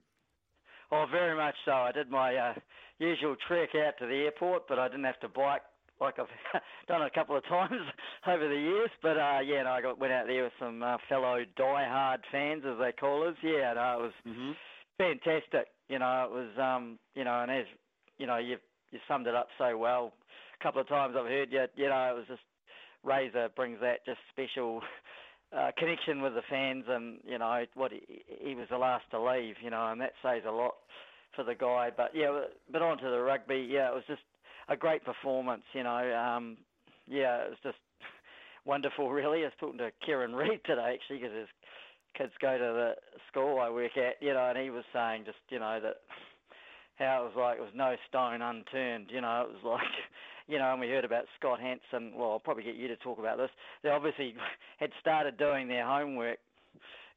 Oh, 0.91 1.07
very 1.11 1.37
much 1.37 1.55
so. 1.65 1.73
I 1.73 1.93
did 1.93 2.11
my 2.11 2.37
uh, 2.37 2.55
usual 2.99 3.35
trek 3.49 3.71
out 3.75 3.95
to 3.99 4.07
the 4.07 4.15
airport, 4.15 4.69
but 4.69 4.79
I 4.79 4.89
didn't 4.89 5.05
have 5.05 5.21
to 5.21 5.29
bike 5.29 5.63
like 6.03 6.19
I've 6.19 6.27
done 6.89 7.03
a 7.03 7.11
couple 7.11 7.37
of 7.37 7.45
times 7.47 7.73
over 8.27 8.49
the 8.49 8.55
years. 8.57 8.91
But 9.03 9.17
uh, 9.17 9.41
yeah, 9.45 9.63
no, 9.63 9.71
I 9.71 9.81
got 9.83 9.99
went 9.99 10.13
out 10.13 10.27
there 10.27 10.45
with 10.45 10.53
some 10.59 10.83
uh, 10.83 10.97
fellow 11.09 11.39
die-hard 11.57 12.21
fans, 12.31 12.63
as 12.67 12.79
they 12.79 12.93
call 12.93 13.27
us. 13.29 13.37
Yeah, 13.43 13.73
no, 13.75 13.99
it 13.99 14.03
was 14.03 14.13
Mm-hmm. 14.27 14.53
fantastic. 14.99 15.69
You 15.89 15.99
know, 15.99 16.25
it 16.25 16.31
was, 16.33 16.49
um, 16.59 16.99
you 17.15 17.25
know, 17.25 17.41
and 17.43 17.51
as 17.51 17.67
you 18.19 18.27
know, 18.27 18.39
you 18.39 18.57
you 18.91 18.99
summed 19.09 19.27
it 19.27 19.35
up 19.35 19.49
so 19.59 19.77
well. 19.77 20.13
A 20.61 20.63
couple 20.63 20.81
of 20.81 20.89
times 20.89 21.15
I've 21.19 21.27
heard 21.27 21.51
you. 21.51 21.65
You 21.77 21.89
know, 21.89 22.11
it 22.11 22.17
was 22.17 22.25
just 22.29 22.43
Razor 23.05 23.49
brings 23.57 23.79
that 23.81 24.05
just 24.07 24.19
special 24.31 24.81
uh, 25.57 25.71
connection 25.77 26.23
with 26.23 26.35
the 26.35 26.43
fans, 26.49 26.85
and 26.89 27.19
you 27.27 27.39
know 27.39 27.65
what 27.75 27.93
he, 27.93 28.23
he 28.41 28.55
was 28.55 28.69
the 28.71 28.79
last 28.79 29.05
to 29.11 29.21
leave. 29.23 29.57
You 29.63 29.71
know, 29.71 29.91
and 29.91 30.01
that 30.01 30.13
says 30.23 30.43
a 30.47 30.53
lot 30.53 30.75
for 31.35 31.45
the 31.45 31.55
guy. 31.55 31.91
But 31.97 32.11
yeah, 32.15 32.43
but 32.71 32.83
on 32.83 32.99
to 32.99 33.11
the 33.11 33.21
rugby. 33.21 33.67
Yeah, 33.71 33.89
it 33.89 33.95
was 33.95 34.05
just 34.07 34.23
a 34.73 34.77
great 34.77 35.05
performance. 35.05 35.63
You 35.73 35.85
know, 35.85 36.15
um, 36.17 36.57
yeah, 37.07 37.45
it 37.45 37.51
was 37.51 37.59
just 37.63 37.79
wonderful. 38.65 39.11
Really, 39.11 39.41
I 39.41 39.45
was 39.45 39.53
talking 39.61 39.79
to 39.79 39.91
Kieran 40.05 40.35
Read 40.35 40.61
today 40.65 40.97
actually 40.99 41.19
because 41.19 41.37
his 41.37 41.49
kids 42.17 42.33
go 42.41 42.59
to 42.59 42.59
the 42.59 42.93
school 43.29 43.61
I 43.61 43.71
work 43.71 43.97
at. 43.97 44.17
You 44.21 44.35
know, 44.35 44.49
and 44.49 44.59
he 44.59 44.71
was 44.71 44.85
saying 44.93 45.25
just 45.27 45.39
you 45.51 45.59
know 45.59 45.79
that 45.83 45.97
how 46.97 47.23
it 47.23 47.35
was 47.35 47.37
like 47.37 47.59
it 47.59 47.63
was 47.63 47.75
no 47.75 47.97
stone 48.09 48.43
unturned. 48.43 49.07
You 49.11 49.21
know, 49.21 49.47
it 49.49 49.53
was 49.53 49.65
like, 49.65 49.93
you 50.49 50.59
know, 50.59 50.73
and 50.73 50.81
we 50.81 50.89
heard 50.89 51.05
about 51.05 51.25
Scott 51.39 51.61
Hansen. 51.61 52.13
Well, 52.17 52.33
I'll 52.33 52.41
probably 52.41 52.65
get 52.65 52.77
you 52.77 52.89
to 52.89 52.97
talk 52.97 53.19
about 53.19 53.39
this. 53.39 53.51
They 53.83 53.91
obviously 53.91 54.35
had 54.79 54.91
started 55.01 55.37
doing 55.37 55.69
their 55.69 55.87
homework, 55.87 56.39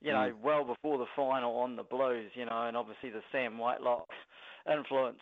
you 0.02 0.12
know, 0.12 0.34
well 0.44 0.64
before 0.64 0.98
the 0.98 1.06
final 1.16 1.56
on 1.58 1.76
the 1.76 1.84
Blues. 1.84 2.32
You 2.36 2.46
know, 2.46 2.68
and 2.68 2.76
obviously 2.76 3.10
the 3.10 3.22
Sam 3.32 3.58
Whitelock 3.58 4.08
influence 4.72 5.20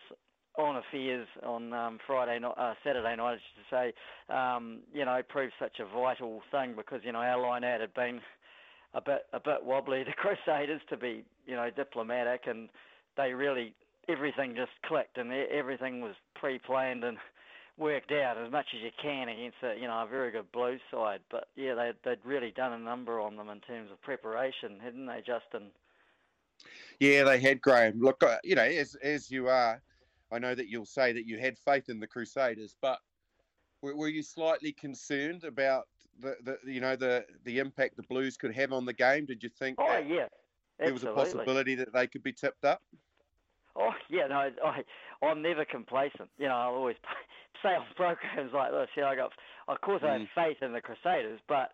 on 0.56 0.78
affairs 0.78 1.28
on 1.44 1.74
um, 1.74 2.00
Friday 2.06 2.40
night, 2.40 2.54
uh, 2.58 2.74
Saturday 2.84 3.16
night, 3.16 3.34
I 3.34 3.36
should 3.36 3.66
say, 4.30 4.34
um, 4.34 4.80
you 4.94 5.06
know, 5.06 5.22
proved 5.28 5.54
such 5.60 5.80
a 5.80 5.86
vital 5.86 6.42
thing 6.52 6.76
because 6.76 7.02
you 7.04 7.12
know 7.12 7.20
our 7.20 7.42
line 7.42 7.64
out 7.64 7.82
had 7.82 7.94
been 7.94 8.22
a 8.94 9.02
bit 9.02 9.26
a 9.34 9.40
bit 9.40 9.64
wobbly. 9.64 10.04
The 10.06 10.14
Crusaders, 10.14 10.82
to 10.90 10.98
be 10.98 11.24
you 11.46 11.56
know 11.56 11.70
diplomatic, 11.76 12.44
and 12.46 12.70
they 13.18 13.34
really 13.34 13.74
everything 14.08 14.56
just 14.56 14.72
clicked 14.86 15.18
and 15.18 15.32
everything 15.32 16.02
was 16.02 16.16
pre-planned 16.36 17.06
and 17.06 17.18
worked 17.78 18.12
out 18.12 18.38
as 18.38 18.52
much 18.52 18.68
as 18.76 18.82
you 18.82 18.92
can 19.02 19.30
against 19.30 19.58
a 19.64 19.76
you 19.80 19.88
know 19.88 20.04
a 20.04 20.08
very 20.08 20.32
good 20.32 20.52
blue 20.52 20.78
side. 20.92 21.22
But 21.32 21.48
yeah, 21.56 21.74
they 21.74 21.92
they'd 22.04 22.26
really 22.26 22.52
done 22.52 22.74
a 22.74 22.80
number 22.80 23.20
on 23.20 23.36
them 23.36 23.50
in 23.50 23.60
terms 23.62 23.92
of 23.92 24.02
preparation, 24.02 24.80
hadn't 24.84 25.06
they, 25.06 25.20
Justin? 25.20 25.72
Yeah, 27.00 27.24
they 27.24 27.40
had 27.40 27.62
Graham. 27.62 28.00
Look, 28.00 28.24
uh, 28.24 28.38
you 28.44 28.56
know, 28.56 28.64
as 28.64 28.96
as 28.96 29.32
you 29.32 29.48
are, 29.48 29.82
I 30.34 30.40
know 30.40 30.56
that 30.56 30.68
you'll 30.68 30.86
say 30.86 31.14
that 31.14 31.28
you 31.28 31.38
had 31.38 31.58
faith 31.58 31.90
in 31.90 32.00
the 32.00 32.08
Crusaders, 32.08 32.76
but 32.82 33.00
were, 33.82 33.96
were 33.96 34.08
you 34.08 34.24
slightly 34.24 34.72
concerned 34.72 35.44
about 35.44 35.88
the, 36.20 36.36
the 36.44 36.72
you 36.72 36.82
know 36.82 36.96
the 36.96 37.26
the 37.44 37.60
impact 37.60 37.98
the 37.98 38.04
Blues 38.04 38.36
could 38.38 38.54
have 38.56 38.74
on 38.74 38.86
the 38.86 38.94
game? 38.94 39.26
Did 39.26 39.44
you 39.44 39.50
think 39.50 39.78
Oh 39.80 40.00
yeah, 40.00 40.28
there 40.80 40.94
was 40.94 41.04
a 41.04 41.12
possibility 41.12 41.76
that 41.76 41.94
they 41.94 42.08
could 42.08 42.24
be 42.24 42.34
tipped 42.34 42.66
up? 42.66 42.82
Oh 43.76 43.92
yeah, 44.10 44.28
no, 44.28 44.50
I 44.66 44.84
I'm 45.24 45.42
never 45.42 45.66
complacent. 45.66 46.30
You 46.38 46.48
know, 46.48 46.56
I'll 46.56 46.76
always 46.76 46.98
say 47.64 47.70
on 47.70 47.86
programs 47.96 48.54
like 48.54 48.72
this. 48.72 48.90
You 48.96 49.04
know, 49.04 49.10
I 49.10 49.16
got 49.16 49.32
of 49.68 49.82
course 49.82 50.02
I 50.04 50.14
have 50.14 50.22
hmm. 50.22 50.28
faith 50.36 50.58
in 50.62 50.74
the 50.74 50.82
Crusaders, 50.82 51.40
but 51.48 51.72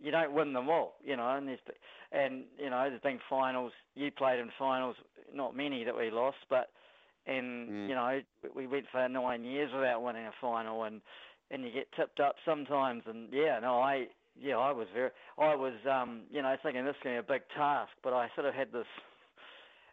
you 0.00 0.10
don't 0.10 0.32
win 0.32 0.52
them 0.52 0.68
all. 0.68 0.94
You 1.04 1.16
know, 1.16 1.28
and 1.28 1.46
there's 1.46 1.60
and 2.10 2.44
you 2.58 2.70
know 2.70 2.88
there's 2.88 3.02
been 3.02 3.20
finals. 3.28 3.72
You 3.94 4.10
played 4.10 4.40
in 4.40 4.50
finals, 4.58 4.96
not 5.34 5.56
many 5.56 5.84
that 5.84 5.96
we 5.96 6.10
lost, 6.10 6.38
but 6.48 6.70
and 7.26 7.68
Mm. 7.70 7.88
you 7.88 7.94
know 7.94 8.20
we 8.54 8.66
went 8.66 8.86
for 8.90 9.08
nine 9.08 9.44
years 9.44 9.70
without 9.72 10.02
winning 10.02 10.26
a 10.26 10.32
final, 10.40 10.84
and 10.84 11.00
and 11.50 11.64
you 11.64 11.70
get 11.72 11.90
tipped 11.92 12.20
up 12.20 12.36
sometimes. 12.44 13.02
And 13.06 13.32
yeah, 13.32 13.58
no, 13.60 13.80
I 13.80 14.06
yeah 14.40 14.56
I 14.58 14.72
was 14.72 14.88
very 14.94 15.10
I 15.38 15.54
was 15.54 15.74
um 15.90 16.22
you 16.30 16.42
know 16.42 16.56
thinking 16.62 16.84
this 16.84 16.96
is 16.96 17.02
going 17.02 17.16
to 17.16 17.22
be 17.22 17.34
a 17.34 17.38
big 17.38 17.42
task, 17.56 17.90
but 18.02 18.12
I 18.12 18.28
sort 18.34 18.46
of 18.46 18.54
had 18.54 18.72
this 18.72 18.86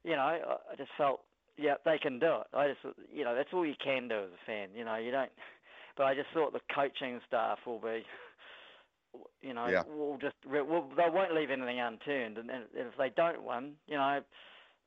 you 0.04 0.16
know, 0.16 0.22
I 0.22 0.76
just 0.78 0.92
felt, 0.98 1.22
yeah, 1.58 1.76
they 1.86 1.98
can 1.98 2.20
do 2.20 2.38
it. 2.42 2.48
I 2.54 2.68
just, 2.70 2.96
you 3.14 3.24
know, 3.24 3.36
that's 3.36 3.50
all 3.54 3.66
you 3.66 3.76
can 3.84 4.08
do 4.08 4.16
as 4.16 4.30
a 4.32 4.46
fan. 4.46 4.70
You 4.76 4.86
know, 4.86 4.96
you 4.96 5.12
don't. 5.12 5.32
But 5.98 6.06
I 6.06 6.16
just 6.16 6.30
thought 6.34 6.54
the 6.54 6.62
coaching 6.74 7.20
staff 7.28 7.60
will 7.66 7.80
be, 7.80 8.04
you 9.42 9.54
know, 9.54 9.68
Yeah. 9.70 9.84
will 9.88 10.18
just, 10.18 10.36
will, 10.46 10.90
they 10.96 11.10
won't 11.10 11.34
leave 11.34 11.52
anything 11.52 11.80
unturned. 11.80 12.38
And, 12.38 12.50
and 12.50 12.64
if 12.74 12.96
they 12.98 13.10
don't 13.10 13.44
win, 13.44 13.74
you 13.88 13.98
know, 13.98 14.22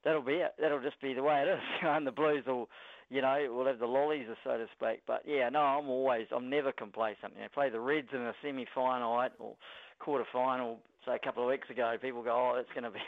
that'll 0.05 0.23
be 0.23 0.35
it. 0.35 0.55
That'll 0.61 0.81
just 0.83 1.01
be 1.01 1.15
the 1.15 1.23
way 1.23 1.43
it 1.47 1.49
is. 1.49 1.61
And 1.83 2.07
the 2.07 2.12
Blues 2.12 2.45
will, 2.47 2.69
you 3.11 3.23
know, 3.23 3.47
will 3.55 3.67
have 3.67 3.79
the 3.79 3.87
lollies, 3.87 4.27
so 4.45 4.57
to 4.57 4.67
speak. 4.77 5.03
But 5.07 5.23
yeah, 5.27 5.49
no, 5.49 5.61
I'm 5.61 5.88
always, 5.88 6.27
I'm 6.35 6.49
never 6.51 6.73
complacent. 6.73 7.35
You 7.37 7.43
know, 7.43 7.49
play 7.53 7.71
the 7.71 7.81
Reds 7.81 8.09
in 8.12 8.21
a 8.21 8.33
semi-final 8.43 9.12
or 9.38 9.57
quarter-final, 10.01 10.79
say 11.07 11.15
a 11.15 11.19
couple 11.19 11.43
of 11.43 11.49
weeks 11.49 11.71
ago. 11.71 11.95
People 12.01 12.23
go, 12.23 12.31
oh, 12.55 12.59
it's 12.59 12.71
going 12.73 12.85
to 12.85 12.91
be. 12.91 13.01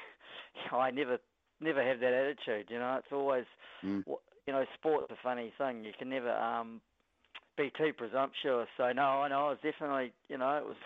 I 0.73 0.91
never 0.91 1.19
never 1.61 1.83
have 1.83 2.01
that 2.01 2.13
attitude. 2.13 2.67
You 2.69 2.79
know, 2.79 2.97
it's 2.99 3.13
always, 3.13 3.45
Mm. 3.85 4.03
you 4.47 4.53
know, 4.53 4.65
sport's 4.75 5.11
a 5.11 5.17
funny 5.23 5.53
thing. 5.59 5.85
You 5.85 5.93
can 5.99 6.09
never 6.11 6.31
um, 6.33 6.81
be 7.57 7.71
too 7.77 7.93
presumptuous. 7.97 8.69
So 8.77 8.93
no, 8.93 9.03
I 9.23 9.29
know 9.29 9.49
it 9.51 9.59
was 9.63 9.73
definitely, 9.73 10.13
you 10.29 10.39
know, 10.39 10.57
it 10.59 10.65
was. 10.65 10.77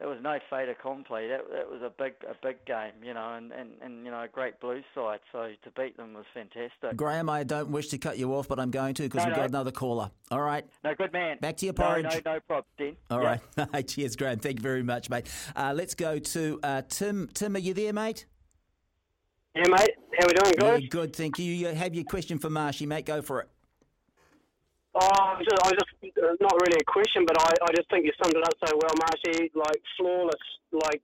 It 0.00 0.06
was 0.06 0.18
no 0.20 0.38
fait 0.50 0.68
accompli. 0.68 1.28
That 1.28 1.42
that 1.52 1.70
was 1.70 1.80
a 1.80 1.88
big 1.88 2.14
a 2.28 2.34
big 2.42 2.64
game, 2.66 2.92
you 3.02 3.14
know, 3.14 3.34
and, 3.34 3.52
and, 3.52 3.70
and 3.80 4.04
you 4.04 4.10
know 4.10 4.22
a 4.22 4.28
great 4.28 4.58
Blues 4.60 4.84
side. 4.92 5.20
So 5.30 5.52
to 5.62 5.70
beat 5.80 5.96
them 5.96 6.14
was 6.14 6.24
fantastic. 6.34 6.96
Graham, 6.96 7.30
I 7.30 7.44
don't 7.44 7.70
wish 7.70 7.88
to 7.88 7.98
cut 7.98 8.18
you 8.18 8.34
off, 8.34 8.48
but 8.48 8.58
I'm 8.58 8.72
going 8.72 8.94
to 8.94 9.04
because 9.04 9.18
No, 9.22 9.26
we've 9.26 9.36
no. 9.36 9.42
got 9.42 9.48
another 9.50 9.70
caller. 9.70 10.10
All 10.32 10.40
right. 10.40 10.66
No, 10.82 10.94
good 10.96 11.12
man. 11.12 11.38
Back 11.40 11.58
to 11.58 11.66
your 11.66 11.74
No, 11.78 11.84
porridge. 11.84 12.04
No, 12.24 12.32
no, 12.34 12.40
problem, 12.40 12.64
Den. 12.76 12.96
All 13.08 13.22
Yeah. 13.22 13.38
right. 13.72 13.86
Cheers, 13.88 14.16
Graham. 14.16 14.40
Thank 14.40 14.56
you 14.58 14.62
very 14.62 14.82
much, 14.82 15.08
mate. 15.10 15.28
Uh, 15.54 15.72
let's 15.76 15.94
go 15.94 16.18
to 16.18 16.60
uh, 16.64 16.82
Tim. 16.88 17.28
Tim, 17.32 17.54
are 17.54 17.60
you 17.60 17.72
there, 17.72 17.92
mate? 17.92 18.26
Yeah, 19.54 19.68
mate. 19.68 19.90
How 20.18 20.26
we 20.26 20.34
doing, 20.34 20.54
guys? 20.58 20.80
Yeah, 20.82 20.88
good. 20.88 21.14
Thank 21.14 21.38
you. 21.38 21.44
You 21.52 21.68
have 21.68 21.94
your 21.94 22.04
question 22.04 22.38
for 22.40 22.50
Marshy, 22.50 22.86
mate. 22.86 23.06
Go 23.06 23.22
for 23.22 23.42
it. 23.42 23.48
Oh, 24.94 25.02
I 25.02 25.34
was 25.34 25.42
just, 25.42 25.58
I 25.58 25.66
was 25.74 25.78
just 25.82 25.92
uh, 26.22 26.38
not 26.38 26.54
really 26.62 26.78
a 26.78 26.86
question, 26.86 27.26
but 27.26 27.34
I, 27.34 27.50
I 27.66 27.70
just 27.74 27.90
think 27.90 28.06
you 28.06 28.14
summed 28.14 28.38
it 28.38 28.46
up 28.46 28.54
so 28.62 28.78
well, 28.78 28.94
Marshy. 28.94 29.50
Like 29.54 29.82
flawless. 29.98 30.46
Like 30.70 31.02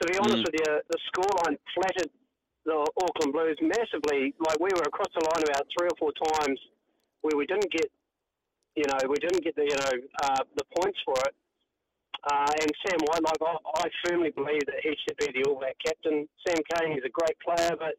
to 0.00 0.02
be 0.06 0.18
honest 0.18 0.46
with 0.46 0.54
you, 0.54 0.70
the 0.86 0.98
scoreline 1.10 1.58
flattered 1.74 2.10
the 2.66 2.86
Auckland 3.02 3.32
Blues 3.32 3.58
massively. 3.62 4.34
Like 4.38 4.60
we 4.60 4.70
were 4.74 4.86
across 4.86 5.10
the 5.14 5.26
line 5.26 5.42
about 5.42 5.66
three 5.74 5.88
or 5.90 5.96
four 5.98 6.12
times 6.14 6.60
where 7.22 7.36
we 7.36 7.46
didn't 7.46 7.70
get, 7.70 7.90
you 8.76 8.84
know, 8.86 8.98
we 9.08 9.16
didn't 9.16 9.42
get 9.42 9.56
the 9.56 9.66
you 9.66 9.76
know 9.76 9.94
uh, 10.22 10.42
the 10.54 10.64
points 10.78 10.98
for 11.04 11.18
it. 11.26 11.34
Uh, 12.30 12.50
and 12.60 12.70
Sam 12.86 12.98
White, 13.06 13.22
like 13.22 13.42
I, 13.42 13.82
I 13.82 13.86
firmly 14.06 14.30
believe 14.30 14.66
that 14.66 14.82
he 14.82 14.94
should 15.02 15.16
be 15.18 15.34
the 15.34 15.48
All 15.48 15.58
Black 15.58 15.76
captain. 15.84 16.28
Sam 16.46 16.58
Cane, 16.74 16.94
he's 16.94 17.06
a 17.06 17.10
great 17.10 17.38
player, 17.42 17.74
but 17.78 17.94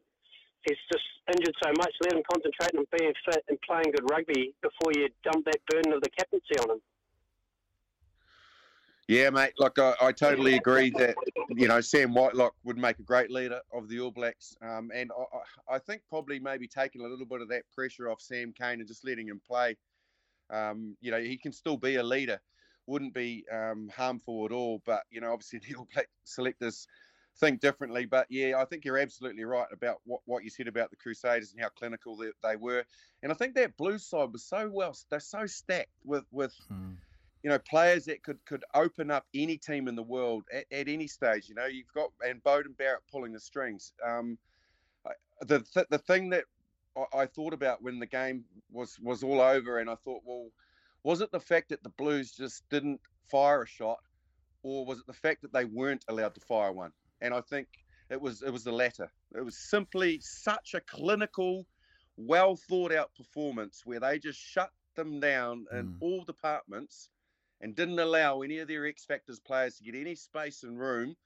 he's 0.66 0.78
just 0.90 1.04
injured 1.28 1.54
so 1.62 1.70
much. 1.76 1.92
Let 2.02 2.14
him 2.14 2.22
concentrate 2.30 2.78
on 2.78 2.84
being 2.98 3.12
fit 3.24 3.44
and 3.48 3.58
playing 3.62 3.92
good 3.94 4.10
rugby 4.10 4.54
before 4.62 4.92
you 4.94 5.08
dump 5.24 5.44
that 5.46 5.60
burden 5.66 5.92
of 5.92 6.00
the 6.00 6.10
captaincy 6.10 6.58
on 6.60 6.70
him. 6.70 6.80
Yeah, 9.08 9.30
mate. 9.30 9.54
Like 9.58 9.78
I, 9.78 9.94
I 10.02 10.12
totally 10.12 10.56
agree 10.56 10.90
that 10.90 11.14
you 11.48 11.66
know 11.66 11.80
Sam 11.80 12.12
Whitelock 12.12 12.54
would 12.64 12.76
make 12.76 12.98
a 12.98 13.02
great 13.02 13.30
leader 13.30 13.60
of 13.72 13.88
the 13.88 14.00
All 14.00 14.10
Blacks, 14.10 14.54
um, 14.60 14.90
and 14.94 15.10
I, 15.68 15.76
I 15.76 15.78
think 15.78 16.02
probably 16.10 16.38
maybe 16.38 16.68
taking 16.68 17.00
a 17.00 17.08
little 17.08 17.24
bit 17.24 17.40
of 17.40 17.48
that 17.48 17.62
pressure 17.74 18.10
off 18.10 18.20
Sam 18.20 18.52
Cane 18.52 18.80
and 18.80 18.86
just 18.86 19.06
letting 19.06 19.26
him 19.26 19.40
play. 19.46 19.78
Um, 20.50 20.94
you 21.00 21.10
know, 21.10 21.20
he 21.20 21.38
can 21.38 21.52
still 21.52 21.78
be 21.78 21.96
a 21.96 22.02
leader, 22.02 22.38
wouldn't 22.86 23.14
be 23.14 23.46
um, 23.50 23.90
harmful 23.96 24.44
at 24.44 24.52
all. 24.52 24.82
But 24.84 25.04
you 25.10 25.22
know, 25.22 25.32
obviously 25.32 25.60
the 25.66 25.76
All 25.76 25.88
Black 25.94 26.08
selectors 26.24 26.86
think 27.40 27.60
differently. 27.60 28.06
But 28.06 28.26
yeah, 28.30 28.54
I 28.58 28.64
think 28.64 28.84
you're 28.84 28.98
absolutely 28.98 29.44
right 29.44 29.68
about 29.72 30.00
what, 30.04 30.20
what 30.26 30.44
you 30.44 30.50
said 30.50 30.68
about 30.68 30.90
the 30.90 30.96
Crusaders 30.96 31.52
and 31.52 31.60
how 31.60 31.68
clinical 31.70 32.16
they, 32.16 32.30
they 32.42 32.56
were. 32.56 32.84
And 33.22 33.32
I 33.32 33.34
think 33.34 33.54
that 33.54 33.76
Blues 33.76 34.04
side 34.04 34.32
was 34.32 34.44
so 34.44 34.70
well, 34.72 34.96
they're 35.10 35.20
so 35.20 35.46
stacked 35.46 35.90
with 36.04 36.24
with. 36.30 36.54
Hmm 36.68 36.92
you 37.44 37.50
know, 37.50 37.58
players 37.60 38.04
that 38.06 38.20
could 38.24 38.44
could 38.46 38.64
open 38.74 39.12
up 39.12 39.24
any 39.32 39.56
team 39.56 39.86
in 39.86 39.94
the 39.94 40.02
world 40.02 40.42
at, 40.52 40.64
at 40.72 40.88
any 40.88 41.06
stage. 41.06 41.48
You 41.48 41.54
know, 41.54 41.66
you've 41.66 41.92
got 41.94 42.10
and 42.26 42.42
Beauden 42.42 42.76
Barrett 42.76 43.02
pulling 43.10 43.32
the 43.32 43.38
strings. 43.38 43.92
Um, 44.04 44.38
the 45.42 45.60
th- 45.60 45.86
the 45.90 45.98
thing 45.98 46.30
that 46.30 46.44
I, 46.96 47.20
I, 47.20 47.26
thought 47.26 47.52
about 47.52 47.82
when 47.82 47.98
the 47.98 48.06
game 48.06 48.44
was 48.72 48.98
was 49.00 49.22
all 49.22 49.40
over, 49.40 49.78
and 49.78 49.88
I 49.88 49.94
thought, 49.94 50.22
well, 50.24 50.48
was 51.04 51.20
it 51.20 51.30
the 51.30 51.40
fact 51.40 51.68
that 51.68 51.82
the 51.82 51.90
Blues 51.90 52.32
just 52.32 52.68
didn't 52.70 53.00
fire 53.30 53.62
a 53.62 53.66
shot, 53.66 53.98
or 54.62 54.84
was 54.84 54.98
it 54.98 55.06
the 55.06 55.12
fact 55.12 55.42
that 55.42 55.52
they 55.52 55.64
weren't 55.64 56.04
allowed 56.08 56.34
to 56.34 56.40
fire 56.40 56.72
one? 56.72 56.92
And 57.20 57.34
I 57.34 57.40
think 57.40 57.68
it 58.10 58.20
was 58.20 58.42
it 58.42 58.50
was 58.50 58.64
the 58.64 58.72
latter. 58.72 59.10
It 59.36 59.44
was 59.44 59.58
simply 59.58 60.20
such 60.20 60.74
a 60.74 60.80
clinical, 60.80 61.66
well 62.16 62.56
thought 62.56 62.92
out 62.92 63.14
performance 63.14 63.82
where 63.84 64.00
they 64.00 64.18
just 64.18 64.38
shut 64.38 64.70
them 64.96 65.20
down 65.20 65.66
in 65.72 65.86
mm. 65.86 65.96
all 66.00 66.24
departments 66.24 67.08
and 67.60 67.74
didn't 67.74 67.98
allow 67.98 68.42
any 68.42 68.58
of 68.58 68.68
their 68.68 68.86
X 68.86 69.04
Factors 69.04 69.40
players 69.40 69.76
to 69.76 69.84
get 69.84 69.94
any 69.94 70.14
space 70.14 70.62
and 70.62 70.78
room 70.78 71.16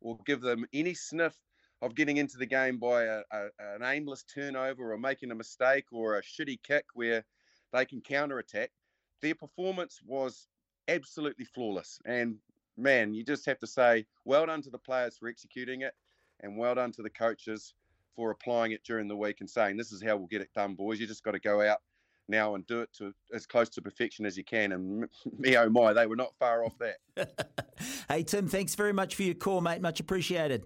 or 0.00 0.18
give 0.26 0.40
them 0.40 0.66
any 0.72 0.94
sniff 0.94 1.36
of 1.82 1.94
getting 1.94 2.16
into 2.16 2.38
the 2.38 2.46
game 2.46 2.78
by 2.78 3.04
a, 3.04 3.20
a, 3.30 3.46
an 3.58 3.82
aimless 3.82 4.24
turnover 4.24 4.92
or 4.92 4.98
making 4.98 5.30
a 5.30 5.34
mistake 5.34 5.84
or 5.92 6.16
a 6.16 6.22
shitty 6.22 6.58
kick 6.62 6.84
where 6.94 7.24
they 7.72 7.84
can 7.84 8.00
counter 8.00 8.38
attack. 8.38 8.70
Their 9.20 9.34
performance 9.34 10.00
was 10.04 10.48
absolutely 10.88 11.44
flawless. 11.44 11.98
And 12.06 12.36
man, 12.76 13.14
you 13.14 13.24
just 13.24 13.46
have 13.46 13.58
to 13.60 13.66
say, 13.66 14.06
well 14.24 14.46
done 14.46 14.62
to 14.62 14.70
the 14.70 14.78
players 14.78 15.16
for 15.16 15.28
executing 15.28 15.82
it 15.82 15.94
and 16.40 16.56
well 16.56 16.74
done 16.74 16.92
to 16.92 17.02
the 17.02 17.10
coaches 17.10 17.74
for 18.14 18.30
applying 18.30 18.72
it 18.72 18.84
during 18.84 19.08
the 19.08 19.16
week 19.16 19.40
and 19.40 19.50
saying, 19.50 19.76
this 19.76 19.92
is 19.92 20.02
how 20.02 20.16
we'll 20.16 20.26
get 20.26 20.40
it 20.40 20.50
done, 20.54 20.74
boys. 20.74 21.00
You 21.00 21.06
just 21.06 21.24
got 21.24 21.32
to 21.32 21.40
go 21.40 21.60
out 21.60 21.78
now 22.28 22.54
and 22.54 22.66
do 22.66 22.80
it 22.80 22.90
to 22.94 23.12
as 23.34 23.46
close 23.46 23.68
to 23.68 23.82
perfection 23.82 24.24
as 24.24 24.36
you 24.36 24.44
can. 24.44 24.72
And 24.72 25.08
me, 25.38 25.56
oh 25.56 25.68
my, 25.68 25.92
they 25.92 26.06
were 26.06 26.16
not 26.16 26.34
far 26.38 26.64
off 26.64 26.74
that. 26.78 27.56
hey, 28.08 28.22
Tim, 28.22 28.48
thanks 28.48 28.74
very 28.74 28.92
much 28.92 29.14
for 29.14 29.22
your 29.22 29.34
call, 29.34 29.60
mate. 29.60 29.80
Much 29.80 30.00
appreciated. 30.00 30.64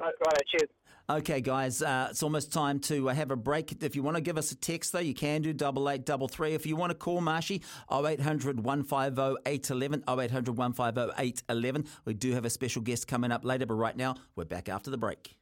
Right, 0.00 0.14
right 0.26 0.42
cheers. 0.48 0.70
Okay, 1.10 1.42
guys, 1.42 1.82
uh, 1.82 2.08
it's 2.10 2.22
almost 2.22 2.50
time 2.50 2.80
to 2.80 3.10
uh, 3.10 3.14
have 3.14 3.30
a 3.30 3.36
break. 3.36 3.82
If 3.82 3.94
you 3.94 4.02
want 4.02 4.16
to 4.16 4.22
give 4.22 4.38
us 4.38 4.52
a 4.52 4.56
text, 4.56 4.90
though, 4.94 5.00
you 5.00 5.12
can 5.12 5.42
do 5.42 5.52
double 5.52 5.90
eight 5.90 6.06
double 6.06 6.28
three. 6.28 6.54
If 6.54 6.64
you 6.64 6.76
want 6.76 6.92
to 6.92 6.94
call 6.94 7.20
Marshy, 7.20 7.60
0800 7.92 8.64
150 8.64 9.36
811, 9.44 10.02
0800 10.08 10.56
150 10.56 11.12
811. 11.22 11.84
We 12.06 12.14
do 12.14 12.32
have 12.32 12.46
a 12.46 12.50
special 12.50 12.80
guest 12.80 13.06
coming 13.06 13.32
up 13.32 13.44
later, 13.44 13.66
but 13.66 13.74
right 13.74 13.94
now, 13.94 14.14
we're 14.34 14.46
back 14.46 14.70
after 14.70 14.90
the 14.90 14.96
break. 14.96 15.36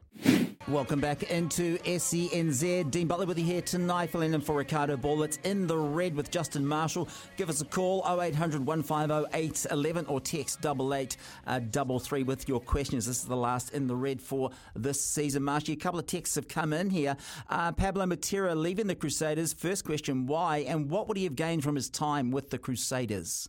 Welcome 0.69 1.01
back 1.01 1.25
into 1.25 1.77
SENZ. 1.79 2.91
Dean 2.91 3.07
Butler 3.09 3.27
with 3.27 3.39
you 3.39 3.45
here 3.45 3.61
tonight, 3.61 4.11
filling 4.11 4.33
in 4.33 4.41
for 4.41 4.55
Ricardo 4.55 4.97
Ball. 4.97 5.25
It's 5.25 5.39
in 5.45 5.67
the 5.67 5.77
red 5.77 6.15
with 6.15 6.31
Justin 6.31 6.65
Marshall. 6.65 7.09
Give 7.37 7.51
us 7.51 7.61
a 7.61 7.65
call 7.65 8.03
0800 8.07 8.65
150 8.65 9.37
811 9.37 10.07
or 10.07 10.21
text 10.21 10.61
double 10.61 10.95
eight 10.95 11.17
uh, 11.49 11.59
double 11.59 11.99
three 11.99 12.23
with 12.23 12.49
your 12.49 12.61
questions. 12.61 13.07
This 13.07 13.19
is 13.19 13.25
the 13.25 13.37
last 13.37 13.75
in 13.75 13.89
the 13.89 13.97
red 13.97 14.23
for 14.23 14.51
this 14.77 15.05
season. 15.05 15.43
Marshy, 15.43 15.73
a 15.73 15.77
couple 15.77 15.99
of 15.99 16.07
texts 16.07 16.37
have 16.37 16.47
come 16.47 16.73
in 16.73 16.91
here. 16.91 17.17
Uh, 17.51 17.73
Pablo 17.73 18.07
Matera 18.07 18.57
leaving 18.57 18.87
the 18.87 18.95
Crusaders. 18.95 19.53
First 19.53 19.85
question, 19.85 20.27
why? 20.27 20.59
And 20.59 20.89
what 20.89 21.09
would 21.09 21.17
he 21.17 21.25
have 21.25 21.37
gained 21.37 21.65
from 21.65 21.75
his 21.75 21.91
time 21.91 22.31
with 22.31 22.51
the 22.51 22.59
Crusaders? 22.59 23.49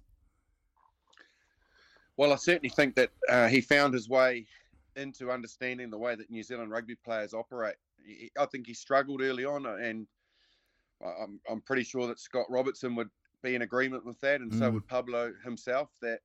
Well, 2.17 2.33
I 2.33 2.37
certainly 2.37 2.69
think 2.69 2.95
that 2.95 3.11
uh, 3.29 3.47
he 3.47 3.61
found 3.61 3.93
his 3.93 4.09
way 4.09 4.45
into 4.95 5.31
understanding 5.31 5.89
the 5.89 5.97
way 5.97 6.15
that 6.15 6.29
New 6.29 6.43
Zealand 6.43 6.71
rugby 6.71 6.95
players 6.95 7.33
operate. 7.33 7.75
I 8.37 8.45
think 8.47 8.67
he 8.67 8.73
struggled 8.73 9.21
early 9.21 9.45
on, 9.45 9.65
uh, 9.65 9.75
and 9.75 10.07
I'm, 11.01 11.39
I'm 11.49 11.61
pretty 11.61 11.83
sure 11.83 12.07
that 12.07 12.19
Scott 12.19 12.45
Robertson 12.49 12.95
would 12.95 13.09
be 13.41 13.55
in 13.55 13.61
agreement 13.61 14.05
with 14.05 14.19
that, 14.21 14.41
and 14.41 14.51
mm. 14.51 14.59
so 14.59 14.71
would 14.71 14.87
Pablo 14.87 15.33
himself. 15.43 15.89
That 16.01 16.19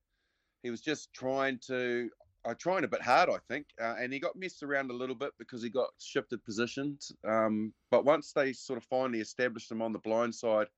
he 0.63 0.71
was 0.71 0.81
just 0.81 1.13
trying 1.13 1.59
to, 1.67 2.09
uh, 2.45 2.55
trying 2.59 2.85
a 2.85 2.89
bit 2.89 3.03
hard, 3.03 3.29
I 3.29 3.39
think, 3.49 3.67
uh, 3.81 3.95
and 3.99 4.13
he 4.13 4.19
got 4.19 4.37
messed 4.37 4.63
around 4.63 4.91
a 4.91 4.95
little 4.95 5.15
bit 5.15 5.33
because 5.39 5.63
he 5.63 5.71
got 5.71 5.89
shifted 5.99 6.45
positions. 6.45 7.13
Um, 7.27 7.73
but 7.91 8.05
once 8.05 8.33
they 8.33 8.53
sort 8.53 8.77
of 8.77 8.85
finally 8.85 9.21
established 9.21 9.71
him 9.71 9.83
on 9.83 9.93
the 9.93 9.99
blind 9.99 10.35
side, 10.35 10.69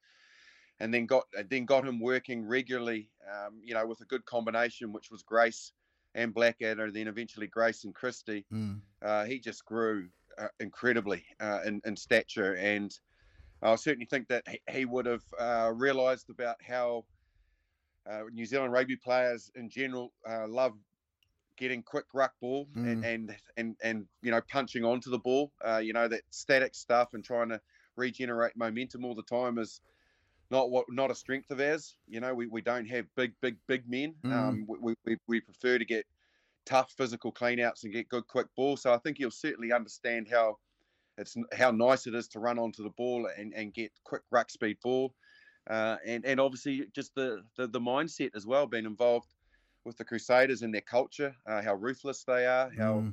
and 0.81 0.93
then 0.93 1.07
got 1.07 1.25
then 1.51 1.67
got 1.67 1.87
him 1.87 2.01
working 2.01 2.47
regularly, 2.47 3.11
um, 3.31 3.61
you 3.63 3.75
know, 3.75 3.87
with 3.87 4.01
a 4.01 4.07
good 4.07 4.25
combination, 4.25 4.93
which 4.93 5.11
was 5.11 5.23
Grace 5.23 5.73
and 6.15 6.35
Blackadder, 6.35 6.91
then 6.91 7.09
eventually 7.09 7.47
Grace 7.47 7.85
and 7.85 7.95
Christie, 7.95 8.45
mm. 8.53 8.81
uh, 9.03 9.25
he 9.25 9.39
just 9.39 9.65
grew 9.65 10.09
uh, 10.39 10.49
incredibly 10.59 11.25
uh, 11.41 11.61
in, 11.65 11.81
in, 11.85 11.97
stature. 11.97 12.55
And 12.55 12.97
I 13.63 13.77
certainly 13.77 14.07
think 14.07 14.29
that 14.29 14.45
he 14.71 14.85
would 14.85 15.07
have 15.07 15.23
uh, 15.39 15.73
realised 15.75 16.31
about 16.31 16.57
how 16.67 17.05
uh, 18.11 18.23
New 18.33 18.47
Zealand 18.47 18.73
rugby 18.73 18.97
players 18.97 19.51
in 19.55 19.69
general 19.69 20.13
uh, 20.29 20.49
love 20.49 20.73
getting 21.57 21.83
quick 21.83 22.07
ruck 22.15 22.33
ball 22.41 22.67
mm. 22.75 22.91
and, 22.91 23.05
and, 23.05 23.37
and 23.59 23.77
and 23.83 24.07
you 24.23 24.31
know 24.31 24.41
punching 24.51 24.85
onto 24.85 25.11
the 25.11 25.19
ball. 25.19 25.53
you 25.83 25.93
know 25.93 26.09
that 26.09 26.23
static 26.31 26.75
stuff 26.75 27.11
and 27.13 27.23
trying 27.23 27.51
to 27.51 27.61
regenerate 27.97 28.57
momentum 28.57 29.05
all 29.05 29.15
the 29.15 29.23
time 29.23 29.59
is 29.59 29.81
not 30.51 30.71
what 30.71 30.87
not 30.91 31.11
a 31.11 31.15
strength 31.15 31.51
of 31.51 31.61
ours. 31.61 31.97
You 32.09 32.21
know, 32.21 32.35
we, 32.35 32.47
we 32.47 32.61
don't 32.61 32.87
have 32.87 33.07
big, 33.17 33.33
big, 33.41 33.57
big 33.67 33.89
men. 33.89 34.15
Mm. 34.25 34.33
Um, 34.33 34.67
we, 34.67 34.95
we, 35.05 35.17
we 35.27 35.41
prefer 35.41 35.79
to 35.79 35.85
get 35.85 36.07
tough 36.67 36.93
physical 36.97 37.33
cleanouts 37.33 37.85
and 37.85 37.93
get 37.93 38.09
good 38.09 38.27
quick 38.27 38.47
ball. 38.57 38.77
So 38.77 38.93
I 38.93 38.99
think 38.99 39.19
he'll 39.19 39.31
certainly 39.31 39.73
understand 39.73 40.29
how 40.31 40.59
it's 41.19 41.37
how 41.57 41.71
nice 41.71 42.07
it 42.07 42.15
is 42.15 42.29
to 42.29 42.41
run 42.41 42.59
onto 42.59 42.83
the 42.83 42.91
ball 42.91 43.29
and, 43.39 43.53
and 43.55 43.75
get 43.75 43.93
quick 44.05 44.23
ruck 44.31 44.51
speed 44.51 44.79
ball. 44.83 45.15
Uh, 45.69 45.97
and 46.07 46.25
and 46.25 46.41
obviously 46.41 46.87
just 46.95 47.15
the, 47.15 47.43
the, 47.57 47.67
the 47.69 47.81
mindset 47.81 48.31
as 48.35 48.47
well, 48.47 48.67
being 48.67 48.87
involved 48.87 49.35
with 49.85 49.97
the 49.97 50.05
Crusaders 50.05 50.63
and 50.63 50.75
their 50.75 50.81
culture, 50.83 51.35
uh, 51.47 51.63
how 51.63 51.75
ruthless 51.75 52.25
they 52.25 52.47
are, 52.47 52.71
how 52.77 52.95
mm 52.95 53.13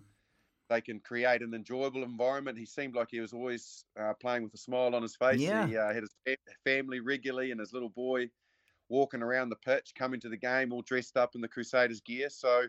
they 0.69 0.81
can 0.81 0.99
create 0.99 1.41
an 1.41 1.53
enjoyable 1.53 2.03
environment. 2.03 2.57
He 2.57 2.65
seemed 2.65 2.95
like 2.95 3.09
he 3.11 3.19
was 3.19 3.33
always 3.33 3.85
uh, 3.99 4.13
playing 4.19 4.43
with 4.43 4.53
a 4.53 4.57
smile 4.57 4.95
on 4.95 5.01
his 5.01 5.15
face. 5.15 5.39
Yeah. 5.39 5.67
He 5.67 5.77
uh, 5.77 5.93
had 5.93 6.03
his 6.03 6.37
family 6.63 6.99
regularly 6.99 7.51
and 7.51 7.59
his 7.59 7.73
little 7.73 7.89
boy 7.89 8.29
walking 8.89 9.21
around 9.21 9.49
the 9.49 9.55
pitch, 9.57 9.93
coming 9.97 10.19
to 10.21 10.29
the 10.29 10.37
game 10.37 10.71
all 10.71 10.81
dressed 10.81 11.17
up 11.17 11.35
in 11.35 11.41
the 11.41 11.47
Crusaders 11.47 12.01
gear. 12.01 12.29
So 12.29 12.65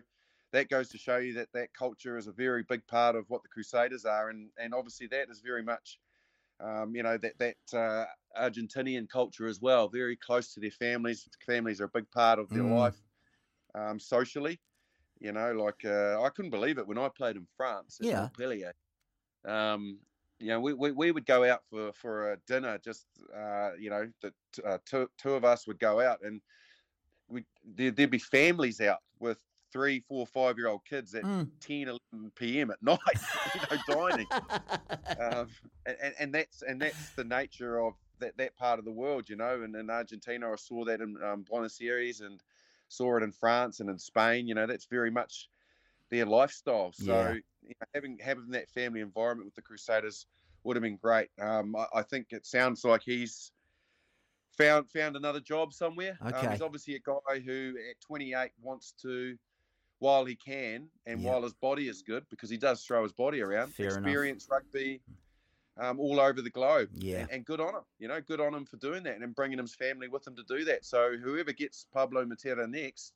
that 0.51 0.69
goes 0.69 0.89
to 0.89 0.97
show 0.97 1.17
you 1.17 1.33
that 1.33 1.49
that 1.53 1.73
culture 1.73 2.17
is 2.17 2.27
a 2.27 2.31
very 2.31 2.63
big 2.63 2.85
part 2.87 3.15
of 3.15 3.25
what 3.29 3.43
the 3.43 3.49
Crusaders 3.49 4.05
are, 4.05 4.29
and 4.29 4.49
and 4.57 4.73
obviously 4.73 5.07
that 5.07 5.29
is 5.29 5.41
very 5.41 5.63
much. 5.63 5.99
Um, 6.61 6.93
you 6.93 7.03
know 7.03 7.17
that 7.17 7.37
that 7.39 7.77
uh, 7.77 8.05
Argentinian 8.37 9.07
culture 9.07 9.47
as 9.47 9.61
well, 9.61 9.87
very 9.87 10.17
close 10.17 10.53
to 10.53 10.59
their 10.59 10.71
families. 10.71 11.27
Families 11.45 11.79
are 11.79 11.85
a 11.85 11.89
big 11.89 12.09
part 12.11 12.39
of 12.39 12.49
their 12.49 12.63
mm. 12.63 12.77
life 12.77 12.97
um, 13.75 13.99
socially, 13.99 14.59
you 15.19 15.31
know, 15.31 15.53
like 15.53 15.83
uh, 15.85 16.21
I 16.21 16.29
couldn't 16.29 16.51
believe 16.51 16.77
it 16.77 16.87
when 16.87 16.97
I 16.97 17.09
played 17.09 17.35
in 17.35 17.47
France 17.57 17.97
yeah. 18.01 18.21
Montpellier. 18.21 18.73
Um, 19.45 19.99
you 20.39 20.47
know, 20.47 20.59
we, 20.59 20.73
we, 20.73 20.91
we 20.91 21.11
would 21.11 21.25
go 21.25 21.43
out 21.43 21.63
for, 21.69 21.91
for 21.93 22.33
a 22.33 22.37
dinner. 22.47 22.77
Just 22.77 23.05
uh, 23.35 23.71
you 23.77 23.89
know, 23.89 24.09
the 24.21 24.33
uh, 24.65 24.77
two 24.85 25.09
two 25.17 25.33
of 25.33 25.43
us 25.43 25.67
would 25.67 25.79
go 25.79 25.99
out, 25.99 26.19
and 26.23 26.41
we 27.27 27.43
there, 27.75 27.93
would 27.97 28.09
be 28.11 28.19
families 28.19 28.79
out 28.79 28.99
with 29.19 29.39
three, 29.71 29.99
four, 29.99 30.25
five 30.25 30.57
year 30.57 30.67
old 30.67 30.83
kids 30.85 31.13
at 31.13 31.23
mm. 31.23 31.47
10, 31.59 31.99
11 32.13 32.31
p.m. 32.35 32.71
at 32.71 32.81
night, 32.81 32.99
you 33.53 33.61
know, 33.69 34.09
dining. 34.09 34.27
um, 35.19 35.47
and, 35.85 36.13
and 36.19 36.33
that's 36.33 36.61
and 36.61 36.81
that's 36.81 37.11
the 37.11 37.23
nature 37.23 37.81
of 37.81 37.93
that, 38.19 38.37
that 38.37 38.55
part 38.55 38.79
of 38.79 38.85
the 38.85 38.91
world, 38.91 39.29
you 39.29 39.35
know. 39.35 39.61
And 39.61 39.75
in 39.75 39.89
Argentina, 39.89 40.51
I 40.51 40.55
saw 40.55 40.85
that 40.85 41.01
in 41.01 41.17
um, 41.23 41.43
Buenos 41.43 41.79
Aires 41.81 42.21
and 42.21 42.41
saw 42.89 43.17
it 43.17 43.23
in 43.23 43.31
France 43.31 43.79
and 43.79 43.89
in 43.89 43.97
Spain. 43.97 44.47
You 44.47 44.55
know, 44.55 44.67
that's 44.67 44.85
very 44.85 45.11
much 45.11 45.49
their 46.09 46.25
lifestyle. 46.25 46.91
So 46.91 47.13
yeah. 47.13 47.33
you 47.63 47.69
know, 47.69 47.87
having 47.93 48.17
having 48.21 48.49
that 48.51 48.69
family 48.69 49.01
environment 49.01 49.45
with 49.45 49.55
the 49.55 49.61
Crusaders 49.61 50.25
would 50.63 50.75
have 50.75 50.83
been 50.83 50.97
great. 50.97 51.29
Um, 51.41 51.75
I, 51.75 51.85
I, 51.99 52.01
think 52.01 52.27
it 52.31 52.45
sounds 52.45 52.83
like 52.83 53.01
he's 53.01 53.51
found 54.57 54.89
found 54.89 55.15
another 55.15 55.39
job 55.39 55.73
somewhere. 55.73 56.17
Okay. 56.25 56.47
Um, 56.47 56.51
he's 56.51 56.61
obviously 56.61 56.95
a 56.95 56.99
guy 56.99 57.39
who 57.39 57.75
at 57.89 57.99
28 58.01 58.51
wants 58.61 58.93
to, 59.01 59.37
while 59.99 60.25
he 60.25 60.35
can 60.35 60.87
and 61.05 61.21
yeah. 61.21 61.31
while 61.31 61.43
his 61.43 61.53
body 61.53 61.87
is 61.87 62.01
good, 62.01 62.25
because 62.29 62.49
he 62.49 62.57
does 62.57 62.83
throw 62.83 63.03
his 63.03 63.13
body 63.13 63.41
around, 63.41 63.73
Fair 63.73 63.87
experience 63.87 64.47
enough. 64.47 64.63
rugby. 64.73 65.01
Um, 65.79 65.99
all 65.99 66.19
over 66.19 66.41
the 66.41 66.49
globe. 66.49 66.89
Yeah. 66.95 67.19
And, 67.19 67.31
and, 67.31 67.45
good 67.45 67.59
on 67.59 67.73
him. 67.73 67.81
You 67.99 68.07
know, 68.07 68.21
good 68.21 68.39
on 68.39 68.53
him 68.53 68.65
for 68.65 68.77
doing 68.77 69.03
that 69.03 69.17
and 69.17 69.35
bringing 69.35 69.59
his 69.59 69.73
family 69.73 70.07
with 70.07 70.27
him 70.27 70.35
to 70.35 70.43
do 70.43 70.65
that. 70.65 70.85
So 70.85 71.15
whoever 71.21 71.53
gets 71.53 71.85
Pablo 71.93 72.25
Matera 72.25 72.69
next, 72.69 73.13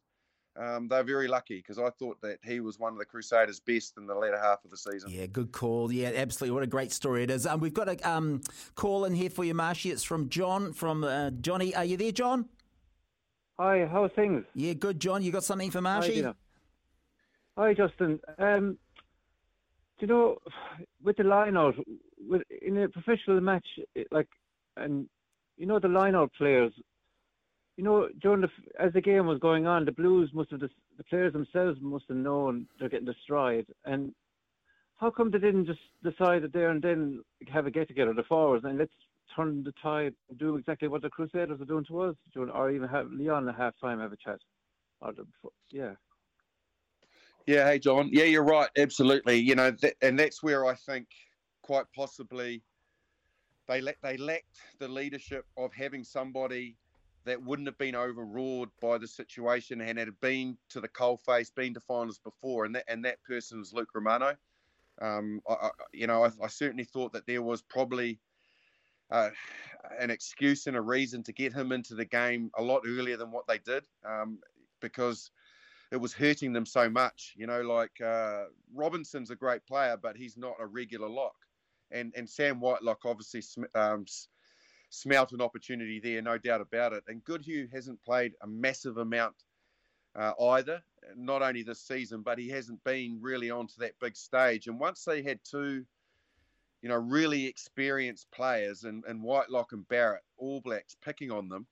um, 0.56 0.88
they're 0.88 1.04
very 1.04 1.28
lucky 1.28 1.58
because 1.58 1.80
I 1.80 1.90
thought 1.90 2.22
that 2.22 2.38
he 2.44 2.60
was 2.60 2.78
one 2.80 2.94
of 2.94 3.00
the 3.00 3.06
Crusaders' 3.06 3.60
best 3.60 3.98
in 3.98 4.06
the 4.06 4.14
latter 4.14 4.40
half 4.40 4.64
of 4.64 4.72
the 4.72 4.78
season. 4.78 5.10
Yeah, 5.10 5.26
good 5.26 5.52
call. 5.52 5.92
Yeah, 5.92 6.12
absolutely. 6.16 6.54
What 6.54 6.64
a 6.64 6.68
great 6.68 6.92
story 6.92 7.24
it 7.24 7.32
is. 7.32 7.48
Um, 7.48 7.60
we've 7.60 7.74
got 7.74 7.90
a 7.90 8.10
um, 8.10 8.42
call 8.76 9.06
in 9.06 9.14
here 9.14 9.30
for 9.30 9.44
you, 9.44 9.54
Marshy. 9.54 9.90
It's 9.92 10.04
from 10.04 10.30
John, 10.30 10.74
from 10.74 11.04
uh, 11.04 11.32
Johnny. 11.32 11.76
Are 11.76 11.86
you 11.86 11.98
there, 11.98 12.12
John? 12.12 12.48
Hi, 13.60 13.86
how 13.86 14.04
are 14.04 14.10
things? 14.10 14.46
Yeah, 14.54 14.74
good, 14.74 15.00
John. 15.00 15.24
You 15.24 15.32
got 15.32 15.44
something 15.44 15.72
for 15.72 15.82
Marshy? 15.82 16.22
Hi, 16.22 16.34
Hi 17.58 17.74
Justin. 17.74 18.20
Um, 18.38 18.78
do 20.00 20.06
you 20.06 20.08
know, 20.08 20.38
with 21.04 21.18
the 21.18 21.24
line 21.24 21.56
out, 21.56 21.76
with, 22.30 22.42
in 22.62 22.78
a 22.78 22.90
professional 22.90 23.42
match, 23.42 23.68
like, 24.12 24.28
and 24.78 25.08
you 25.58 25.66
know, 25.66 25.80
the 25.80 25.88
line 25.88 26.16
out 26.16 26.32
players, 26.38 26.74
you 27.78 27.84
know, 27.84 28.10
during 28.22 28.42
the 28.42 28.50
as 28.80 28.94
the 28.94 29.02
game 29.02 29.28
was 29.28 29.40
going 29.40 29.68
on, 29.68 29.86
the 29.86 29.92
Blues 29.92 30.30
must 30.34 30.52
have 30.52 30.60
the 30.60 30.70
players 31.10 31.34
themselves 31.34 31.80
must 31.82 32.06
have 32.08 32.18
known 32.18 32.68
they're 32.80 32.90
getting 32.90 33.06
destroyed. 33.06 33.66
And 33.86 34.14
how 34.98 35.10
come 35.10 35.32
they 35.32 35.40
didn't 35.40 35.66
just 35.66 35.80
decide 36.04 36.44
that 36.44 36.54
there 36.54 36.70
and 36.70 36.82
then 36.82 37.24
have 37.52 37.66
a 37.66 37.72
get 37.72 37.88
together, 37.88 38.14
the 38.14 38.24
forwards, 38.24 38.64
and 38.66 38.78
let's 38.78 38.92
turn 39.36 39.64
the 39.64 39.74
tide 39.82 40.14
and 40.30 40.38
do 40.38 40.56
exactly 40.56 40.88
what 40.88 41.02
the 41.02 41.10
Crusaders 41.10 41.60
are 41.60 41.66
doing 41.66 41.86
to 41.86 42.02
us, 42.02 42.16
or 42.36 42.72
even 42.72 42.88
have 42.88 43.12
Leon 43.12 43.50
at 43.50 43.56
half 43.56 43.74
time 43.82 44.00
have 44.00 44.14
a 44.14 44.18
chat. 44.18 44.40
Or 45.02 45.14
the, 45.14 45.26
yeah. 45.72 45.94
Yeah, 47.46 47.66
hey 47.66 47.80
John. 47.80 48.10
Yeah, 48.12 48.24
you're 48.24 48.44
right. 48.44 48.70
Absolutely. 48.78 49.38
You 49.38 49.56
know, 49.56 49.72
th- 49.72 49.96
and 50.02 50.18
that's 50.18 50.42
where 50.42 50.66
I 50.66 50.76
think 50.76 51.08
quite 51.64 51.86
possibly 51.96 52.62
they 53.68 53.82
la- 53.82 53.92
they 54.02 54.18
lacked 54.18 54.60
the 54.80 54.88
leadership 54.88 55.46
of 55.58 55.74
having 55.74 56.04
somebody 56.04 56.76
that 57.26 57.42
wouldn't 57.42 57.68
have 57.68 57.78
been 57.78 57.96
overawed 57.96 58.70
by 58.82 58.98
the 58.98 59.08
situation 59.08 59.82
and 59.82 59.98
had 59.98 60.20
been 60.20 60.58
to 60.70 60.82
the 60.82 60.90
coalface, 60.90 61.54
been 61.56 61.74
to 61.74 61.80
finals 61.80 62.20
before, 62.20 62.66
and 62.66 62.76
that 62.76 62.84
and 62.88 63.04
that 63.06 63.24
person 63.24 63.60
was 63.60 63.74
Luke 63.74 63.90
Romano. 63.96 64.36
Um, 65.02 65.42
I, 65.50 65.54
I, 65.54 65.70
you 65.92 66.08
know, 66.08 66.24
I, 66.24 66.32
I, 66.44 66.48
certainly 66.48 66.84
thought 66.84 67.14
that 67.14 67.26
there 67.26 67.42
was 67.42 67.64
probably 67.64 68.20
uh, 69.10 69.30
an 70.00 70.12
excuse 70.12 70.68
and 70.68 70.78
a 70.78 70.82
reason 70.82 71.24
to 71.24 71.34
get 71.34 71.52
him 71.52 71.72
into 71.72 71.96
the 71.96 72.06
game 72.06 72.52
a 72.58 72.62
lot 72.62 72.84
earlier 72.86 73.18
than 73.18 73.32
what 73.32 73.48
they 73.48 73.58
did, 73.58 73.86
um, 74.06 74.38
because 74.82 75.32
it 75.92 75.98
was 75.98 76.14
hurting 76.14 76.54
them 76.54 76.66
so 76.66 76.90
much. 76.90 77.34
You 77.36 77.48
know, 77.48 77.62
like 77.62 78.02
uh, 78.02 78.46
Robinson's 78.74 79.32
a 79.32 79.36
great 79.36 79.66
player, 79.66 79.98
but 80.00 80.16
he's 80.16 80.38
not 80.38 80.56
a 80.60 80.68
regular 80.68 81.10
lock, 81.10 81.36
and 81.94 82.14
and 82.16 82.30
Sam 82.30 82.60
Whitelock 82.60 83.06
obviously. 83.06 83.44
Um, 83.76 84.06
smelt 84.94 85.32
an 85.32 85.42
opportunity 85.42 86.00
there, 86.00 86.22
no 86.22 86.38
doubt 86.38 86.62
about 86.62 86.94
it. 86.94 87.04
And 87.08 87.24
Goodhue 87.24 87.68
hasn't 87.74 88.04
played 88.04 88.34
a 88.44 88.48
massive 88.48 88.98
amount 88.98 89.34
uh, 90.16 90.34
either, 90.52 90.84
not 91.16 91.42
only 91.42 91.64
this 91.64 91.82
season, 91.82 92.22
but 92.22 92.38
he 92.38 92.48
hasn't 92.50 92.84
been 92.84 93.18
really 93.20 93.50
onto 93.50 93.74
that 93.80 94.00
big 94.00 94.16
stage. 94.16 94.68
And 94.68 94.80
once 94.80 95.04
they 95.04 95.24
had 95.24 95.40
two, 95.44 95.84
you 96.82 96.90
know, 96.90 96.96
really 96.96 97.48
experienced 97.48 98.30
players 98.32 98.84
and, 98.84 99.04
and 99.08 99.24
Whitelock 99.24 99.72
and 99.72 99.88
Barrett, 99.88 100.24
All 100.38 100.62
Blacks 100.62 100.96
picking 101.04 101.32
on 101.32 101.50
them, 101.50 101.66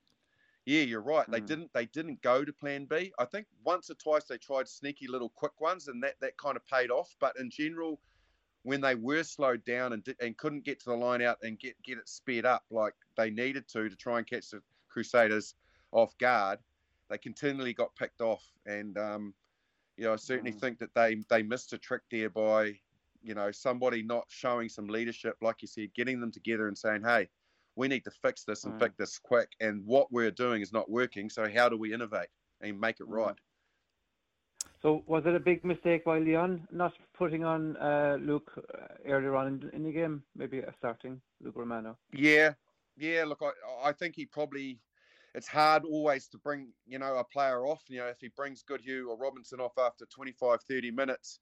yeah, 0.66 0.82
you're 0.82 1.02
right. 1.02 1.28
Mm. 1.28 1.32
They 1.32 1.40
hmm. 1.40 1.46
didn't 1.46 1.74
they 1.74 1.86
didn't 1.88 2.22
go 2.22 2.46
to 2.46 2.54
plan 2.54 2.86
B. 2.86 3.12
I 3.20 3.26
think 3.26 3.48
once 3.64 3.90
or 3.90 3.96
twice 3.96 4.26
they 4.26 4.38
tried 4.38 4.68
sneaky 4.68 5.08
little 5.08 5.30
quick 5.30 5.60
ones 5.60 5.88
and 5.88 6.04
that, 6.04 6.16
that 6.22 6.38
kind 6.38 6.56
of 6.56 6.66
paid 6.68 6.92
off. 6.92 7.16
But 7.20 7.36
in 7.40 7.50
general, 7.50 8.00
when 8.64 8.82
they 8.82 8.96
were 8.96 9.24
slowed 9.24 9.64
down 9.66 9.94
and, 9.94 10.16
and 10.20 10.38
couldn't 10.38 10.64
get 10.64 10.80
to 10.80 10.90
the 10.90 10.96
line 10.96 11.22
out 11.22 11.38
and 11.42 11.60
get, 11.60 11.76
get 11.84 11.98
it 11.98 12.08
sped 12.08 12.46
up 12.46 12.64
like 12.70 12.94
they 13.18 13.30
needed 13.30 13.68
to 13.70 13.90
to 13.90 13.96
try 13.96 14.18
and 14.20 14.28
catch 14.28 14.50
the 14.52 14.62
Crusaders 14.90 15.56
off 15.92 16.18
guard, 16.18 16.60
they 17.10 17.18
continually 17.18 17.74
got 17.74 17.96
picked 17.96 18.22
off. 18.22 18.44
And, 18.66 18.98
um, 18.98 19.34
you 19.98 20.06
know, 20.06 20.14
I 20.14 20.18
certainly 20.18 20.52
mm. 20.52 20.60
think 20.60 20.80
that 20.80 20.94
they, 20.94 21.24
they 21.30 21.44
missed 21.44 21.74
a 21.74 21.78
trick 21.78 22.02
there 22.12 22.30
by, 22.30 22.76
you 23.24 23.34
know, 23.34 23.52
somebody 23.52 24.04
not 24.04 24.26
showing 24.30 24.70
some 24.70 24.88
leadership, 24.88 25.36
like 25.42 25.62
you 25.62 25.68
said, 25.68 25.94
getting 25.96 26.20
them 26.20 26.32
together 26.32 26.68
and 26.68 26.78
saying, 26.78 27.04
hey, 27.04 27.28
we 27.76 27.88
need 27.88 28.04
to 28.04 28.12
fix 28.12 28.44
this 28.44 28.66
and 28.66 28.76
mm. 28.76 28.80
fix 28.80 28.96
this 28.98 29.18
quick. 29.18 29.50
And 29.60 29.86
what 29.86 30.12
we're 30.12 30.32
doing 30.32 30.62
is 30.62 30.72
not 30.72 30.90
working. 30.90 31.30
So 31.30 31.50
how 31.50 31.68
do 31.70 31.78
we 31.78 31.94
innovate 31.94 32.28
and 32.62 32.80
make 32.80 33.00
it 33.00 33.10
mm. 33.10 33.16
right? 33.16 33.36
So 34.82 35.04
was 35.06 35.24
it 35.28 35.36
a 35.36 35.40
big 35.40 35.64
mistake 35.64 36.06
by 36.06 36.18
Leon 36.18 36.68
not 36.72 36.94
putting 37.14 37.44
on 37.44 37.78
uh, 37.78 38.18
Luke 38.20 38.52
uh, 38.58 38.88
earlier 39.06 39.36
on 39.36 39.48
in, 39.48 39.70
in, 39.74 39.84
the 39.84 39.92
game, 39.92 40.24
maybe 40.36 40.64
starting 40.80 41.22
Luke 41.40 41.56
Romano? 41.56 41.98
Yeah, 42.14 42.54
yeah. 42.98 43.24
Look, 43.28 43.42
I, 43.44 43.90
I 43.90 43.92
think 43.92 44.16
he 44.16 44.26
probably. 44.26 44.80
It's 45.34 45.48
hard 45.48 45.84
always 45.86 46.28
to 46.30 46.38
bring 46.40 46.74
you 46.88 47.00
know 47.00 47.18
a 47.18 47.24
player 47.24 47.66
off. 47.66 47.84
You 47.88 48.00
know, 48.00 48.08
if 48.08 48.20
he 48.20 48.30
brings 48.36 48.64
Goodhue 48.64 49.08
or 49.10 49.18
Robinson 49.18 49.60
off 49.60 49.78
after 49.78 50.06
25, 50.06 50.60
30 50.68 50.92
minutes, 50.92 51.40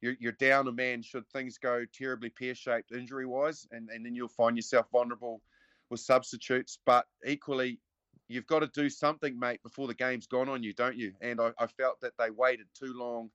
you're, 0.00 0.16
you're 0.18 0.32
down 0.32 0.66
a 0.66 0.72
man 0.72 1.02
should 1.02 1.28
things 1.28 1.58
go 1.58 1.84
terribly 1.92 2.30
pear-shaped 2.30 2.90
injury-wise, 2.92 3.66
and, 3.70 3.90
and 3.90 4.04
then 4.04 4.14
you'll 4.14 4.28
find 4.28 4.56
yourself 4.56 4.86
vulnerable 4.90 5.42
with 5.90 6.00
substitutes. 6.00 6.78
But 6.84 7.04
equally, 7.24 7.80
you've 8.28 8.46
got 8.46 8.60
to 8.60 8.68
do 8.68 8.88
something, 8.88 9.38
mate, 9.38 9.62
before 9.62 9.86
the 9.88 9.94
game's 9.94 10.26
gone 10.26 10.48
on 10.48 10.62
you, 10.62 10.72
don't 10.72 10.96
you? 10.96 11.12
And 11.20 11.40
I, 11.40 11.52
I 11.58 11.66
felt 11.66 12.00
that 12.02 12.12
they 12.18 12.30
waited 12.30 12.66
too 12.78 12.92
long 12.94 13.30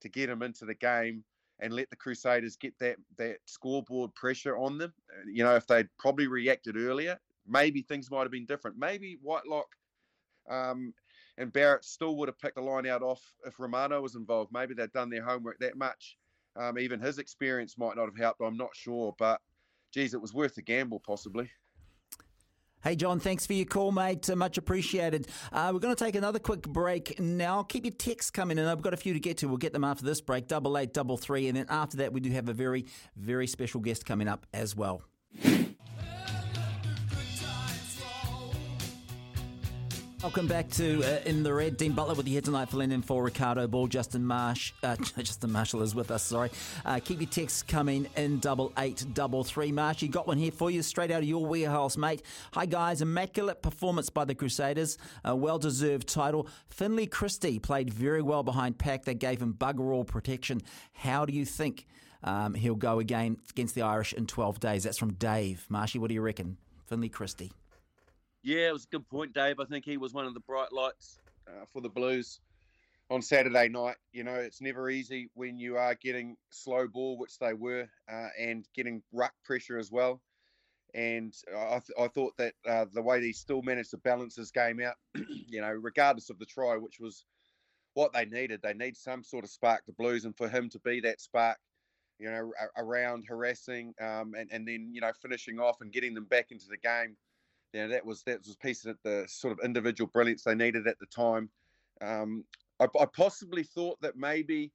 to 0.00 0.08
get 0.08 0.30
him 0.30 0.42
into 0.42 0.64
the 0.64 0.74
game 0.74 1.24
and 1.60 1.72
let 1.72 1.90
the 1.90 1.96
Crusaders 1.96 2.56
get 2.56 2.76
that 2.80 2.96
that 3.18 3.38
scoreboard 3.44 4.14
pressure 4.14 4.56
on 4.56 4.78
them. 4.78 4.92
Uh, 5.10 5.28
you 5.30 5.44
know, 5.44 5.54
if 5.54 5.66
they'd 5.66 5.88
probably 5.98 6.26
reacted 6.26 6.76
earlier, 6.76 7.18
maybe 7.46 7.82
things 7.82 8.10
might 8.10 8.22
have 8.22 8.30
been 8.30 8.46
different. 8.46 8.78
Maybe 8.78 9.18
Whitelock 9.22 9.68
um, 10.48 10.92
and 11.38 11.52
Barrett 11.52 11.84
still 11.84 12.16
would 12.16 12.28
have 12.28 12.38
picked 12.38 12.56
the 12.56 12.62
line 12.62 12.86
out 12.86 13.02
off 13.02 13.22
if 13.46 13.58
Romano 13.58 14.00
was 14.00 14.16
involved. 14.16 14.52
Maybe 14.52 14.74
they'd 14.74 14.92
done 14.92 15.10
their 15.10 15.24
homework 15.24 15.58
that 15.60 15.76
much. 15.76 16.16
Um, 16.56 16.78
even 16.78 17.00
his 17.00 17.18
experience 17.18 17.78
might 17.78 17.96
not 17.96 18.06
have 18.06 18.16
helped. 18.16 18.40
I'm 18.42 18.56
not 18.56 18.74
sure, 18.74 19.14
but 19.18 19.40
geez, 19.92 20.14
it 20.14 20.20
was 20.20 20.34
worth 20.34 20.54
the 20.54 20.62
gamble, 20.62 21.00
possibly. 21.00 21.50
Hey, 22.82 22.96
John, 22.96 23.20
thanks 23.20 23.46
for 23.46 23.52
your 23.52 23.64
call, 23.64 23.92
mate. 23.92 24.28
Uh, 24.28 24.34
much 24.34 24.58
appreciated. 24.58 25.28
Uh, 25.52 25.70
we're 25.72 25.78
going 25.78 25.94
to 25.94 26.04
take 26.04 26.16
another 26.16 26.40
quick 26.40 26.62
break 26.62 27.20
now. 27.20 27.62
Keep 27.62 27.84
your 27.84 27.94
texts 27.94 28.32
coming 28.32 28.58
in. 28.58 28.66
I've 28.66 28.82
got 28.82 28.92
a 28.92 28.96
few 28.96 29.14
to 29.14 29.20
get 29.20 29.36
to. 29.38 29.46
We'll 29.46 29.56
get 29.56 29.72
them 29.72 29.84
after 29.84 30.04
this 30.04 30.20
break, 30.20 30.48
double 30.48 30.76
eight, 30.76 30.92
double 30.92 31.16
three. 31.16 31.46
And 31.46 31.56
then 31.56 31.66
after 31.68 31.98
that, 31.98 32.12
we 32.12 32.18
do 32.18 32.30
have 32.30 32.48
a 32.48 32.52
very, 32.52 32.86
very 33.14 33.46
special 33.46 33.80
guest 33.80 34.04
coming 34.04 34.26
up 34.26 34.46
as 34.52 34.74
well. 34.74 35.02
Welcome 40.22 40.46
back 40.46 40.70
to 40.70 41.02
uh, 41.02 41.20
In 41.24 41.42
the 41.42 41.52
Red. 41.52 41.76
Dean 41.76 41.94
Butler 41.94 42.14
with 42.14 42.28
you 42.28 42.34
here 42.34 42.42
tonight, 42.42 42.68
filling 42.68 42.92
in 42.92 43.02
for 43.02 43.24
Ricardo 43.24 43.66
Ball. 43.66 43.88
Justin 43.88 44.24
Marsh, 44.24 44.72
uh, 44.84 44.94
Justin 45.18 45.50
Marshall 45.50 45.82
is 45.82 45.96
with 45.96 46.12
us. 46.12 46.22
Sorry. 46.22 46.48
Uh, 46.84 47.00
keep 47.02 47.20
your 47.20 47.28
texts 47.28 47.64
coming 47.64 48.06
in 48.16 48.38
double 48.38 48.72
eight 48.78 49.04
double 49.14 49.42
three. 49.42 49.72
Marsh, 49.72 50.00
you 50.00 50.08
got 50.08 50.28
one 50.28 50.38
here 50.38 50.52
for 50.52 50.70
you, 50.70 50.80
straight 50.82 51.10
out 51.10 51.22
of 51.22 51.28
your 51.28 51.44
warehouse, 51.44 51.96
mate. 51.96 52.22
Hi 52.52 52.66
guys, 52.66 53.02
immaculate 53.02 53.62
performance 53.62 54.10
by 54.10 54.24
the 54.24 54.36
Crusaders, 54.36 54.96
a 55.24 55.34
well-deserved 55.34 56.06
title. 56.06 56.46
Finlay 56.68 57.06
Christie 57.06 57.58
played 57.58 57.92
very 57.92 58.22
well 58.22 58.44
behind 58.44 58.78
Pack. 58.78 59.04
They 59.04 59.14
gave 59.14 59.42
him 59.42 59.54
bugger 59.54 59.92
all 59.92 60.04
protection. 60.04 60.62
How 60.92 61.24
do 61.24 61.32
you 61.32 61.44
think 61.44 61.84
um, 62.22 62.54
he'll 62.54 62.76
go 62.76 63.00
again 63.00 63.38
against 63.50 63.74
the 63.74 63.82
Irish 63.82 64.12
in 64.12 64.28
12 64.28 64.60
days? 64.60 64.84
That's 64.84 64.98
from 64.98 65.14
Dave. 65.14 65.66
Marshy, 65.68 65.98
what 65.98 66.10
do 66.10 66.14
you 66.14 66.22
reckon? 66.22 66.58
Finlay 66.86 67.08
Christie. 67.08 67.50
Yeah, 68.42 68.68
it 68.68 68.72
was 68.72 68.84
a 68.84 68.88
good 68.88 69.08
point, 69.08 69.34
Dave. 69.34 69.60
I 69.60 69.64
think 69.64 69.84
he 69.84 69.96
was 69.96 70.12
one 70.12 70.26
of 70.26 70.34
the 70.34 70.40
bright 70.40 70.72
lights 70.72 71.20
uh, 71.48 71.64
for 71.72 71.80
the 71.80 71.88
Blues 71.88 72.40
on 73.08 73.22
Saturday 73.22 73.68
night. 73.68 73.96
You 74.12 74.24
know, 74.24 74.34
it's 74.34 74.60
never 74.60 74.90
easy 74.90 75.30
when 75.34 75.58
you 75.58 75.76
are 75.76 75.94
getting 75.94 76.36
slow 76.50 76.88
ball, 76.88 77.18
which 77.18 77.38
they 77.38 77.54
were, 77.54 77.88
uh, 78.10 78.28
and 78.38 78.66
getting 78.74 79.02
ruck 79.12 79.32
pressure 79.44 79.78
as 79.78 79.92
well. 79.92 80.20
And 80.94 81.32
I, 81.56 81.80
th- 81.80 81.98
I 81.98 82.08
thought 82.08 82.36
that 82.36 82.54
uh, 82.68 82.86
the 82.92 83.00
way 83.00 83.20
he 83.22 83.32
still 83.32 83.62
managed 83.62 83.90
to 83.90 83.96
balance 83.98 84.36
his 84.36 84.50
game 84.50 84.80
out, 84.80 84.96
you 85.14 85.60
know, 85.60 85.70
regardless 85.70 86.28
of 86.28 86.38
the 86.38 86.46
try, 86.46 86.76
which 86.76 86.98
was 87.00 87.24
what 87.94 88.12
they 88.12 88.24
needed, 88.24 88.60
they 88.60 88.74
need 88.74 88.96
some 88.96 89.22
sort 89.22 89.44
of 89.44 89.50
spark 89.50 89.84
to 89.86 89.92
Blues, 89.92 90.24
and 90.24 90.36
for 90.36 90.48
him 90.48 90.68
to 90.70 90.80
be 90.80 91.00
that 91.00 91.20
spark, 91.20 91.58
you 92.18 92.30
know, 92.30 92.52
around 92.76 93.24
harassing 93.26 93.94
um, 94.00 94.34
and, 94.34 94.50
and 94.52 94.66
then, 94.66 94.90
you 94.92 95.00
know, 95.00 95.12
finishing 95.20 95.60
off 95.60 95.80
and 95.80 95.92
getting 95.92 96.12
them 96.12 96.24
back 96.24 96.50
into 96.50 96.66
the 96.68 96.76
game 96.76 97.16
you 97.72 97.80
know, 97.80 97.88
that 97.88 98.04
was 98.04 98.22
that 98.24 98.40
was 98.46 98.56
piece 98.56 98.84
of 98.84 98.98
the 99.04 99.24
sort 99.28 99.52
of 99.52 99.64
individual 99.64 100.10
brilliance 100.12 100.42
they 100.42 100.54
needed 100.54 100.86
at 100.86 100.98
the 100.98 101.06
time. 101.06 101.48
Um, 102.00 102.44
I, 102.80 102.86
I, 103.00 103.06
possibly 103.06 103.62
thought 103.62 104.00
that 104.00 104.16
maybe 104.16 104.72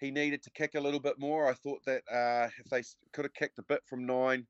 he 0.00 0.10
needed 0.10 0.42
to 0.42 0.50
kick 0.50 0.74
a 0.74 0.80
little 0.80 1.00
bit 1.00 1.18
more. 1.18 1.48
I 1.48 1.54
thought 1.54 1.84
that 1.86 2.02
uh, 2.12 2.48
if 2.58 2.70
they 2.70 2.82
could 3.12 3.24
have 3.24 3.34
kicked 3.34 3.58
a 3.58 3.62
bit 3.62 3.80
from 3.86 4.06
nine, 4.06 4.46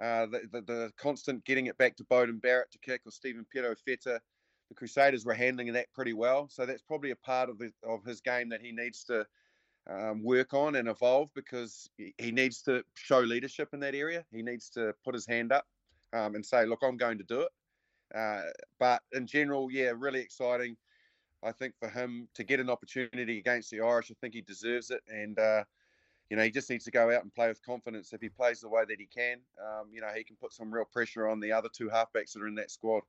uh, 0.00 0.26
the, 0.26 0.42
the, 0.52 0.60
the, 0.60 0.92
constant 0.98 1.44
getting 1.44 1.66
it 1.66 1.78
back 1.78 1.96
to 1.96 2.04
Beauden 2.04 2.40
Barrett 2.40 2.70
to 2.72 2.78
kick 2.78 3.00
or 3.06 3.10
Stephen 3.10 3.46
Perofeta, 3.54 4.18
the 4.68 4.74
Crusaders 4.74 5.24
were 5.24 5.34
handling 5.34 5.72
that 5.72 5.92
pretty 5.94 6.12
well. 6.12 6.48
So 6.50 6.66
that's 6.66 6.82
probably 6.82 7.10
a 7.10 7.16
part 7.16 7.48
of 7.48 7.58
the, 7.58 7.72
of 7.86 8.04
his 8.04 8.20
game 8.20 8.48
that 8.50 8.60
he 8.60 8.72
needs 8.72 9.04
to 9.04 9.26
um, 9.88 10.22
work 10.22 10.52
on 10.52 10.74
and 10.76 10.88
evolve 10.88 11.30
because 11.34 11.88
he 11.96 12.32
needs 12.32 12.60
to 12.62 12.82
show 12.94 13.20
leadership 13.20 13.70
in 13.72 13.80
that 13.80 13.94
area. 13.94 14.24
He 14.30 14.42
needs 14.42 14.68
to 14.70 14.92
put 15.04 15.14
his 15.14 15.26
hand 15.26 15.52
up 15.52 15.66
um, 16.16 16.34
and 16.34 16.44
say, 16.44 16.64
"Look, 16.64 16.80
I'm 16.82 16.96
going 16.96 17.18
to 17.18 17.24
do 17.24 17.40
it." 17.40 17.48
Uh, 18.14 18.42
but 18.78 19.02
in 19.12 19.26
general, 19.26 19.70
yeah, 19.70 19.92
really 19.96 20.20
exciting. 20.20 20.76
I 21.42 21.52
think 21.52 21.74
for 21.78 21.88
him 21.88 22.28
to 22.34 22.44
get 22.44 22.60
an 22.60 22.70
opportunity 22.70 23.38
against 23.38 23.70
the 23.70 23.80
Irish, 23.80 24.10
I 24.10 24.14
think 24.20 24.34
he 24.34 24.40
deserves 24.40 24.90
it, 24.90 25.00
and 25.08 25.38
uh, 25.38 25.64
you 26.30 26.36
know 26.36 26.42
he 26.42 26.50
just 26.50 26.70
needs 26.70 26.84
to 26.84 26.90
go 26.90 27.14
out 27.14 27.22
and 27.22 27.34
play 27.34 27.48
with 27.48 27.64
confidence. 27.64 28.12
If 28.12 28.20
he 28.20 28.28
plays 28.28 28.60
the 28.60 28.68
way 28.68 28.84
that 28.88 28.98
he 28.98 29.06
can, 29.06 29.38
um, 29.60 29.88
you 29.92 30.00
know 30.00 30.08
he 30.14 30.24
can 30.24 30.36
put 30.36 30.52
some 30.52 30.72
real 30.72 30.86
pressure 30.86 31.28
on 31.28 31.40
the 31.40 31.52
other 31.52 31.68
two 31.72 31.88
halfbacks 31.88 32.32
that 32.32 32.42
are 32.42 32.48
in 32.48 32.54
that 32.56 32.70
squad. 32.70 33.02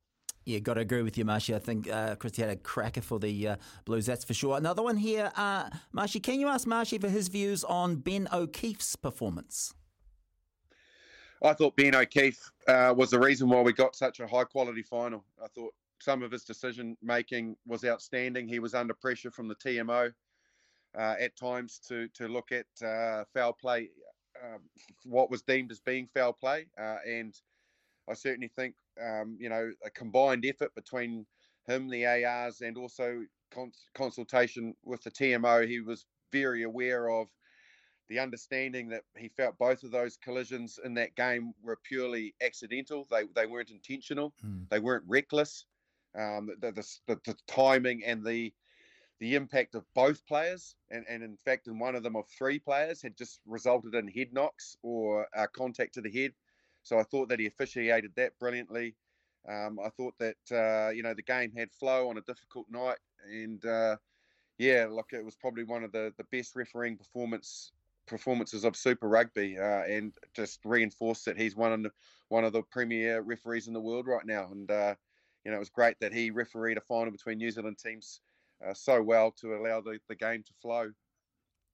Yeah, 0.45 0.59
got 0.59 0.75
to 0.75 0.81
agree 0.81 1.01
with 1.01 1.17
you, 1.17 1.25
Marshy. 1.25 1.53
I 1.53 1.59
think 1.59 1.89
uh, 1.89 2.15
Christie 2.15 2.41
had 2.41 2.51
a 2.51 2.55
cracker 2.55 3.01
for 3.01 3.19
the 3.19 3.49
uh, 3.49 3.55
Blues, 3.83 4.05
that's 4.05 4.23
for 4.23 4.33
sure. 4.33 4.55
Another 4.55 4.81
one 4.81 4.95
here, 4.95 5.29
uh, 5.35 5.69
Marshy. 5.91 6.21
Can 6.21 6.39
you 6.39 6.47
ask 6.47 6.65
Marshy 6.65 6.97
for 6.97 7.09
his 7.09 7.27
views 7.27 7.65
on 7.65 7.97
Ben 7.97 8.29
O'Keeffe's 8.31 8.95
performance? 8.95 9.73
I 11.43 11.53
thought 11.53 11.75
Ben 11.75 11.95
O'Keeffe 11.95 12.51
uh, 12.67 12.93
was 12.95 13.11
the 13.11 13.19
reason 13.19 13.49
why 13.49 13.61
we 13.61 13.73
got 13.73 13.95
such 13.95 14.19
a 14.19 14.27
high 14.27 14.43
quality 14.43 14.81
final. 14.83 15.23
I 15.43 15.47
thought 15.47 15.73
some 15.99 16.23
of 16.23 16.31
his 16.31 16.43
decision 16.43 16.97
making 17.01 17.55
was 17.65 17.83
outstanding. 17.85 18.47
He 18.47 18.59
was 18.59 18.73
under 18.73 18.93
pressure 18.93 19.31
from 19.31 19.47
the 19.47 19.55
TMO 19.55 20.11
uh, 20.97 21.15
at 21.19 21.35
times 21.35 21.79
to 21.87 22.07
to 22.09 22.27
look 22.27 22.51
at 22.51 22.65
uh, 22.85 23.23
foul 23.33 23.53
play, 23.53 23.89
um, 24.43 24.61
what 25.03 25.29
was 25.29 25.41
deemed 25.41 25.71
as 25.71 25.79
being 25.79 26.07
foul 26.13 26.33
play, 26.33 26.67
uh, 26.79 26.97
and 27.05 27.35
I 28.09 28.13
certainly 28.13 28.51
think 28.55 28.75
um, 29.01 29.37
you 29.39 29.49
know 29.49 29.71
a 29.85 29.89
combined 29.91 30.45
effort 30.45 30.73
between 30.75 31.25
him, 31.67 31.89
the 31.89 32.05
ARs, 32.05 32.61
and 32.61 32.77
also 32.77 33.23
cons- 33.51 33.85
consultation 33.93 34.75
with 34.83 35.03
the 35.03 35.11
TMO. 35.11 35.67
He 35.67 35.81
was 35.81 36.05
very 36.31 36.63
aware 36.63 37.09
of 37.09 37.27
the 38.09 38.19
understanding 38.19 38.89
that 38.89 39.03
he 39.17 39.27
felt 39.27 39.57
both 39.57 39.83
of 39.83 39.91
those 39.91 40.17
collisions 40.17 40.79
in 40.83 40.93
that 40.95 41.15
game 41.15 41.53
were 41.61 41.79
purely 41.83 42.33
accidental. 42.41 43.07
They 43.09 43.23
they 43.35 43.45
weren't 43.45 43.71
intentional. 43.71 44.33
Mm. 44.45 44.69
They 44.69 44.79
weren't 44.79 45.03
reckless. 45.07 45.65
Um, 46.17 46.49
the, 46.59 46.71
the, 46.71 46.87
the, 47.07 47.19
the, 47.25 47.35
timing 47.47 48.03
and 48.03 48.25
the 48.25 48.51
the 49.19 49.35
impact 49.35 49.75
of 49.75 49.83
both 49.93 50.25
players, 50.25 50.75
and, 50.89 51.05
and 51.09 51.23
in 51.23 51.37
fact, 51.37 51.67
in 51.67 51.79
one 51.79 51.95
of 51.95 52.03
them 52.03 52.15
of 52.15 52.27
three 52.27 52.59
players, 52.59 53.01
had 53.01 53.17
just 53.17 53.39
resulted 53.45 53.93
in 53.95 54.07
head 54.07 54.31
knocks 54.31 54.77
or 54.83 55.27
uh, 55.35 55.47
contact 55.53 55.95
to 55.95 56.01
the 56.01 56.11
head. 56.11 56.33
So 56.83 56.99
I 56.99 57.03
thought 57.03 57.29
that 57.29 57.39
he 57.39 57.47
officiated 57.47 58.11
that 58.15 58.37
brilliantly. 58.39 58.95
Um, 59.47 59.79
I 59.83 59.89
thought 59.89 60.13
that 60.19 60.37
uh, 60.51 60.91
you 60.91 61.03
know 61.03 61.13
the 61.13 61.23
game 61.23 61.51
had 61.51 61.71
flow 61.71 62.09
on 62.09 62.17
a 62.17 62.21
difficult 62.21 62.67
night, 62.69 62.99
and 63.29 63.63
uh, 63.65 63.97
yeah, 64.57 64.87
look, 64.89 65.13
it 65.13 65.23
was 65.23 65.35
probably 65.35 65.63
one 65.63 65.83
of 65.83 65.91
the, 65.91 66.13
the 66.17 66.25
best 66.31 66.55
refereeing 66.55 66.97
performance 66.97 67.71
performances 68.07 68.63
of 68.63 68.75
Super 68.75 69.07
Rugby, 69.07 69.57
uh, 69.57 69.83
and 69.83 70.13
just 70.33 70.59
reinforced 70.65 71.25
that 71.25 71.37
he's 71.37 71.55
one 71.55 71.73
of 71.73 71.83
the, 71.83 71.91
one 72.29 72.43
of 72.43 72.53
the 72.53 72.63
premier 72.63 73.21
referees 73.21 73.67
in 73.67 73.73
the 73.73 73.79
world 73.79 74.07
right 74.07 74.25
now. 74.25 74.47
And 74.51 74.69
uh, 74.71 74.95
you 75.45 75.51
know, 75.51 75.57
it 75.57 75.59
was 75.59 75.69
great 75.69 75.99
that 76.01 76.13
he 76.13 76.31
refereed 76.31 76.77
a 76.77 76.81
final 76.81 77.11
between 77.11 77.37
New 77.37 77.51
Zealand 77.51 77.77
teams 77.77 78.21
uh, 78.65 78.73
so 78.73 79.01
well 79.01 79.31
to 79.39 79.55
allow 79.55 79.81
the, 79.81 79.99
the 80.09 80.15
game 80.15 80.43
to 80.43 80.53
flow. 80.61 80.91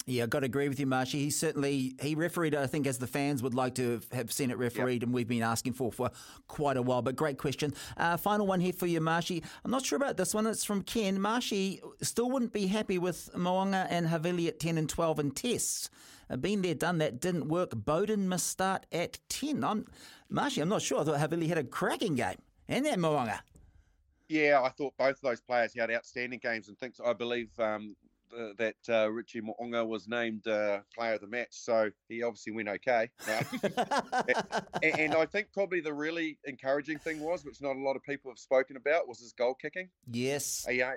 Yeah, 0.05 0.23
I've 0.23 0.29
got 0.29 0.41
to 0.41 0.47
agree 0.47 0.67
with 0.67 0.81
you, 0.81 0.85
Marshy. 0.85 1.19
He 1.19 1.29
certainly 1.29 1.95
he 2.01 2.13
refereed, 2.13 2.53
I 2.55 2.67
think, 2.67 2.87
as 2.87 2.97
the 2.97 3.07
fans 3.07 3.41
would 3.41 3.53
like 3.53 3.75
to 3.75 4.01
have 4.11 4.33
seen 4.33 4.51
it 4.51 4.57
refereed, 4.57 4.95
yep. 4.95 5.03
and 5.03 5.13
we've 5.13 5.27
been 5.27 5.43
asking 5.43 5.73
for 5.73 5.93
for 5.93 6.11
quite 6.47 6.75
a 6.75 6.81
while. 6.81 7.01
But 7.01 7.15
great 7.15 7.37
question. 7.37 7.73
Uh, 7.95 8.17
final 8.17 8.45
one 8.45 8.59
here 8.59 8.73
for 8.73 8.85
you, 8.85 8.99
Marshy. 8.99 9.41
I'm 9.63 9.71
not 9.71 9.85
sure 9.85 9.95
about 9.95 10.17
this 10.17 10.33
one. 10.33 10.45
It's 10.45 10.65
from 10.65 10.81
Ken. 10.81 11.21
Marshy 11.21 11.79
still 12.01 12.29
wouldn't 12.29 12.51
be 12.51 12.67
happy 12.67 12.97
with 12.97 13.29
Mo'unga 13.33 13.87
and 13.89 14.07
Havili 14.07 14.47
at 14.49 14.59
10 14.59 14.77
and 14.77 14.89
12 14.89 15.19
in 15.19 15.31
tests. 15.31 15.89
Uh, 16.29 16.35
been 16.35 16.61
there, 16.61 16.75
done 16.75 16.97
that, 16.97 17.21
didn't 17.21 17.47
work. 17.47 17.71
Beauden 17.71 18.25
must 18.25 18.47
start 18.47 18.85
at 18.91 19.19
10. 19.29 19.63
I'm 19.63 19.85
Marshy. 20.29 20.59
I'm 20.59 20.69
not 20.69 20.81
sure. 20.81 20.99
I 20.99 21.03
thought 21.05 21.19
Havili 21.19 21.47
had 21.47 21.57
a 21.57 21.63
cracking 21.63 22.15
game, 22.15 22.39
and 22.67 22.85
that 22.85 22.99
Mo'unga. 22.99 23.39
Yeah, 24.27 24.61
I 24.61 24.69
thought 24.69 24.95
both 24.97 25.15
of 25.15 25.21
those 25.21 25.39
players 25.39 25.73
had 25.73 25.91
outstanding 25.91 26.39
games, 26.39 26.67
and 26.67 26.77
thinks 26.77 26.99
I 26.99 27.13
believe 27.13 27.49
um, 27.57 27.95
uh, 28.37 28.49
that 28.57 28.75
uh, 28.89 29.11
Richie 29.11 29.41
Mo'unga 29.41 29.85
was 29.85 30.07
named 30.07 30.47
uh, 30.47 30.79
player 30.95 31.13
of 31.13 31.21
the 31.21 31.27
match, 31.27 31.49
so 31.51 31.89
he 32.09 32.23
obviously 32.23 32.53
went 32.53 32.69
okay. 32.69 33.09
and, 34.81 34.99
and, 34.99 35.15
I 35.15 35.25
think 35.25 35.47
probably 35.53 35.81
the 35.81 35.93
really 35.93 36.37
encouraging 36.45 36.99
thing 36.99 37.19
was, 37.19 37.45
which 37.45 37.61
not 37.61 37.75
a 37.75 37.79
lot 37.79 37.95
of 37.95 38.03
people 38.03 38.31
have 38.31 38.39
spoken 38.39 38.77
about, 38.77 39.07
was 39.07 39.19
his 39.19 39.33
goal 39.33 39.55
kicking. 39.55 39.89
Yes. 40.11 40.65
He, 40.69 40.81
uh, 40.81 40.91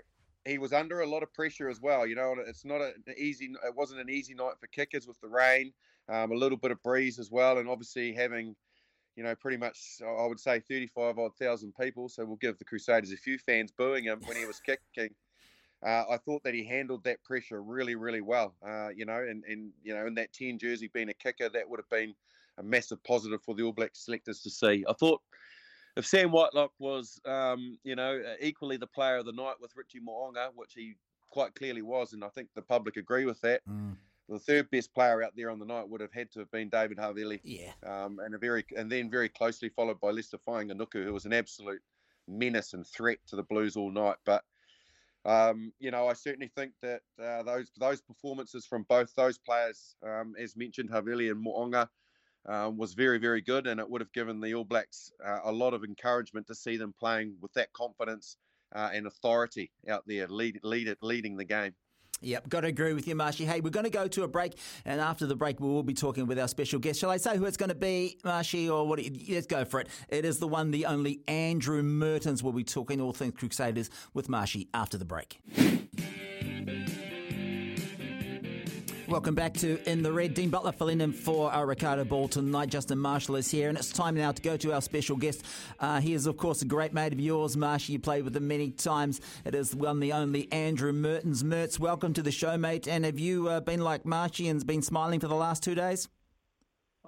he 0.44 0.58
was 0.58 0.72
under 0.72 1.00
a 1.00 1.06
lot 1.06 1.22
of 1.22 1.32
pressure 1.34 1.68
as 1.68 1.80
well. 1.80 2.06
You 2.06 2.14
know, 2.14 2.36
it's 2.46 2.64
not 2.64 2.80
an 2.80 2.94
easy. 3.16 3.52
It 3.64 3.74
wasn't 3.74 4.00
an 4.00 4.10
easy 4.10 4.34
night 4.34 4.54
for 4.60 4.66
kickers 4.68 5.06
with 5.06 5.20
the 5.20 5.28
rain, 5.28 5.72
um, 6.08 6.32
a 6.32 6.36
little 6.36 6.58
bit 6.58 6.70
of 6.70 6.82
breeze 6.82 7.18
as 7.18 7.30
well, 7.30 7.58
and 7.58 7.68
obviously 7.68 8.12
having 8.12 8.54
you 9.16 9.24
know, 9.24 9.34
pretty 9.34 9.56
much, 9.56 9.78
I 10.06 10.26
would 10.26 10.38
say 10.38 10.60
35 10.60 11.18
odd 11.18 11.34
thousand 11.36 11.72
people. 11.80 12.08
So 12.08 12.24
we'll 12.24 12.36
give 12.36 12.58
the 12.58 12.64
Crusaders 12.64 13.12
a 13.12 13.16
few 13.16 13.38
fans 13.38 13.72
booing 13.72 14.04
him 14.04 14.20
when 14.26 14.36
he 14.36 14.44
was 14.44 14.60
kicking. 14.60 15.14
Uh, 15.84 16.04
I 16.10 16.16
thought 16.18 16.42
that 16.44 16.54
he 16.54 16.64
handled 16.64 17.04
that 17.04 17.22
pressure 17.22 17.62
really, 17.62 17.94
really 17.94 18.20
well. 18.20 18.54
Uh, 18.66 18.88
you 18.88 19.04
know, 19.04 19.18
and, 19.18 19.44
and, 19.44 19.72
you 19.82 19.94
know, 19.94 20.06
in 20.06 20.14
that 20.14 20.32
10 20.32 20.58
jersey 20.58 20.90
being 20.92 21.10
a 21.10 21.14
kicker, 21.14 21.48
that 21.48 21.68
would 21.68 21.78
have 21.78 21.88
been 21.90 22.14
a 22.58 22.62
massive 22.62 23.02
positive 23.04 23.42
for 23.42 23.54
the 23.54 23.62
All 23.62 23.72
Black 23.72 23.90
selectors 23.92 24.40
to 24.42 24.50
see. 24.50 24.84
I 24.88 24.92
thought 24.94 25.20
if 25.96 26.06
Sam 26.06 26.30
Whitelock 26.30 26.72
was, 26.78 27.20
um, 27.26 27.78
you 27.84 27.94
know, 27.94 28.20
equally 28.40 28.78
the 28.78 28.86
player 28.86 29.18
of 29.18 29.26
the 29.26 29.32
night 29.32 29.56
with 29.60 29.76
Richie 29.76 30.00
Mo'unga, 30.00 30.50
which 30.54 30.72
he 30.74 30.94
quite 31.30 31.54
clearly 31.54 31.82
was, 31.82 32.14
and 32.14 32.24
I 32.24 32.28
think 32.28 32.48
the 32.54 32.62
public 32.62 32.96
agree 32.96 33.26
with 33.26 33.40
that. 33.42 33.60
Mm 33.68 33.96
the 34.28 34.38
third 34.38 34.70
best 34.70 34.92
player 34.94 35.22
out 35.22 35.32
there 35.36 35.50
on 35.50 35.58
the 35.58 35.64
night 35.64 35.88
would 35.88 36.00
have 36.00 36.12
had 36.12 36.30
to 36.32 36.40
have 36.40 36.50
been 36.50 36.68
David 36.68 36.98
Havili. 36.98 37.40
Yeah. 37.44 37.72
Um, 37.84 38.18
and 38.24 38.34
a 38.34 38.38
very 38.38 38.64
and 38.76 38.90
then 38.90 39.10
very 39.10 39.28
closely 39.28 39.68
followed 39.68 40.00
by 40.00 40.10
Leicester 40.10 40.38
Fainga'anuku, 40.46 41.04
who 41.04 41.12
was 41.12 41.26
an 41.26 41.32
absolute 41.32 41.80
menace 42.26 42.74
and 42.74 42.86
threat 42.86 43.18
to 43.28 43.36
the 43.36 43.44
Blues 43.44 43.76
all 43.76 43.90
night. 43.90 44.16
But 44.24 44.42
um, 45.26 45.72
you 45.78 45.90
know, 45.90 46.06
I 46.06 46.12
certainly 46.12 46.50
think 46.54 46.72
that 46.82 47.00
uh, 47.22 47.42
those 47.42 47.70
those 47.78 48.00
performances 48.00 48.64
from 48.64 48.84
both 48.88 49.12
those 49.16 49.38
players, 49.38 49.96
um, 50.06 50.34
as 50.38 50.56
mentioned, 50.56 50.90
Havili 50.90 51.30
and 51.30 51.42
Mo'unga, 51.44 51.88
um, 52.48 52.76
was 52.76 52.94
very 52.94 53.18
very 53.18 53.40
good, 53.40 53.66
and 53.66 53.80
it 53.80 53.90
would 53.90 54.00
have 54.00 54.12
given 54.12 54.40
the 54.40 54.54
All 54.54 54.64
Blacks 54.64 55.10
uh, 55.24 55.40
a 55.44 55.52
lot 55.52 55.74
of 55.74 55.84
encouragement 55.84 56.46
to 56.46 56.54
see 56.54 56.76
them 56.76 56.94
playing 56.98 57.34
with 57.40 57.52
that 57.54 57.72
confidence 57.72 58.36
uh, 58.74 58.90
and 58.92 59.06
authority 59.06 59.70
out 59.88 60.04
there, 60.06 60.28
lead, 60.28 60.60
lead 60.62 60.88
it, 60.88 60.98
leading 61.02 61.36
the 61.36 61.44
game. 61.44 61.74
Yep, 62.22 62.48
got 62.48 62.60
to 62.60 62.68
agree 62.68 62.94
with 62.94 63.06
you, 63.06 63.14
Marshy. 63.14 63.44
Hey, 63.44 63.60
we're 63.60 63.70
going 63.70 63.84
to 63.84 63.90
go 63.90 64.08
to 64.08 64.22
a 64.22 64.28
break, 64.28 64.58
and 64.84 65.00
after 65.00 65.26
the 65.26 65.36
break, 65.36 65.60
we 65.60 65.68
will 65.68 65.82
be 65.82 65.94
talking 65.94 66.26
with 66.26 66.38
our 66.38 66.48
special 66.48 66.78
guest. 66.78 66.98
Shall 66.98 67.10
I 67.10 67.18
say 67.18 67.36
who 67.36 67.44
it's 67.44 67.58
going 67.58 67.68
to 67.68 67.74
be, 67.74 68.18
Marshy, 68.24 68.70
or 68.70 68.86
what? 68.88 69.00
Let's 69.28 69.46
go 69.46 69.64
for 69.64 69.80
it. 69.80 69.88
It 70.08 70.24
is 70.24 70.38
the 70.38 70.48
one, 70.48 70.70
the 70.70 70.86
only 70.86 71.20
Andrew 71.28 71.82
Mertens. 71.82 72.42
We'll 72.42 72.52
be 72.52 72.64
talking 72.64 73.00
all 73.00 73.12
things 73.12 73.34
Crusaders 73.36 73.90
with 74.14 74.28
Marshy 74.28 74.68
after 74.72 74.96
the 74.96 75.04
break. 75.04 75.40
Welcome 79.08 79.36
back 79.36 79.54
to 79.58 79.78
In 79.88 80.02
the 80.02 80.12
Red. 80.12 80.34
Dean 80.34 80.50
Butler 80.50 80.72
filling 80.72 81.00
in 81.00 81.12
for 81.12 81.54
uh, 81.54 81.64
Ricardo 81.64 82.04
Ball 82.04 82.26
tonight. 82.26 82.70
Justin 82.70 82.98
Marshall 82.98 83.36
is 83.36 83.48
here, 83.48 83.68
and 83.68 83.78
it's 83.78 83.92
time 83.92 84.16
now 84.16 84.32
to 84.32 84.42
go 84.42 84.56
to 84.56 84.72
our 84.72 84.82
special 84.82 85.16
guest. 85.16 85.44
Uh, 85.78 86.00
he 86.00 86.12
is, 86.12 86.26
of 86.26 86.36
course, 86.36 86.60
a 86.62 86.64
great 86.64 86.92
mate 86.92 87.12
of 87.12 87.20
yours, 87.20 87.56
Marshy. 87.56 87.92
You 87.92 88.00
played 88.00 88.24
with 88.24 88.36
him 88.36 88.48
many 88.48 88.72
times. 88.72 89.20
It 89.44 89.54
is 89.54 89.76
one, 89.76 90.00
the 90.00 90.12
only 90.12 90.50
Andrew 90.50 90.92
Mertens. 90.92 91.44
Mertz, 91.44 91.78
welcome 91.78 92.14
to 92.14 92.22
the 92.22 92.32
show, 92.32 92.58
mate. 92.58 92.88
And 92.88 93.04
have 93.04 93.16
you 93.16 93.48
uh, 93.48 93.60
been 93.60 93.80
like 93.80 94.04
Marshy 94.04 94.48
and 94.48 94.66
been 94.66 94.82
smiling 94.82 95.20
for 95.20 95.28
the 95.28 95.36
last 95.36 95.62
two 95.62 95.76
days? 95.76 96.08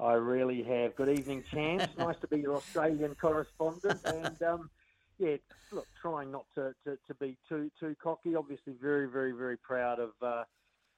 I 0.01 0.13
really 0.13 0.63
have. 0.63 0.95
Good 0.95 1.09
evening, 1.09 1.43
Chance. 1.51 1.91
nice 1.99 2.17
to 2.21 2.29
be 2.29 2.39
your 2.39 2.55
Australian 2.55 3.17
correspondent. 3.17 4.01
And 4.05 4.41
um, 4.45 4.71
yeah, 5.19 5.37
look, 5.73 5.89
trying 6.01 6.31
not 6.31 6.45
to, 6.55 6.73
to, 6.85 6.97
to, 7.09 7.15
be 7.15 7.37
too 7.49 7.73
too 7.81 7.97
cocky. 8.01 8.37
Obviously, 8.37 8.75
very, 8.81 9.09
very, 9.09 9.33
very 9.33 9.57
proud 9.57 9.99
of 9.99 10.11
uh, 10.23 10.45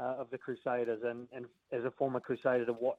uh, 0.00 0.16
of 0.18 0.30
the 0.30 0.38
Crusaders, 0.38 1.00
and, 1.04 1.28
and 1.32 1.44
as 1.72 1.84
a 1.84 1.90
former 1.90 2.20
Crusader, 2.20 2.64
to 2.64 2.72
watch 2.72 2.96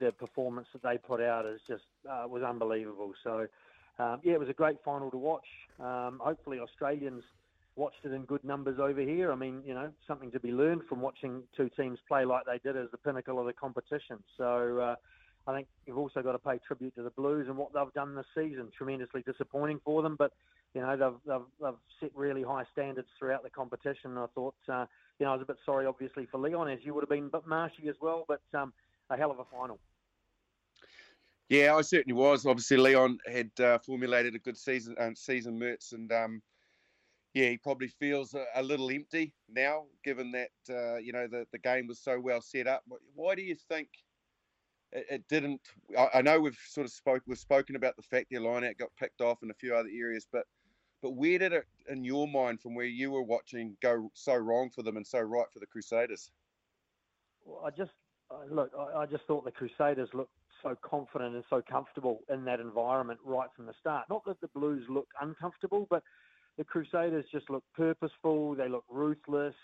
the 0.00 0.10
performance 0.12 0.66
that 0.72 0.82
they 0.82 0.98
put 0.98 1.20
out 1.20 1.46
is 1.46 1.60
just 1.68 1.84
uh, 2.10 2.24
was 2.26 2.42
unbelievable. 2.42 3.12
So, 3.22 3.46
um, 3.98 4.20
yeah, 4.24 4.34
it 4.34 4.40
was 4.40 4.48
a 4.48 4.54
great 4.54 4.76
final 4.84 5.10
to 5.10 5.16
watch. 5.16 5.46
Um, 5.78 6.20
hopefully, 6.22 6.58
Australians 6.58 7.22
watched 7.76 8.04
it 8.04 8.12
in 8.12 8.24
good 8.24 8.44
numbers 8.44 8.78
over 8.80 9.00
here. 9.00 9.32
I 9.32 9.36
mean, 9.36 9.62
you 9.64 9.74
know, 9.74 9.90
something 10.06 10.30
to 10.32 10.40
be 10.40 10.50
learned 10.50 10.82
from 10.88 11.00
watching 11.00 11.42
two 11.56 11.70
teams 11.76 11.98
play 12.08 12.24
like 12.24 12.44
they 12.46 12.58
did 12.58 12.76
as 12.76 12.90
the 12.90 12.98
pinnacle 12.98 13.38
of 13.38 13.46
the 13.46 13.52
competition. 13.52 14.18
So. 14.36 14.78
Uh, 14.78 14.94
I 15.46 15.54
think 15.54 15.68
you've 15.86 15.98
also 15.98 16.22
got 16.22 16.32
to 16.32 16.38
pay 16.38 16.58
tribute 16.66 16.94
to 16.94 17.02
the 17.02 17.10
Blues 17.10 17.48
and 17.48 17.56
what 17.58 17.74
they've 17.74 17.92
done 17.92 18.14
this 18.14 18.24
season. 18.34 18.70
Tremendously 18.76 19.22
disappointing 19.26 19.78
for 19.84 20.00
them, 20.00 20.16
but 20.18 20.32
you 20.72 20.80
know 20.80 20.96
they've 20.96 21.20
they've, 21.26 21.46
they've 21.60 21.80
set 22.00 22.16
really 22.16 22.42
high 22.42 22.64
standards 22.72 23.08
throughout 23.18 23.42
the 23.42 23.50
competition. 23.50 24.16
I 24.16 24.24
thought 24.34 24.54
uh, 24.72 24.86
you 25.18 25.26
know, 25.26 25.32
I 25.32 25.34
was 25.34 25.42
a 25.42 25.46
bit 25.46 25.56
sorry, 25.64 25.86
obviously, 25.86 26.26
for 26.26 26.38
Leon, 26.38 26.68
as 26.68 26.80
you 26.82 26.94
would 26.94 27.02
have 27.02 27.08
been, 27.08 27.28
but 27.28 27.46
Marshy 27.46 27.88
as 27.88 27.96
well. 28.00 28.24
But 28.26 28.42
um, 28.52 28.72
a 29.10 29.16
hell 29.16 29.30
of 29.30 29.38
a 29.38 29.44
final. 29.44 29.78
Yeah, 31.48 31.76
I 31.76 31.82
certainly 31.82 32.14
was. 32.14 32.46
Obviously, 32.46 32.78
Leon 32.78 33.18
had 33.30 33.50
uh, 33.60 33.78
formulated 33.78 34.34
a 34.34 34.38
good 34.38 34.56
season, 34.56 34.96
uh, 34.98 35.10
season 35.14 35.58
Mertz, 35.58 35.92
and 35.92 36.10
um, 36.10 36.42
yeah, 37.34 37.50
he 37.50 37.58
probably 37.58 37.88
feels 37.88 38.34
a, 38.34 38.44
a 38.54 38.62
little 38.62 38.90
empty 38.90 39.32
now, 39.48 39.84
given 40.02 40.32
that 40.32 40.50
uh, 40.70 40.96
you 40.96 41.12
know 41.12 41.26
the, 41.26 41.46
the 41.52 41.58
game 41.58 41.86
was 41.86 42.00
so 42.00 42.18
well 42.18 42.40
set 42.40 42.66
up. 42.66 42.82
Why 43.14 43.34
do 43.34 43.42
you 43.42 43.54
think 43.54 43.88
it, 44.92 45.06
it 45.10 45.28
didn't? 45.28 45.60
I, 45.98 46.08
I, 46.14 46.22
know 46.22 46.40
we've 46.40 46.58
sort 46.66 46.86
of 46.86 46.92
spoke 46.92 47.22
we've 47.26 47.38
spoken 47.38 47.76
about 47.76 47.96
the 47.96 48.02
fact 48.02 48.28
their 48.30 48.40
lineout 48.40 48.78
got 48.78 48.90
picked 48.98 49.20
off 49.20 49.42
in 49.42 49.50
a 49.50 49.54
few 49.54 49.74
other 49.74 49.90
areas, 49.94 50.26
but 50.32 50.44
but 51.04 51.16
where 51.16 51.38
did 51.38 51.52
it, 51.52 51.66
in 51.90 52.02
your 52.02 52.26
mind, 52.26 52.62
from 52.62 52.74
where 52.74 52.86
you 52.86 53.10
were 53.10 53.22
watching, 53.22 53.76
go 53.82 54.10
so 54.14 54.34
wrong 54.34 54.70
for 54.70 54.82
them 54.82 54.96
and 54.96 55.06
so 55.06 55.20
right 55.20 55.44
for 55.52 55.58
the 55.58 55.66
Crusaders? 55.66 56.30
Well, 57.44 57.62
I 57.62 57.68
just 57.68 57.90
look. 58.50 58.70
I, 58.74 59.00
I 59.00 59.06
just 59.06 59.22
thought 59.26 59.44
the 59.44 59.50
Crusaders 59.50 60.08
looked 60.14 60.32
so 60.62 60.74
confident 60.80 61.34
and 61.34 61.44
so 61.50 61.60
comfortable 61.60 62.20
in 62.32 62.46
that 62.46 62.58
environment 62.58 63.20
right 63.22 63.50
from 63.54 63.66
the 63.66 63.74
start. 63.78 64.06
Not 64.08 64.24
that 64.24 64.40
the 64.40 64.48
Blues 64.48 64.86
looked 64.88 65.12
uncomfortable, 65.20 65.86
but 65.90 66.02
the 66.56 66.64
Crusaders 66.64 67.26
just 67.30 67.50
looked 67.50 67.70
purposeful. 67.74 68.54
They 68.54 68.70
looked 68.70 68.90
ruthless. 68.90 69.54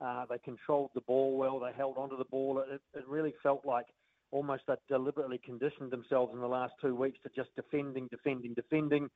Uh, 0.00 0.24
they 0.28 0.38
controlled 0.38 0.90
the 0.96 1.02
ball 1.02 1.36
well. 1.36 1.60
They 1.60 1.70
held 1.76 1.96
onto 1.96 2.18
the 2.18 2.24
ball. 2.24 2.58
It, 2.58 2.80
it 2.92 3.06
really 3.06 3.34
felt 3.40 3.64
like 3.64 3.86
almost 4.32 4.64
they 4.66 4.74
deliberately 4.88 5.38
conditioned 5.44 5.92
themselves 5.92 6.32
in 6.34 6.40
the 6.40 6.48
last 6.48 6.72
two 6.80 6.96
weeks 6.96 7.20
to 7.22 7.30
just 7.36 7.54
defending, 7.54 8.08
defending, 8.08 8.52
defending. 8.54 9.08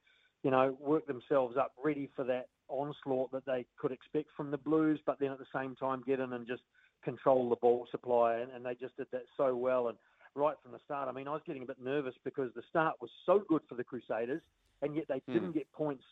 You 0.43 0.51
know, 0.51 0.77
work 0.81 1.07
themselves 1.07 1.57
up 1.57 1.73
ready 1.83 2.11
for 2.17 2.25
that 2.25 2.49
onslaught 2.69 3.31
that 3.33 3.47
they 3.47 3.67
could 3.79 3.93
expect 3.93 4.29
from 4.37 4.51
the 4.51 4.59
Blues, 4.59 5.01
but 5.07 5.19
then 5.21 5.31
at 5.31 5.39
the 5.39 5.45
same 5.55 5.77
time 5.77 6.03
get 6.07 6.21
in 6.21 6.33
and 6.33 6.47
just 6.47 6.63
control 7.05 7.49
the 7.49 7.57
ball 7.57 7.87
supply. 7.91 8.37
And, 8.37 8.51
and 8.53 8.65
they 8.65 8.75
just 8.75 8.97
did 8.97 9.07
that 9.13 9.25
so 9.37 9.55
well. 9.55 9.89
And 9.89 9.99
right 10.35 10.57
from 10.63 10.73
the 10.73 10.79
start, 10.85 11.09
I 11.09 11.13
mean, 11.13 11.29
I 11.29 11.33
was 11.33 11.43
getting 11.47 11.63
a 11.63 11.67
bit 11.67 11.83
nervous 11.83 12.15
because 12.25 12.51
the 12.55 12.63
start 12.69 12.97
was 13.01 13.11
so 13.27 13.43
good 13.49 13.63
for 13.69 13.75
the 13.75 13.85
Crusaders, 13.85 14.43
and 14.81 14.97
yet 14.97 15.05
they 15.09 15.21
mm. 15.29 15.33
didn't 15.35 15.53
get 15.53 15.71
points 15.73 16.05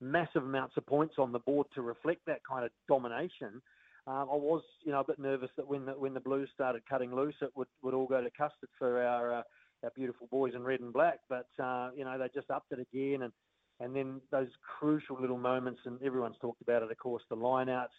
massive 0.00 0.44
amounts 0.44 0.76
of 0.76 0.86
points 0.86 1.14
on 1.18 1.32
the 1.32 1.40
board 1.40 1.66
to 1.74 1.82
reflect 1.82 2.20
that 2.26 2.40
kind 2.48 2.64
of 2.64 2.70
domination. 2.86 3.60
Um, 4.06 4.28
I 4.32 4.36
was, 4.36 4.62
you 4.84 4.92
know, 4.92 5.00
a 5.00 5.04
bit 5.04 5.18
nervous 5.18 5.50
that 5.56 5.66
when 5.66 5.84
the 5.84 5.92
when 5.92 6.14
the 6.14 6.20
Blues 6.20 6.48
started 6.54 6.82
cutting 6.88 7.14
loose, 7.14 7.34
it 7.42 7.50
would, 7.56 7.68
would 7.82 7.94
all 7.94 8.06
go 8.06 8.22
to 8.22 8.30
custard 8.30 8.70
for 8.78 9.02
our 9.02 9.34
uh, 9.34 9.42
our 9.82 9.90
beautiful 9.94 10.28
boys 10.30 10.54
in 10.54 10.62
red 10.62 10.80
and 10.80 10.92
black. 10.92 11.18
But 11.28 11.48
uh, 11.62 11.90
you 11.96 12.04
know, 12.04 12.16
they 12.18 12.28
just 12.34 12.50
upped 12.50 12.72
it 12.72 12.78
again, 12.78 13.22
and 13.22 13.32
and 13.80 13.94
then 13.94 14.20
those 14.30 14.48
crucial 14.78 15.20
little 15.20 15.38
moments, 15.38 15.80
and 15.84 16.02
everyone's 16.02 16.36
talked 16.40 16.62
about 16.62 16.82
it, 16.82 16.90
of 16.90 16.98
course, 16.98 17.22
the 17.28 17.36
lineouts. 17.36 17.94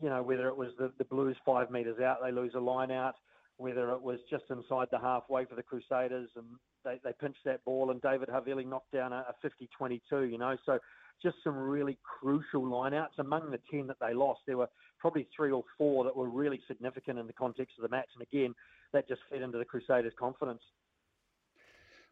You 0.00 0.08
know, 0.08 0.22
whether 0.22 0.48
it 0.48 0.56
was 0.56 0.70
the, 0.78 0.92
the 0.98 1.04
Blues 1.04 1.36
five 1.44 1.70
metres 1.70 2.00
out, 2.00 2.18
they 2.22 2.32
lose 2.32 2.52
a 2.54 2.60
line 2.60 2.90
out, 2.90 3.14
whether 3.56 3.90
it 3.92 4.02
was 4.02 4.18
just 4.28 4.44
inside 4.50 4.88
the 4.90 4.98
halfway 4.98 5.44
for 5.44 5.54
the 5.54 5.62
Crusaders, 5.62 6.28
and 6.36 6.44
they, 6.84 7.00
they 7.04 7.12
pinched 7.20 7.44
that 7.44 7.64
ball, 7.64 7.90
and 7.90 8.02
David 8.02 8.28
Havili 8.28 8.66
knocked 8.66 8.92
down 8.92 9.12
a, 9.12 9.24
a 9.28 9.34
50-22. 9.82 10.30
You 10.30 10.38
know, 10.38 10.56
so 10.66 10.78
just 11.22 11.36
some 11.42 11.56
really 11.56 11.98
crucial 12.20 12.62
lineouts. 12.62 13.18
Among 13.18 13.50
the 13.50 13.60
10 13.70 13.86
that 13.86 13.96
they 14.00 14.12
lost, 14.12 14.40
there 14.46 14.56
were 14.56 14.68
probably 14.98 15.28
three 15.34 15.52
or 15.52 15.64
four 15.78 16.04
that 16.04 16.16
were 16.16 16.28
really 16.28 16.60
significant 16.66 17.18
in 17.18 17.26
the 17.26 17.32
context 17.32 17.74
of 17.78 17.82
the 17.82 17.94
match. 17.94 18.08
And 18.14 18.26
again, 18.30 18.54
that 18.92 19.08
just 19.08 19.20
fed 19.30 19.42
into 19.42 19.58
the 19.58 19.64
Crusaders' 19.64 20.12
confidence. 20.18 20.62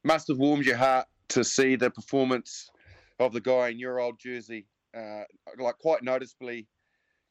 Must 0.05 0.29
have 0.29 0.39
warmed 0.39 0.67
your 0.67 0.77
heart 0.77 1.07
to 1.29 1.45
see 1.45 1.77
the 1.77 1.91
performance 1.91 2.71
of 3.19 3.33
the 3.33 3.41
guy 3.41 3.69
in 3.69 3.79
your 3.79 4.01
old 4.01 4.19
jersey. 4.19 4.67
Uh, 4.97 5.25
like 5.59 5.77
quite 5.79 6.03
noticeably, 6.03 6.69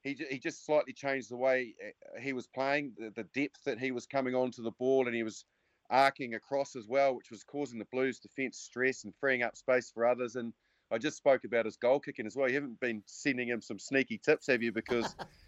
he, 0.04 0.18
he 0.30 0.38
just 0.38 0.66
slightly 0.66 0.94
changed 0.94 1.30
the 1.30 1.38
way 1.38 1.74
uh, 1.82 2.20
he 2.20 2.34
was 2.34 2.48
playing, 2.48 2.94
the, 2.98 3.12
the 3.16 3.28
depth 3.34 3.64
that 3.66 3.80
he 3.80 3.92
was 3.92 4.06
coming 4.06 4.36
onto 4.36 4.62
the 4.62 4.72
ball, 4.72 5.08
and 5.08 5.16
he 5.16 5.24
was 5.24 5.46
arcing 5.90 6.36
across 6.36 6.76
as 6.76 6.88
well, 6.88 7.16
which 7.16 7.32
was 7.32 7.44
causing 7.44 7.80
the 7.80 7.88
Blues 7.92 8.20
defence 8.20 8.58
stress 8.58 9.04
and 9.06 9.14
freeing 9.16 9.44
up 9.44 9.56
space 9.56 9.92
for 9.94 10.06
others. 10.06 10.36
And 10.36 10.54
I 10.92 10.98
just 10.98 11.18
spoke 11.18 11.46
about 11.46 11.66
his 11.66 11.78
goal 11.78 12.00
kicking 12.00 12.26
as 12.26 12.36
well. 12.36 12.48
You 12.50 12.56
haven't 12.56 12.80
been 12.80 13.02
sending 13.06 13.48
him 13.48 13.62
some 13.62 13.80
sneaky 13.80 14.18
tips, 14.18 14.48
have 14.48 14.62
you? 14.62 14.72
Because 14.72 15.16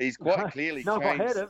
he's 0.00 0.16
quite 0.16 0.52
clearly 0.52 0.82
no, 0.84 0.98
changed 0.98 1.14
if 1.14 1.20
I 1.20 1.26
had 1.26 1.36
him, 1.36 1.48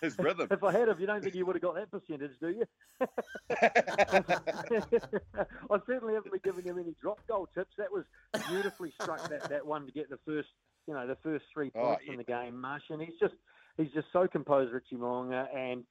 his 0.00 0.18
rhythm. 0.18 0.48
If 0.50 0.62
I 0.62 0.72
had 0.72 0.88
him, 0.88 1.00
you 1.00 1.06
don't 1.06 1.22
think 1.22 1.34
you 1.34 1.46
would 1.46 1.56
have 1.56 1.62
got 1.62 1.74
that 1.74 1.90
percentage, 1.90 2.32
do 2.40 2.48
you? 2.48 2.64
I 5.70 5.78
certainly 5.86 6.14
haven't 6.14 6.32
been 6.32 6.40
giving 6.44 6.64
him 6.64 6.78
any 6.78 6.94
drop 7.00 7.20
goal 7.26 7.48
tips. 7.54 7.74
That 7.78 7.92
was 7.92 8.04
beautifully 8.48 8.92
struck 9.00 9.28
that, 9.28 9.48
that 9.48 9.66
one 9.66 9.86
to 9.86 9.92
get 9.92 10.10
the 10.10 10.18
first, 10.26 10.48
you 10.86 10.94
know, 10.94 11.06
the 11.06 11.16
first 11.22 11.44
three 11.52 11.70
oh, 11.74 11.80
points 11.80 12.02
oh, 12.02 12.06
yeah. 12.06 12.12
in 12.12 12.18
the 12.18 12.24
game, 12.24 12.60
Marsh. 12.60 12.82
And 12.90 13.00
he's 13.00 13.18
just 13.20 13.34
he's 13.76 13.92
just 13.92 14.08
so 14.12 14.26
composed, 14.26 14.72
Richie 14.72 14.96
Mo'unga, 14.96 15.46
and 15.54 15.84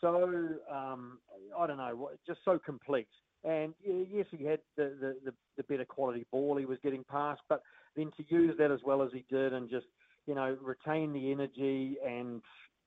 so 0.00 0.48
um, 0.70 1.18
I 1.58 1.66
don't 1.66 1.78
know, 1.78 2.10
just 2.26 2.40
so 2.44 2.58
complete. 2.58 3.08
And 3.44 3.74
yes, 3.84 4.26
he 4.30 4.44
had 4.44 4.60
the, 4.76 4.94
the, 5.00 5.16
the, 5.24 5.34
the, 5.56 5.64
better 5.64 5.84
quality 5.84 6.24
ball 6.30 6.56
he 6.56 6.64
was 6.64 6.78
getting 6.80 7.02
past, 7.10 7.40
but 7.48 7.60
then 7.96 8.12
to 8.16 8.24
use 8.28 8.56
that 8.58 8.70
as 8.70 8.78
well 8.84 9.02
as 9.02 9.10
he 9.12 9.24
did 9.28 9.52
and 9.52 9.68
just, 9.68 9.86
you 10.26 10.34
know, 10.34 10.56
retain 10.62 11.12
the 11.12 11.30
energy 11.32 11.96
and 12.06 12.42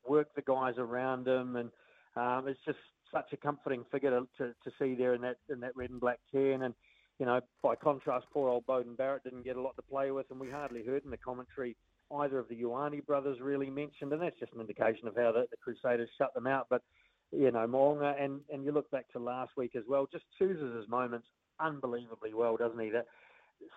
work 0.08 0.28
the 0.36 0.42
guys 0.42 0.76
around 0.78 1.28
him. 1.28 1.56
And 1.56 1.70
um, 2.16 2.48
it's 2.48 2.60
just 2.66 2.78
such 3.14 3.34
a 3.34 3.38
comforting 3.38 3.84
figure 3.92 4.12
to, 4.12 4.28
to, 4.38 4.54
to, 4.64 4.72
see 4.80 4.96
there 4.96 5.14
in 5.14 5.22
that, 5.22 5.38
in 5.50 5.60
that 5.62 5.76
red 5.76 5.90
and 5.90 6.00
black 6.00 6.20
tan. 6.32 6.64
And, 6.64 6.74
you 7.20 7.26
know, 7.26 7.40
by 7.62 7.76
contrast, 7.76 8.26
poor 8.34 8.50
old 8.50 8.66
Beauden 8.66 8.98
Barrett 8.98 9.24
didn't 9.24 9.44
get 9.44 9.56
a 9.56 9.62
lot 9.62 9.76
to 9.76 9.82
play 9.82 10.12
with, 10.12 10.26
and 10.32 10.40
we 10.40 10.50
hardly 10.50 10.84
heard 10.84 11.06
in 11.06 11.12
the 11.12 11.18
commentary 11.18 11.76
either 12.20 12.38
of 12.38 12.48
the 12.50 12.56
Ioane 12.56 13.06
brothers 13.06 13.40
really 13.42 13.70
mentioned, 13.70 14.14
and 14.14 14.22
that's 14.22 14.40
just 14.40 14.54
an 14.54 14.62
indication 14.62 15.08
of 15.08 15.16
how 15.16 15.32
the, 15.32 15.46
the 15.50 15.58
Crusaders 15.58 16.10
shut 16.18 16.34
them 16.34 16.46
out. 16.48 16.68
But 16.70 16.82
you 17.32 17.52
know, 17.52 17.66
Mo'unga, 17.68 18.22
and, 18.22 18.42
and 18.54 18.64
you 18.64 18.72
look 18.72 18.90
back 18.92 19.12
to 19.14 19.20
last 19.20 19.52
week 19.58 19.76
as 19.76 19.84
well, 19.88 20.08
just 20.12 20.26
chooses 20.38 20.76
his 20.76 20.88
moments 20.88 21.28
unbelievably 21.60 22.34
well, 22.34 22.58
doesn't 22.58 22.80
he? 22.80 22.90
That 22.90 23.06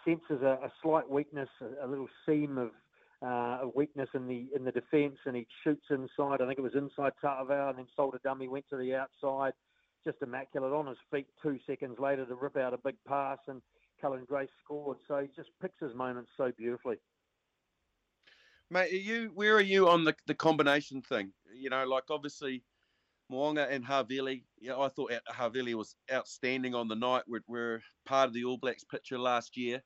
senses 0.05 0.43
a, 0.43 0.59
a 0.65 0.73
slight 0.83 1.09
weakness, 1.09 1.49
a, 1.61 1.87
a 1.87 1.89
little 1.89 2.09
seam 2.27 2.59
of 2.59 2.71
uh, 3.23 3.59
a 3.63 3.71
weakness 3.75 4.09
in 4.15 4.27
the 4.27 4.49
in 4.55 4.65
the 4.65 4.73
defence, 4.73 5.19
and 5.27 5.37
he 5.37 5.47
shoots 5.65 5.87
inside. 5.91 6.41
I 6.41 6.47
think 6.47 6.59
it 6.59 6.63
was 6.63 6.75
inside 6.75 7.13
Ta'avao, 7.21 7.71
and 7.71 7.79
then 7.79 7.87
Solder 7.97 8.21
Dummy 8.23 8.49
went 8.49 8.65
to 8.71 8.77
the 8.77 8.95
outside, 8.95 9.53
just 10.05 10.19
immaculate 10.23 10.73
on 10.73 10.87
his 10.87 10.99
feet. 11.11 11.27
Two 11.43 11.59
seconds 11.67 11.97
later 11.99 12.25
to 12.25 12.35
rip 12.35 12.57
out 12.57 12.75
a 12.75 12.79
big 12.79 12.97
pass, 13.07 13.39
and 13.49 13.61
Cullen 14.01 14.25
Grace 14.27 14.51
scored. 14.65 14.99
So 15.09 15.19
he 15.19 15.29
just 15.35 15.51
picks 15.61 15.81
his 15.81 15.95
moments 15.95 16.31
so 16.37 16.53
beautifully. 16.57 16.97
Mate, 18.71 18.93
are 18.93 18.97
you 18.97 19.31
where 19.35 19.57
are 19.57 19.61
you 19.61 19.89
on 19.89 20.05
the 20.05 20.15
the 20.27 20.35
combination 20.35 21.03
thing? 21.03 21.33
You 21.55 21.71
know, 21.71 21.87
like 21.87 22.05
obviously 22.11 22.63
Mo'unga 23.31 23.69
and 23.71 23.85
Havili. 23.85 24.45
You 24.61 24.71
know, 24.71 24.83
I 24.83 24.89
thought 24.89 25.13
Havili 25.33 25.75
was 25.75 25.97
outstanding 26.13 26.75
on 26.75 26.89
the 26.89 26.95
night. 26.95 27.23
We're, 27.27 27.43
we're 27.47 27.83
part 28.05 28.29
of 28.29 28.35
the 28.35 28.45
All 28.45 28.59
Blacks 28.59 28.85
picture 28.85 29.19
last 29.19 29.57
year. 29.57 29.83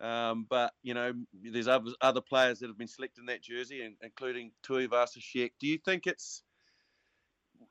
Um, 0.00 0.46
but, 0.48 0.72
you 0.82 0.94
know, 0.94 1.12
there's 1.32 1.68
other, 1.68 1.90
other 2.00 2.20
players 2.20 2.60
that 2.60 2.68
have 2.68 2.78
been 2.78 2.88
selected 2.88 3.20
in 3.20 3.26
that 3.26 3.42
jersey, 3.42 3.82
and, 3.82 3.96
including 4.02 4.52
Tuivasa-Sheck. 4.64 5.52
Do 5.58 5.66
you 5.66 5.78
think 5.78 6.06
it's 6.06 6.42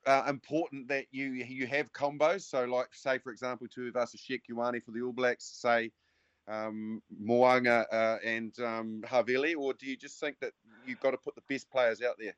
uh, 0.05 0.23
important 0.27 0.89
that 0.89 1.05
you 1.11 1.31
you 1.31 1.67
have 1.67 1.91
combos? 1.93 2.41
So, 2.41 2.65
like, 2.65 2.87
say, 2.91 3.19
for 3.19 3.31
example, 3.31 3.67
Tuivasa-Sheck, 3.67 4.41
Ioane 4.51 4.83
for 4.83 4.91
the 4.91 5.01
All 5.01 5.13
Blacks, 5.13 5.59
say, 5.61 5.91
um, 6.47 7.01
Mo'unga 7.21 7.85
uh, 7.91 8.17
and 8.23 8.57
um, 8.59 9.01
Havili, 9.05 9.55
or 9.57 9.73
do 9.73 9.85
you 9.85 9.95
just 9.95 10.19
think 10.19 10.39
that 10.41 10.51
you've 10.85 10.99
got 10.99 11.11
to 11.11 11.17
put 11.17 11.35
the 11.35 11.41
best 11.49 11.69
players 11.69 12.01
out 12.01 12.15
there? 12.19 12.35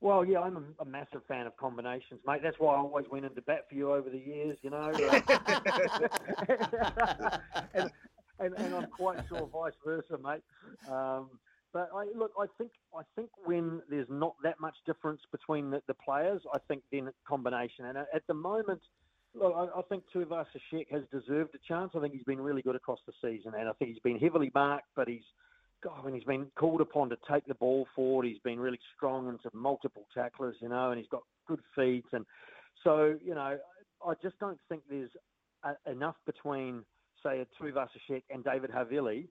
Well, 0.00 0.24
yeah, 0.24 0.40
I'm 0.40 0.56
a, 0.56 0.82
a, 0.82 0.84
massive 0.84 1.22
fan 1.28 1.46
of 1.46 1.56
combinations, 1.56 2.20
mate. 2.26 2.40
That's 2.42 2.58
why 2.58 2.74
I 2.74 2.78
always 2.78 3.06
went 3.08 3.24
into 3.24 3.40
bat 3.40 3.68
for 3.68 3.76
you 3.76 3.92
over 3.92 4.10
the 4.10 4.18
years, 4.18 4.58
you 4.60 4.70
know. 4.70 4.90
and, 7.74 7.90
and, 8.38 8.54
and, 8.54 8.74
I'm 8.74 8.86
quite 8.86 9.18
sure 9.28 9.48
vice 9.52 9.72
versa, 9.84 10.18
mate. 10.22 10.42
Um, 10.90 11.30
but 11.72 11.90
I, 11.94 12.06
look, 12.16 12.32
I 12.38 12.46
think 12.58 12.70
I 12.94 13.02
think 13.16 13.30
when 13.44 13.80
there's 13.88 14.08
not 14.10 14.34
that 14.42 14.60
much 14.60 14.74
difference 14.86 15.20
between 15.30 15.70
the, 15.70 15.80
the 15.88 15.94
players, 15.94 16.42
I 16.52 16.58
think 16.68 16.82
then 16.92 17.10
combination. 17.26 17.86
And 17.86 17.98
at 17.98 18.26
the 18.28 18.34
moment, 18.34 18.80
look, 19.34 19.54
I, 19.56 19.78
I 19.78 19.82
think 19.88 20.04
Tuivasa-Sheck 20.14 20.90
has 20.90 21.02
deserved 21.10 21.54
a 21.54 21.58
chance. 21.66 21.92
I 21.96 22.00
think 22.00 22.12
he's 22.12 22.24
been 22.24 22.40
really 22.40 22.62
good 22.62 22.76
across 22.76 22.98
the 23.06 23.12
season, 23.22 23.52
and 23.58 23.68
I 23.68 23.72
think 23.72 23.90
he's 23.90 24.00
been 24.00 24.18
heavily 24.18 24.50
marked, 24.54 24.88
but 24.94 25.08
he's 25.08 25.24
God, 25.82 26.04
when 26.04 26.14
he's 26.14 26.24
been 26.24 26.46
called 26.56 26.80
upon 26.80 27.10
to 27.10 27.16
take 27.30 27.44
the 27.46 27.54
ball 27.54 27.86
forward, 27.94 28.26
he's 28.26 28.38
been 28.38 28.60
really 28.60 28.78
strong 28.96 29.28
into 29.28 29.50
multiple 29.52 30.06
tacklers, 30.14 30.56
you 30.60 30.68
know, 30.68 30.90
and 30.90 30.98
he's 30.98 31.08
got 31.08 31.22
good 31.46 31.60
feet. 31.74 32.04
And 32.12 32.24
so, 32.84 33.16
you 33.24 33.34
know, 33.34 33.58
I 34.06 34.14
just 34.22 34.38
don't 34.38 34.58
think 34.68 34.82
there's 34.88 35.10
a, 35.64 35.90
enough 35.90 36.14
between, 36.24 36.84
say, 37.22 37.40
a 37.40 37.46
Tuivasa-Sheck 37.62 38.22
and 38.30 38.44
David 38.44 38.70
Havili 38.70 39.28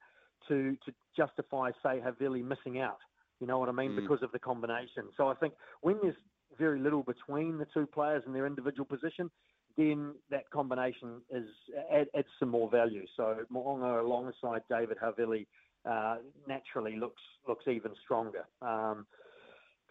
to, 0.47 0.77
to 0.85 0.93
justify, 1.15 1.71
say, 1.83 2.01
Havili 2.05 2.43
missing 2.43 2.79
out. 2.79 2.99
You 3.39 3.47
know 3.47 3.59
what 3.59 3.69
I 3.69 3.71
mean? 3.71 3.91
Mm. 3.91 4.01
Because 4.01 4.23
of 4.23 4.31
the 4.31 4.39
combination. 4.39 5.05
So 5.17 5.27
I 5.27 5.35
think 5.35 5.53
when 5.81 5.97
there's 6.01 6.15
very 6.57 6.79
little 6.79 7.03
between 7.03 7.57
the 7.57 7.67
two 7.73 7.85
players 7.85 8.23
in 8.25 8.33
their 8.33 8.45
individual 8.45 8.85
position, 8.85 9.29
then 9.77 10.13
that 10.29 10.49
combination 10.49 11.21
is 11.29 11.47
add, 11.93 12.07
adds 12.15 12.27
some 12.39 12.49
more 12.49 12.69
value. 12.69 13.05
So 13.15 13.37
Mo'unga 13.51 14.01
alongside 14.01 14.61
David 14.69 14.97
Havili 15.01 15.47
uh, 15.89 16.17
naturally 16.47 16.97
looks 16.97 17.21
looks 17.47 17.65
even 17.67 17.91
stronger. 18.03 18.45
Um, 18.61 19.05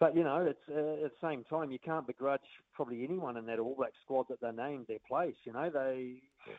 but 0.01 0.15
you 0.15 0.23
know, 0.23 0.39
it's 0.39 0.59
uh, 0.67 1.05
at 1.05 1.11
the 1.11 1.27
same 1.27 1.43
time 1.43 1.69
you 1.69 1.77
can't 1.77 2.07
begrudge 2.07 2.41
probably 2.73 3.03
anyone 3.03 3.37
in 3.37 3.45
that 3.45 3.59
All 3.59 3.75
Black 3.77 3.91
squad 4.03 4.25
that 4.29 4.41
they 4.41 4.51
named 4.51 4.87
their 4.87 4.97
place. 5.07 5.35
You 5.43 5.53
know, 5.53 5.69
they 5.69 6.15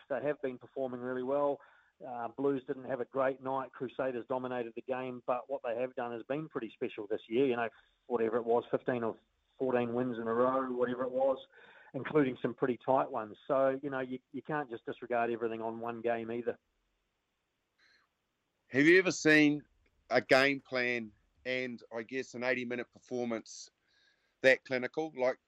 they 0.08 0.24
have 0.24 0.40
been 0.40 0.58
performing 0.58 1.00
really 1.00 1.24
well. 1.24 1.58
Uh, 2.08 2.28
Blues 2.36 2.62
didn't 2.68 2.88
have 2.88 3.00
a 3.00 3.04
great 3.06 3.42
night. 3.42 3.72
Crusaders 3.72 4.24
dominated 4.28 4.72
the 4.76 4.82
game, 4.82 5.22
but 5.26 5.42
what 5.48 5.60
they 5.64 5.78
have 5.80 5.92
done 5.96 6.12
has 6.12 6.22
been 6.28 6.48
pretty 6.48 6.70
special 6.74 7.08
this 7.10 7.20
year. 7.28 7.44
You 7.46 7.56
know, 7.56 7.68
whatever 8.06 8.36
it 8.36 8.46
was, 8.46 8.62
15 8.70 9.02
or 9.02 9.16
14 9.58 9.92
wins 9.92 10.18
in 10.18 10.28
a 10.28 10.32
row, 10.32 10.62
whatever 10.70 11.02
it 11.02 11.10
was, 11.10 11.38
including 11.94 12.36
some 12.40 12.54
pretty 12.54 12.78
tight 12.86 13.10
ones. 13.10 13.36
So, 13.48 13.78
you 13.82 13.90
know, 13.90 14.00
you, 14.00 14.20
you 14.32 14.42
can't 14.42 14.70
just 14.70 14.86
disregard 14.86 15.30
everything 15.30 15.60
on 15.60 15.80
one 15.80 16.00
game 16.00 16.30
either. 16.30 16.56
Have 18.68 18.86
you 18.86 18.98
ever 19.00 19.12
seen 19.12 19.62
a 20.10 20.20
game 20.20 20.62
plan 20.68 21.10
and 21.46 21.80
I 21.96 22.02
guess 22.02 22.34
an 22.34 22.44
80 22.44 22.64
minute 22.64 22.86
performance 22.92 23.70
that 24.42 24.64
clinical? 24.64 25.12
Like 25.16 25.38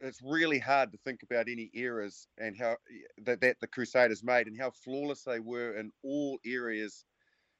it's 0.00 0.22
really 0.22 0.58
hard 0.58 0.92
to 0.92 0.98
think 0.98 1.22
about 1.22 1.48
any 1.48 1.70
errors 1.74 2.26
and 2.38 2.56
how 2.56 2.76
that, 3.24 3.40
that 3.40 3.60
the 3.60 3.66
Crusaders 3.66 4.22
made 4.22 4.46
and 4.46 4.58
how 4.58 4.70
flawless 4.70 5.22
they 5.22 5.40
were 5.40 5.76
in 5.76 5.92
all 6.02 6.38
areas. 6.46 7.04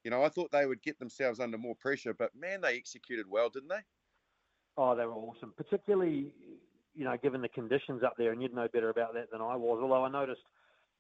You 0.05 0.11
know, 0.11 0.25
I 0.25 0.31
thought 0.31 0.51
they 0.51 0.67
would 0.67 0.83
get 0.83 0.99
themselves 0.99 1.41
under 1.41 1.59
more 1.59 1.75
pressure, 1.75 2.15
but 2.15 2.31
man, 2.35 2.63
they 2.63 2.77
executed 2.77 3.27
well, 3.29 3.51
didn't 3.51 3.69
they? 3.69 3.85
Oh, 4.77 4.97
they 4.97 5.05
were 5.05 5.13
awesome, 5.13 5.53
particularly 5.57 6.33
you 6.95 7.05
know 7.05 7.17
given 7.23 7.43
the 7.43 7.49
conditions 7.49 8.03
up 8.03 8.15
there, 8.17 8.33
and 8.33 8.43
you'd 8.43 8.55
know 8.55 8.69
better 8.73 8.89
about 8.89 9.15
that 9.15 9.31
than 9.31 9.41
I 9.41 9.57
was. 9.57 9.81
Although 9.83 10.05
I 10.05 10.11
noticed 10.11 10.43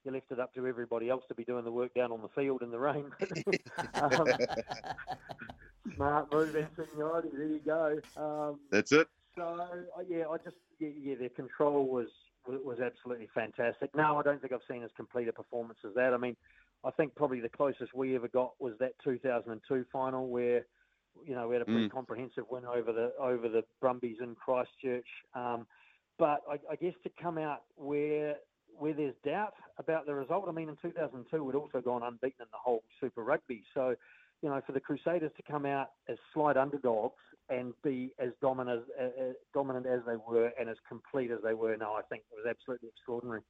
you 0.04 0.12
left 0.12 0.30
it 0.30 0.40
up 0.40 0.54
to 0.54 0.66
everybody 0.66 1.08
else 1.08 1.24
to 1.28 1.34
be 1.34 1.44
doing 1.44 1.64
the 1.64 1.70
work 1.70 1.92
down 1.94 2.12
on 2.12 2.22
the 2.22 2.28
field 2.28 2.62
in 2.62 2.70
the 2.70 2.78
rain. 2.78 3.10
um, 3.94 4.26
smart 5.94 6.32
move, 6.32 6.56
seniority. 6.76 7.28
There 7.32 7.46
you 7.46 7.60
go. 7.64 7.98
Um, 8.16 8.60
That's 8.70 8.92
it. 8.92 9.08
So 9.36 9.42
uh, 9.42 10.02
yeah, 10.08 10.24
I 10.28 10.36
just 10.38 10.56
yeah, 10.78 10.88
yeah, 11.00 11.14
their 11.18 11.28
control 11.30 11.86
was 11.86 12.08
was 12.46 12.78
absolutely 12.80 13.28
fantastic. 13.34 13.94
No, 13.94 14.18
I 14.18 14.22
don't 14.22 14.40
think 14.40 14.52
I've 14.52 14.60
seen 14.68 14.82
as 14.82 14.90
complete 14.96 15.28
a 15.28 15.32
performance 15.32 15.78
as 15.86 15.94
that. 15.94 16.14
I 16.14 16.16
mean, 16.16 16.36
I 16.84 16.90
think 16.90 17.14
probably 17.14 17.40
the 17.40 17.48
closest 17.48 17.94
we 17.94 18.16
ever 18.16 18.28
got 18.28 18.54
was 18.58 18.74
that 18.80 18.92
2002 19.04 19.84
final 19.92 20.28
where 20.28 20.64
you 21.24 21.34
know 21.34 21.48
we 21.48 21.54
had 21.54 21.62
a 21.62 21.66
pretty 21.66 21.88
mm. 21.88 21.92
comprehensive 21.92 22.44
win 22.50 22.64
over 22.64 22.92
the 22.92 23.12
over 23.20 23.48
the 23.48 23.62
Brumbies 23.80 24.16
in 24.20 24.34
Christchurch. 24.34 25.08
Um, 25.34 25.66
but 26.18 26.42
I, 26.50 26.58
I 26.70 26.76
guess 26.76 26.94
to 27.04 27.10
come 27.20 27.38
out 27.38 27.62
where 27.76 28.36
where 28.78 28.94
there's 28.94 29.14
doubt 29.24 29.54
about 29.78 30.06
the 30.06 30.14
result. 30.14 30.46
I 30.48 30.52
mean, 30.52 30.68
in 30.68 30.76
2002, 30.82 31.44
we'd 31.44 31.54
also 31.54 31.80
gone 31.80 32.02
unbeaten 32.02 32.40
in 32.40 32.46
the 32.50 32.58
whole 32.58 32.82
Super 33.00 33.22
Rugby. 33.22 33.62
So, 33.74 33.94
you 34.42 34.48
know, 34.48 34.60
for 34.66 34.72
the 34.72 34.80
Crusaders 34.80 35.32
to 35.36 35.42
come 35.42 35.66
out 35.66 35.90
as 36.08 36.16
slight 36.32 36.56
underdogs 36.56 37.20
and 37.48 37.72
be 37.82 38.12
as 38.18 38.30
dominant 38.40 38.82
as, 38.98 39.06
uh, 39.06 39.32
dominant 39.52 39.86
as 39.86 40.00
they 40.06 40.16
were 40.16 40.52
and 40.58 40.68
as 40.68 40.76
complete 40.88 41.30
as 41.30 41.38
they 41.44 41.54
were, 41.54 41.76
no, 41.76 41.92
I 41.92 42.02
think 42.02 42.22
it 42.30 42.36
was 42.36 42.46
absolutely 42.48 42.88
extraordinary. 42.88 43.42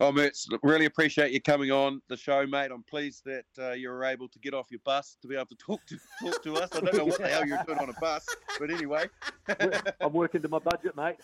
Oh, 0.00 0.12
Mertz, 0.12 0.46
really 0.62 0.84
appreciate 0.84 1.32
you 1.32 1.40
coming 1.40 1.72
on 1.72 2.00
the 2.08 2.16
show, 2.16 2.46
mate. 2.46 2.70
I'm 2.72 2.84
pleased 2.84 3.24
that 3.24 3.46
uh, 3.58 3.72
you 3.72 3.88
were 3.88 4.04
able 4.04 4.28
to 4.28 4.38
get 4.38 4.54
off 4.54 4.68
your 4.70 4.78
bus 4.84 5.16
to 5.20 5.26
be 5.26 5.34
able 5.34 5.46
to 5.46 5.56
talk 5.56 5.84
to 5.86 5.98
talk 6.22 6.40
to 6.44 6.54
us. 6.54 6.70
I 6.72 6.80
don't 6.80 6.94
know 6.94 7.04
what 7.06 7.18
the 7.18 7.26
hell 7.26 7.44
you're 7.44 7.64
doing 7.66 7.80
on 7.80 7.88
a 7.88 8.00
bus, 8.00 8.24
but 8.60 8.70
anyway. 8.70 9.06
I'm 10.00 10.12
working 10.12 10.40
to 10.42 10.48
my 10.48 10.60
budget, 10.60 10.96
mate. 10.96 11.16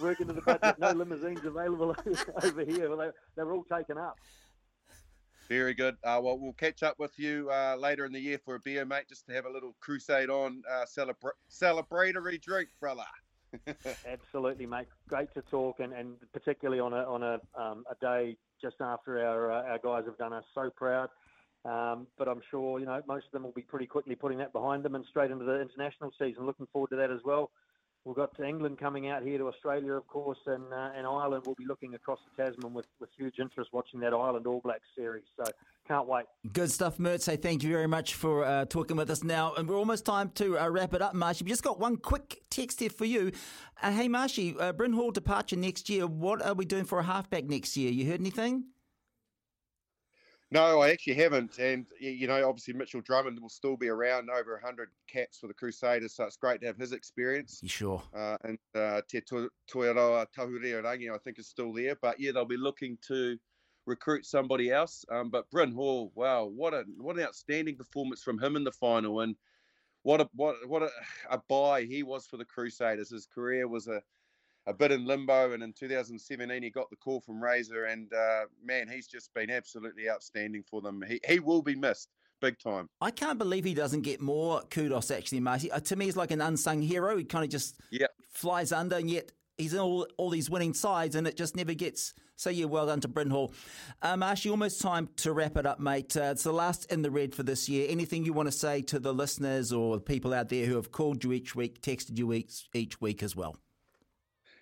Working 0.00 0.28
to 0.28 0.32
the 0.32 0.40
budget. 0.40 0.78
No 0.78 0.92
limousines 0.92 1.44
available 1.44 1.94
over 2.42 2.64
here. 2.64 2.96
They, 2.96 3.10
they 3.36 3.42
were 3.42 3.52
all 3.52 3.64
taken 3.64 3.98
up. 3.98 4.18
Very 5.52 5.74
good. 5.74 5.98
Uh, 6.02 6.18
well, 6.22 6.38
we'll 6.38 6.54
catch 6.54 6.82
up 6.82 6.98
with 6.98 7.18
you 7.18 7.50
uh, 7.50 7.76
later 7.78 8.06
in 8.06 8.12
the 8.12 8.18
year 8.18 8.38
for 8.42 8.54
a 8.54 8.60
beer, 8.60 8.86
mate, 8.86 9.04
just 9.06 9.26
to 9.26 9.34
have 9.34 9.44
a 9.44 9.50
little 9.50 9.76
crusade 9.80 10.30
on 10.30 10.62
uh, 10.66 10.86
celebra- 10.86 11.36
celebratory 11.50 12.40
drink, 12.40 12.70
brother. 12.80 13.02
Absolutely, 14.06 14.64
mate. 14.64 14.86
Great 15.10 15.28
to 15.34 15.42
talk, 15.42 15.80
and, 15.80 15.92
and 15.92 16.14
particularly 16.32 16.80
on 16.80 16.94
a 16.94 17.04
on 17.04 17.22
a 17.22 17.38
um, 17.54 17.84
a 17.90 17.94
day 18.00 18.34
just 18.62 18.76
after 18.80 19.22
our 19.22 19.52
uh, 19.52 19.62
our 19.64 19.78
guys 19.84 20.06
have 20.06 20.16
done 20.16 20.32
us 20.32 20.44
so 20.54 20.70
proud. 20.74 21.10
Um, 21.66 22.06
but 22.16 22.28
I'm 22.28 22.40
sure 22.50 22.80
you 22.80 22.86
know 22.86 23.02
most 23.06 23.26
of 23.26 23.32
them 23.32 23.42
will 23.42 23.52
be 23.52 23.60
pretty 23.60 23.86
quickly 23.86 24.14
putting 24.14 24.38
that 24.38 24.54
behind 24.54 24.82
them 24.82 24.94
and 24.94 25.04
straight 25.10 25.30
into 25.30 25.44
the 25.44 25.60
international 25.60 26.12
season. 26.18 26.46
Looking 26.46 26.66
forward 26.72 26.88
to 26.92 26.96
that 26.96 27.10
as 27.10 27.20
well. 27.26 27.50
We've 28.04 28.16
got 28.16 28.38
England 28.40 28.78
coming 28.78 29.08
out 29.08 29.22
here 29.22 29.38
to 29.38 29.46
Australia, 29.46 29.92
of 29.92 30.06
course, 30.08 30.38
and 30.46 30.64
uh, 30.72 30.90
and 30.96 31.06
Ireland 31.06 31.44
will 31.46 31.54
be 31.54 31.66
looking 31.66 31.94
across 31.94 32.18
the 32.36 32.42
Tasman 32.42 32.74
with, 32.74 32.86
with 32.98 33.10
huge 33.16 33.38
interest 33.38 33.70
watching 33.72 34.00
that 34.00 34.12
Ireland 34.12 34.46
All 34.46 34.60
Blacks 34.60 34.88
series. 34.96 35.22
So 35.36 35.44
can't 35.86 36.08
wait. 36.08 36.24
Good 36.52 36.70
stuff, 36.72 36.98
Mert. 36.98 37.22
Say 37.22 37.36
thank 37.36 37.62
you 37.62 37.70
very 37.70 37.86
much 37.86 38.14
for 38.14 38.44
uh, 38.44 38.64
talking 38.64 38.96
with 38.96 39.08
us 39.08 39.22
now. 39.22 39.54
And 39.54 39.68
we're 39.68 39.78
almost 39.78 40.04
time 40.04 40.30
to 40.34 40.58
uh, 40.58 40.68
wrap 40.68 40.94
it 40.94 41.02
up, 41.02 41.14
Marshy. 41.14 41.44
We've 41.44 41.52
just 41.52 41.62
got 41.62 41.78
one 41.78 41.96
quick 41.96 42.42
text 42.50 42.80
here 42.80 42.90
for 42.90 43.04
you. 43.04 43.30
Uh, 43.80 43.92
hey, 43.92 44.08
Marshy, 44.08 44.56
uh, 44.58 44.72
Bryn 44.72 44.94
Hall 44.94 45.12
departure 45.12 45.56
next 45.56 45.88
year. 45.88 46.08
What 46.08 46.44
are 46.44 46.54
we 46.54 46.64
doing 46.64 46.84
for 46.84 46.98
a 46.98 47.04
halfback 47.04 47.44
next 47.44 47.76
year? 47.76 47.92
You 47.92 48.06
heard 48.06 48.20
anything? 48.20 48.64
No, 50.52 50.82
I 50.82 50.90
actually 50.90 51.14
haven't. 51.14 51.58
And, 51.58 51.86
you 51.98 52.26
know, 52.26 52.46
obviously 52.46 52.74
Mitchell 52.74 53.00
Drummond 53.00 53.40
will 53.40 53.48
still 53.48 53.76
be 53.76 53.88
around 53.88 54.28
over 54.28 54.52
100 54.52 54.90
caps 55.08 55.38
for 55.38 55.46
the 55.46 55.54
Crusaders, 55.54 56.14
so 56.14 56.24
it's 56.24 56.36
great 56.36 56.60
to 56.60 56.66
have 56.66 56.76
his 56.76 56.92
experience. 56.92 57.60
You 57.62 57.70
sure? 57.70 58.02
Uh, 58.14 58.36
and 58.44 58.58
uh, 58.74 59.00
Te 59.08 59.22
Toiroa 59.22 60.26
Tahuriorangi, 60.36 61.10
I 61.10 61.18
think, 61.24 61.38
is 61.38 61.48
still 61.48 61.72
there. 61.72 61.96
But, 62.02 62.20
yeah, 62.20 62.32
they'll 62.32 62.44
be 62.44 62.58
looking 62.58 62.98
to 63.08 63.38
recruit 63.86 64.26
somebody 64.26 64.70
else. 64.70 65.06
Um, 65.10 65.30
but 65.30 65.50
Bryn 65.50 65.72
Hall, 65.72 66.12
wow, 66.14 66.44
what 66.44 66.74
a 66.74 66.84
what 66.98 67.16
an 67.16 67.22
outstanding 67.22 67.76
performance 67.76 68.22
from 68.22 68.38
him 68.38 68.54
in 68.56 68.64
the 68.64 68.72
final. 68.72 69.20
And 69.20 69.34
what 70.02 70.20
a 70.20 70.28
what 70.34 70.56
what 70.68 70.82
a, 70.82 70.90
a 71.30 71.42
buy 71.48 71.84
he 71.84 72.02
was 72.02 72.26
for 72.26 72.36
the 72.36 72.44
Crusaders. 72.44 73.10
His 73.10 73.26
career 73.26 73.68
was 73.68 73.88
a 73.88 74.02
a 74.66 74.74
bit 74.74 74.92
in 74.92 75.06
limbo. 75.06 75.52
And 75.52 75.62
in 75.62 75.72
2017, 75.72 76.62
he 76.62 76.70
got 76.70 76.90
the 76.90 76.96
call 76.96 77.20
from 77.20 77.42
Razor, 77.42 77.84
and 77.84 78.12
uh, 78.12 78.44
man, 78.64 78.88
he's 78.88 79.06
just 79.06 79.32
been 79.34 79.50
absolutely 79.50 80.08
outstanding 80.08 80.62
for 80.68 80.80
them. 80.80 81.02
He 81.06 81.20
he 81.26 81.40
will 81.40 81.62
be 81.62 81.74
missed. 81.74 82.08
Big 82.40 82.58
time. 82.58 82.88
I 83.00 83.12
can't 83.12 83.38
believe 83.38 83.64
he 83.64 83.72
doesn't 83.72 84.00
get 84.00 84.20
more 84.20 84.62
kudos, 84.62 85.12
actually, 85.12 85.38
Marty. 85.38 85.70
Uh, 85.70 85.78
to 85.78 85.94
me, 85.94 86.06
he's 86.06 86.16
like 86.16 86.32
an 86.32 86.40
unsung 86.40 86.82
hero. 86.82 87.16
He 87.16 87.22
kind 87.22 87.44
of 87.44 87.50
just 87.50 87.78
yep. 87.92 88.10
flies 88.32 88.72
under, 88.72 88.96
and 88.96 89.08
yet 89.08 89.30
he's 89.58 89.74
in 89.74 89.78
all, 89.78 90.06
all 90.16 90.28
these 90.28 90.50
winning 90.50 90.74
sides, 90.74 91.14
and 91.14 91.26
it 91.28 91.36
just 91.36 91.54
never 91.54 91.72
gets. 91.72 92.14
So, 92.34 92.50
yeah, 92.50 92.64
well 92.64 92.86
done 92.86 93.00
to 93.02 93.08
Bryn 93.08 93.30
Hall. 93.30 93.54
Um, 94.02 94.24
Ash, 94.24 94.44
almost 94.46 94.80
time 94.80 95.08
to 95.18 95.32
wrap 95.32 95.56
it 95.56 95.66
up, 95.66 95.78
mate. 95.78 96.16
Uh, 96.16 96.30
it's 96.32 96.42
the 96.42 96.52
last 96.52 96.90
in 96.90 97.02
the 97.02 97.10
red 97.12 97.32
for 97.32 97.44
this 97.44 97.68
year. 97.68 97.86
Anything 97.88 98.24
you 98.24 98.32
want 98.32 98.48
to 98.48 98.52
say 98.52 98.82
to 98.82 98.98
the 98.98 99.14
listeners 99.14 99.72
or 99.72 99.96
the 99.96 100.02
people 100.02 100.34
out 100.34 100.48
there 100.48 100.66
who 100.66 100.74
have 100.74 100.90
called 100.90 101.22
you 101.22 101.32
each 101.32 101.54
week, 101.54 101.80
texted 101.80 102.18
you 102.18 102.32
each, 102.32 102.68
each 102.74 103.00
week 103.00 103.22
as 103.22 103.36
well? 103.36 103.56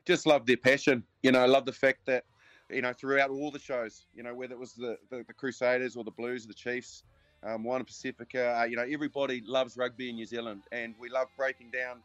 Just 0.07 0.27
love 0.27 0.47
their 0.47 0.57
passion. 0.57 1.05
You 1.23 1.33
know, 1.33 1.41
I 1.41 1.47
love 1.47 1.67
the 1.67 1.73
fact 1.73 2.01
that, 2.07 2.25
you 2.69 2.83
know, 2.83 2.93
throughout 2.93 3.31
all 3.31 3.51
the 3.51 3.59
shows, 3.59 4.07
you 4.15 4.23
know, 4.23 4.35
whether 4.35 4.55
it 4.55 4.59
was 4.59 4.75
the, 4.75 4.97
the, 5.11 5.25
the 5.27 5.35
Crusaders 5.35 5.97
or 5.97 6.05
the 6.05 6.11
Blues 6.11 6.45
or 6.45 6.49
the 6.49 6.55
Chiefs, 6.55 7.05
um, 7.43 7.63
Moana 7.63 7.85
Pacifica, 7.85 8.59
uh, 8.61 8.65
you 8.65 8.77
know, 8.77 8.87
everybody 8.91 9.43
loves 9.47 9.77
rugby 9.77 10.11
in 10.11 10.17
New 10.17 10.27
Zealand 10.27 10.63
and 10.73 10.95
we 10.99 11.09
love 11.09 11.29
breaking 11.37 11.71
down 11.71 11.99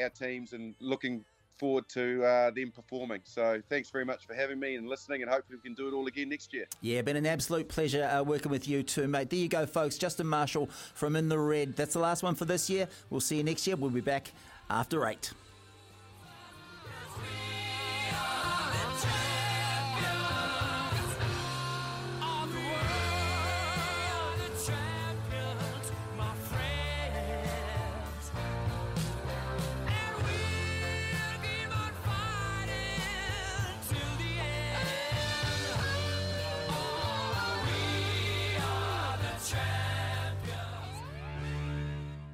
our 0.00 0.08
teams 0.08 0.52
and 0.52 0.74
looking 0.80 1.24
forward 1.58 1.86
to 1.90 2.24
uh, 2.24 2.50
them 2.50 2.72
performing. 2.72 3.20
So 3.24 3.60
thanks 3.68 3.90
very 3.90 4.06
much 4.06 4.26
for 4.26 4.34
having 4.34 4.58
me 4.58 4.76
and 4.76 4.88
listening, 4.88 5.20
and 5.22 5.30
hopefully 5.30 5.58
we 5.62 5.68
can 5.68 5.74
do 5.74 5.88
it 5.88 5.94
all 5.94 6.06
again 6.06 6.30
next 6.30 6.54
year. 6.54 6.64
Yeah, 6.80 7.02
been 7.02 7.16
an 7.16 7.26
absolute 7.26 7.68
pleasure 7.68 8.04
uh, 8.04 8.22
working 8.22 8.50
with 8.50 8.66
you 8.66 8.82
too, 8.82 9.06
mate. 9.06 9.28
There 9.28 9.38
you 9.38 9.48
go, 9.48 9.66
folks. 9.66 9.98
Justin 9.98 10.26
Marshall 10.26 10.70
from 10.94 11.14
In 11.16 11.28
the 11.28 11.38
Red. 11.38 11.76
That's 11.76 11.92
the 11.92 12.00
last 12.00 12.22
one 12.22 12.34
for 12.34 12.46
this 12.46 12.70
year. 12.70 12.88
We'll 13.10 13.20
see 13.20 13.36
you 13.36 13.44
next 13.44 13.66
year. 13.66 13.76
We'll 13.76 13.90
be 13.90 14.00
back 14.00 14.32
after 14.70 15.06
eight. 15.06 15.32